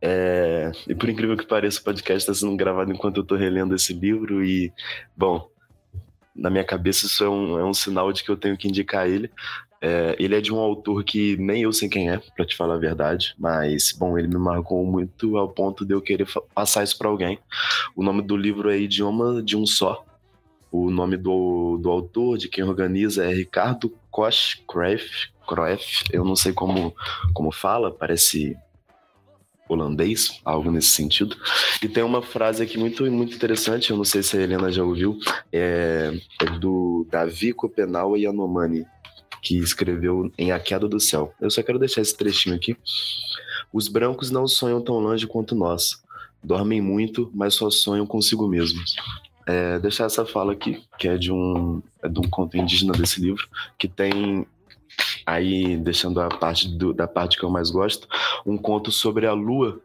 É, 0.00 0.72
e 0.88 0.94
por 0.94 1.10
incrível 1.10 1.36
que 1.36 1.46
pareça, 1.46 1.80
o 1.80 1.84
podcast 1.84 2.20
está 2.20 2.32
sendo 2.32 2.56
gravado 2.56 2.90
enquanto 2.90 3.18
eu 3.18 3.24
tô 3.24 3.36
relendo 3.36 3.74
esse 3.74 3.92
livro. 3.92 4.42
E, 4.44 4.72
bom, 5.16 5.48
na 6.36 6.50
minha 6.50 6.64
cabeça 6.64 7.06
isso 7.06 7.24
é 7.24 7.28
um, 7.28 7.58
é 7.58 7.64
um 7.64 7.74
sinal 7.74 8.12
de 8.12 8.22
que 8.22 8.30
eu 8.30 8.36
tenho 8.36 8.56
que 8.56 8.68
indicar 8.68 9.08
ele, 9.08 9.30
é, 9.80 10.16
ele 10.18 10.34
é 10.34 10.40
de 10.40 10.52
um 10.52 10.58
autor 10.58 11.04
que 11.04 11.36
nem 11.36 11.62
eu 11.62 11.72
sei 11.72 11.88
quem 11.88 12.10
é, 12.10 12.18
para 12.18 12.46
te 12.46 12.56
falar 12.56 12.74
a 12.74 12.78
verdade, 12.78 13.34
mas, 13.38 13.92
bom, 13.92 14.18
ele 14.18 14.28
me 14.28 14.38
marcou 14.38 14.84
muito 14.84 15.36
ao 15.36 15.48
ponto 15.48 15.84
de 15.84 15.94
eu 15.94 16.00
querer 16.00 16.26
passar 16.54 16.82
isso 16.82 16.96
para 16.96 17.08
alguém. 17.08 17.38
O 17.94 18.02
nome 18.02 18.22
do 18.22 18.36
livro 18.36 18.70
é 18.70 18.78
Idioma 18.78 19.42
de 19.42 19.56
um 19.56 19.66
Só. 19.66 20.04
O 20.72 20.90
nome 20.90 21.16
do, 21.16 21.78
do 21.80 21.90
autor, 21.90 22.38
de 22.38 22.48
quem 22.48 22.64
organiza, 22.64 23.24
é 23.24 23.32
Ricardo 23.32 23.92
Koch 24.10 24.62
Cruyff. 24.66 25.28
Eu 26.10 26.24
não 26.24 26.34
sei 26.34 26.52
como, 26.52 26.94
como 27.32 27.52
fala, 27.52 27.92
parece 27.92 28.56
holandês, 29.68 30.40
algo 30.44 30.70
nesse 30.70 30.88
sentido. 30.88 31.36
E 31.82 31.88
tem 31.88 32.02
uma 32.02 32.22
frase 32.22 32.62
aqui 32.62 32.78
muito, 32.78 33.04
muito 33.10 33.34
interessante, 33.34 33.90
eu 33.90 33.96
não 33.96 34.04
sei 34.04 34.22
se 34.22 34.36
a 34.36 34.40
Helena 34.40 34.70
já 34.70 34.84
ouviu, 34.84 35.18
é, 35.52 36.12
é 36.40 36.44
do 36.58 37.06
Davi 37.10 37.52
Copenau 37.52 38.16
Yanomami 38.16 38.86
que 39.46 39.56
escreveu 39.58 40.32
em 40.36 40.50
A 40.50 40.58
Queda 40.58 40.88
do 40.88 40.98
Céu. 40.98 41.32
Eu 41.40 41.48
só 41.52 41.62
quero 41.62 41.78
deixar 41.78 42.00
esse 42.00 42.16
trechinho 42.16 42.56
aqui. 42.56 42.76
Os 43.72 43.86
brancos 43.86 44.28
não 44.28 44.48
sonham 44.48 44.80
tão 44.80 44.98
longe 44.98 45.24
quanto 45.24 45.54
nós. 45.54 46.02
Dormem 46.42 46.80
muito, 46.80 47.30
mas 47.32 47.54
só 47.54 47.70
sonham 47.70 48.04
consigo 48.06 48.48
mesmos. 48.48 48.96
É, 49.46 49.78
deixar 49.78 50.06
essa 50.06 50.26
fala 50.26 50.52
aqui, 50.52 50.82
que 50.98 51.06
é 51.06 51.16
de 51.16 51.30
um, 51.30 51.80
é 52.02 52.08
de 52.08 52.18
um 52.18 52.28
conto 52.28 52.56
indígena 52.56 52.92
desse 52.92 53.20
livro, 53.20 53.48
que 53.78 53.86
tem 53.86 54.44
aí, 55.26 55.76
deixando 55.76 56.20
a 56.20 56.28
parte 56.28 56.68
do, 56.68 56.94
da 56.94 57.08
parte 57.08 57.36
que 57.36 57.44
eu 57.44 57.50
mais 57.50 57.70
gosto, 57.70 58.08
um 58.46 58.56
conto 58.56 58.92
sobre 58.92 59.26
a 59.26 59.32
lua 59.32 59.80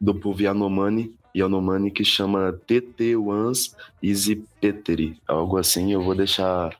do 0.00 0.14
povo 0.14 0.42
Yanomami, 0.42 1.14
Yanomami 1.34 1.90
que 1.90 2.04
chama 2.04 2.52
Teteuans 2.66 3.74
Izipeteri, 4.02 5.18
algo 5.26 5.56
assim. 5.56 5.92
Eu 5.92 6.02
vou 6.02 6.14
deixar 6.14 6.76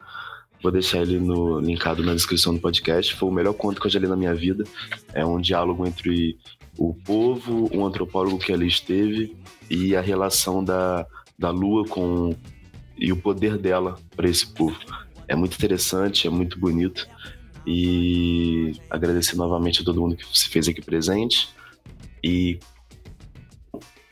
Vou 0.64 0.72
deixar 0.72 1.02
ele 1.02 1.20
no, 1.20 1.60
linkado 1.60 2.02
na 2.02 2.14
descrição 2.14 2.54
do 2.54 2.58
podcast. 2.58 3.14
Foi 3.14 3.28
o 3.28 3.32
melhor 3.32 3.52
conto 3.52 3.78
que 3.78 3.86
eu 3.86 3.90
já 3.90 4.00
li 4.00 4.06
na 4.06 4.16
minha 4.16 4.34
vida. 4.34 4.64
É 5.12 5.22
um 5.22 5.38
diálogo 5.38 5.86
entre 5.86 6.38
o 6.78 6.94
povo, 6.94 7.68
um 7.70 7.84
antropólogo 7.84 8.38
que 8.38 8.50
ali 8.50 8.66
esteve 8.66 9.36
e 9.68 9.94
a 9.94 10.00
relação 10.00 10.64
da, 10.64 11.06
da 11.38 11.50
lua 11.50 11.86
com 11.86 12.34
e 12.96 13.12
o 13.12 13.16
poder 13.16 13.58
dela 13.58 13.98
para 14.16 14.26
esse 14.26 14.46
povo. 14.54 14.78
É 15.28 15.36
muito 15.36 15.54
interessante, 15.54 16.26
é 16.26 16.30
muito 16.30 16.58
bonito. 16.58 17.06
E 17.66 18.72
agradecer 18.90 19.36
novamente 19.36 19.82
a 19.82 19.84
todo 19.84 20.00
mundo 20.00 20.16
que 20.16 20.24
se 20.38 20.48
fez 20.48 20.68
aqui 20.68 20.82
presente. 20.82 21.48
E 22.22 22.58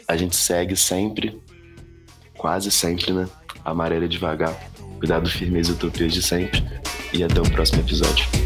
a 0.08 0.16
gente 0.16 0.36
segue 0.36 0.76
sempre, 0.76 1.40
quase 2.36 2.70
sempre, 2.70 3.12
né? 3.12 3.28
Amarela 3.64 4.08
devagar 4.08 4.72
Cuidado, 5.02 5.28
firmeza 5.28 5.72
e 5.72 5.74
utopias 5.74 6.12
de 6.12 6.22
sempre. 6.22 6.62
E 7.12 7.24
até 7.24 7.40
o 7.40 7.50
próximo 7.50 7.80
episódio. 7.80 8.41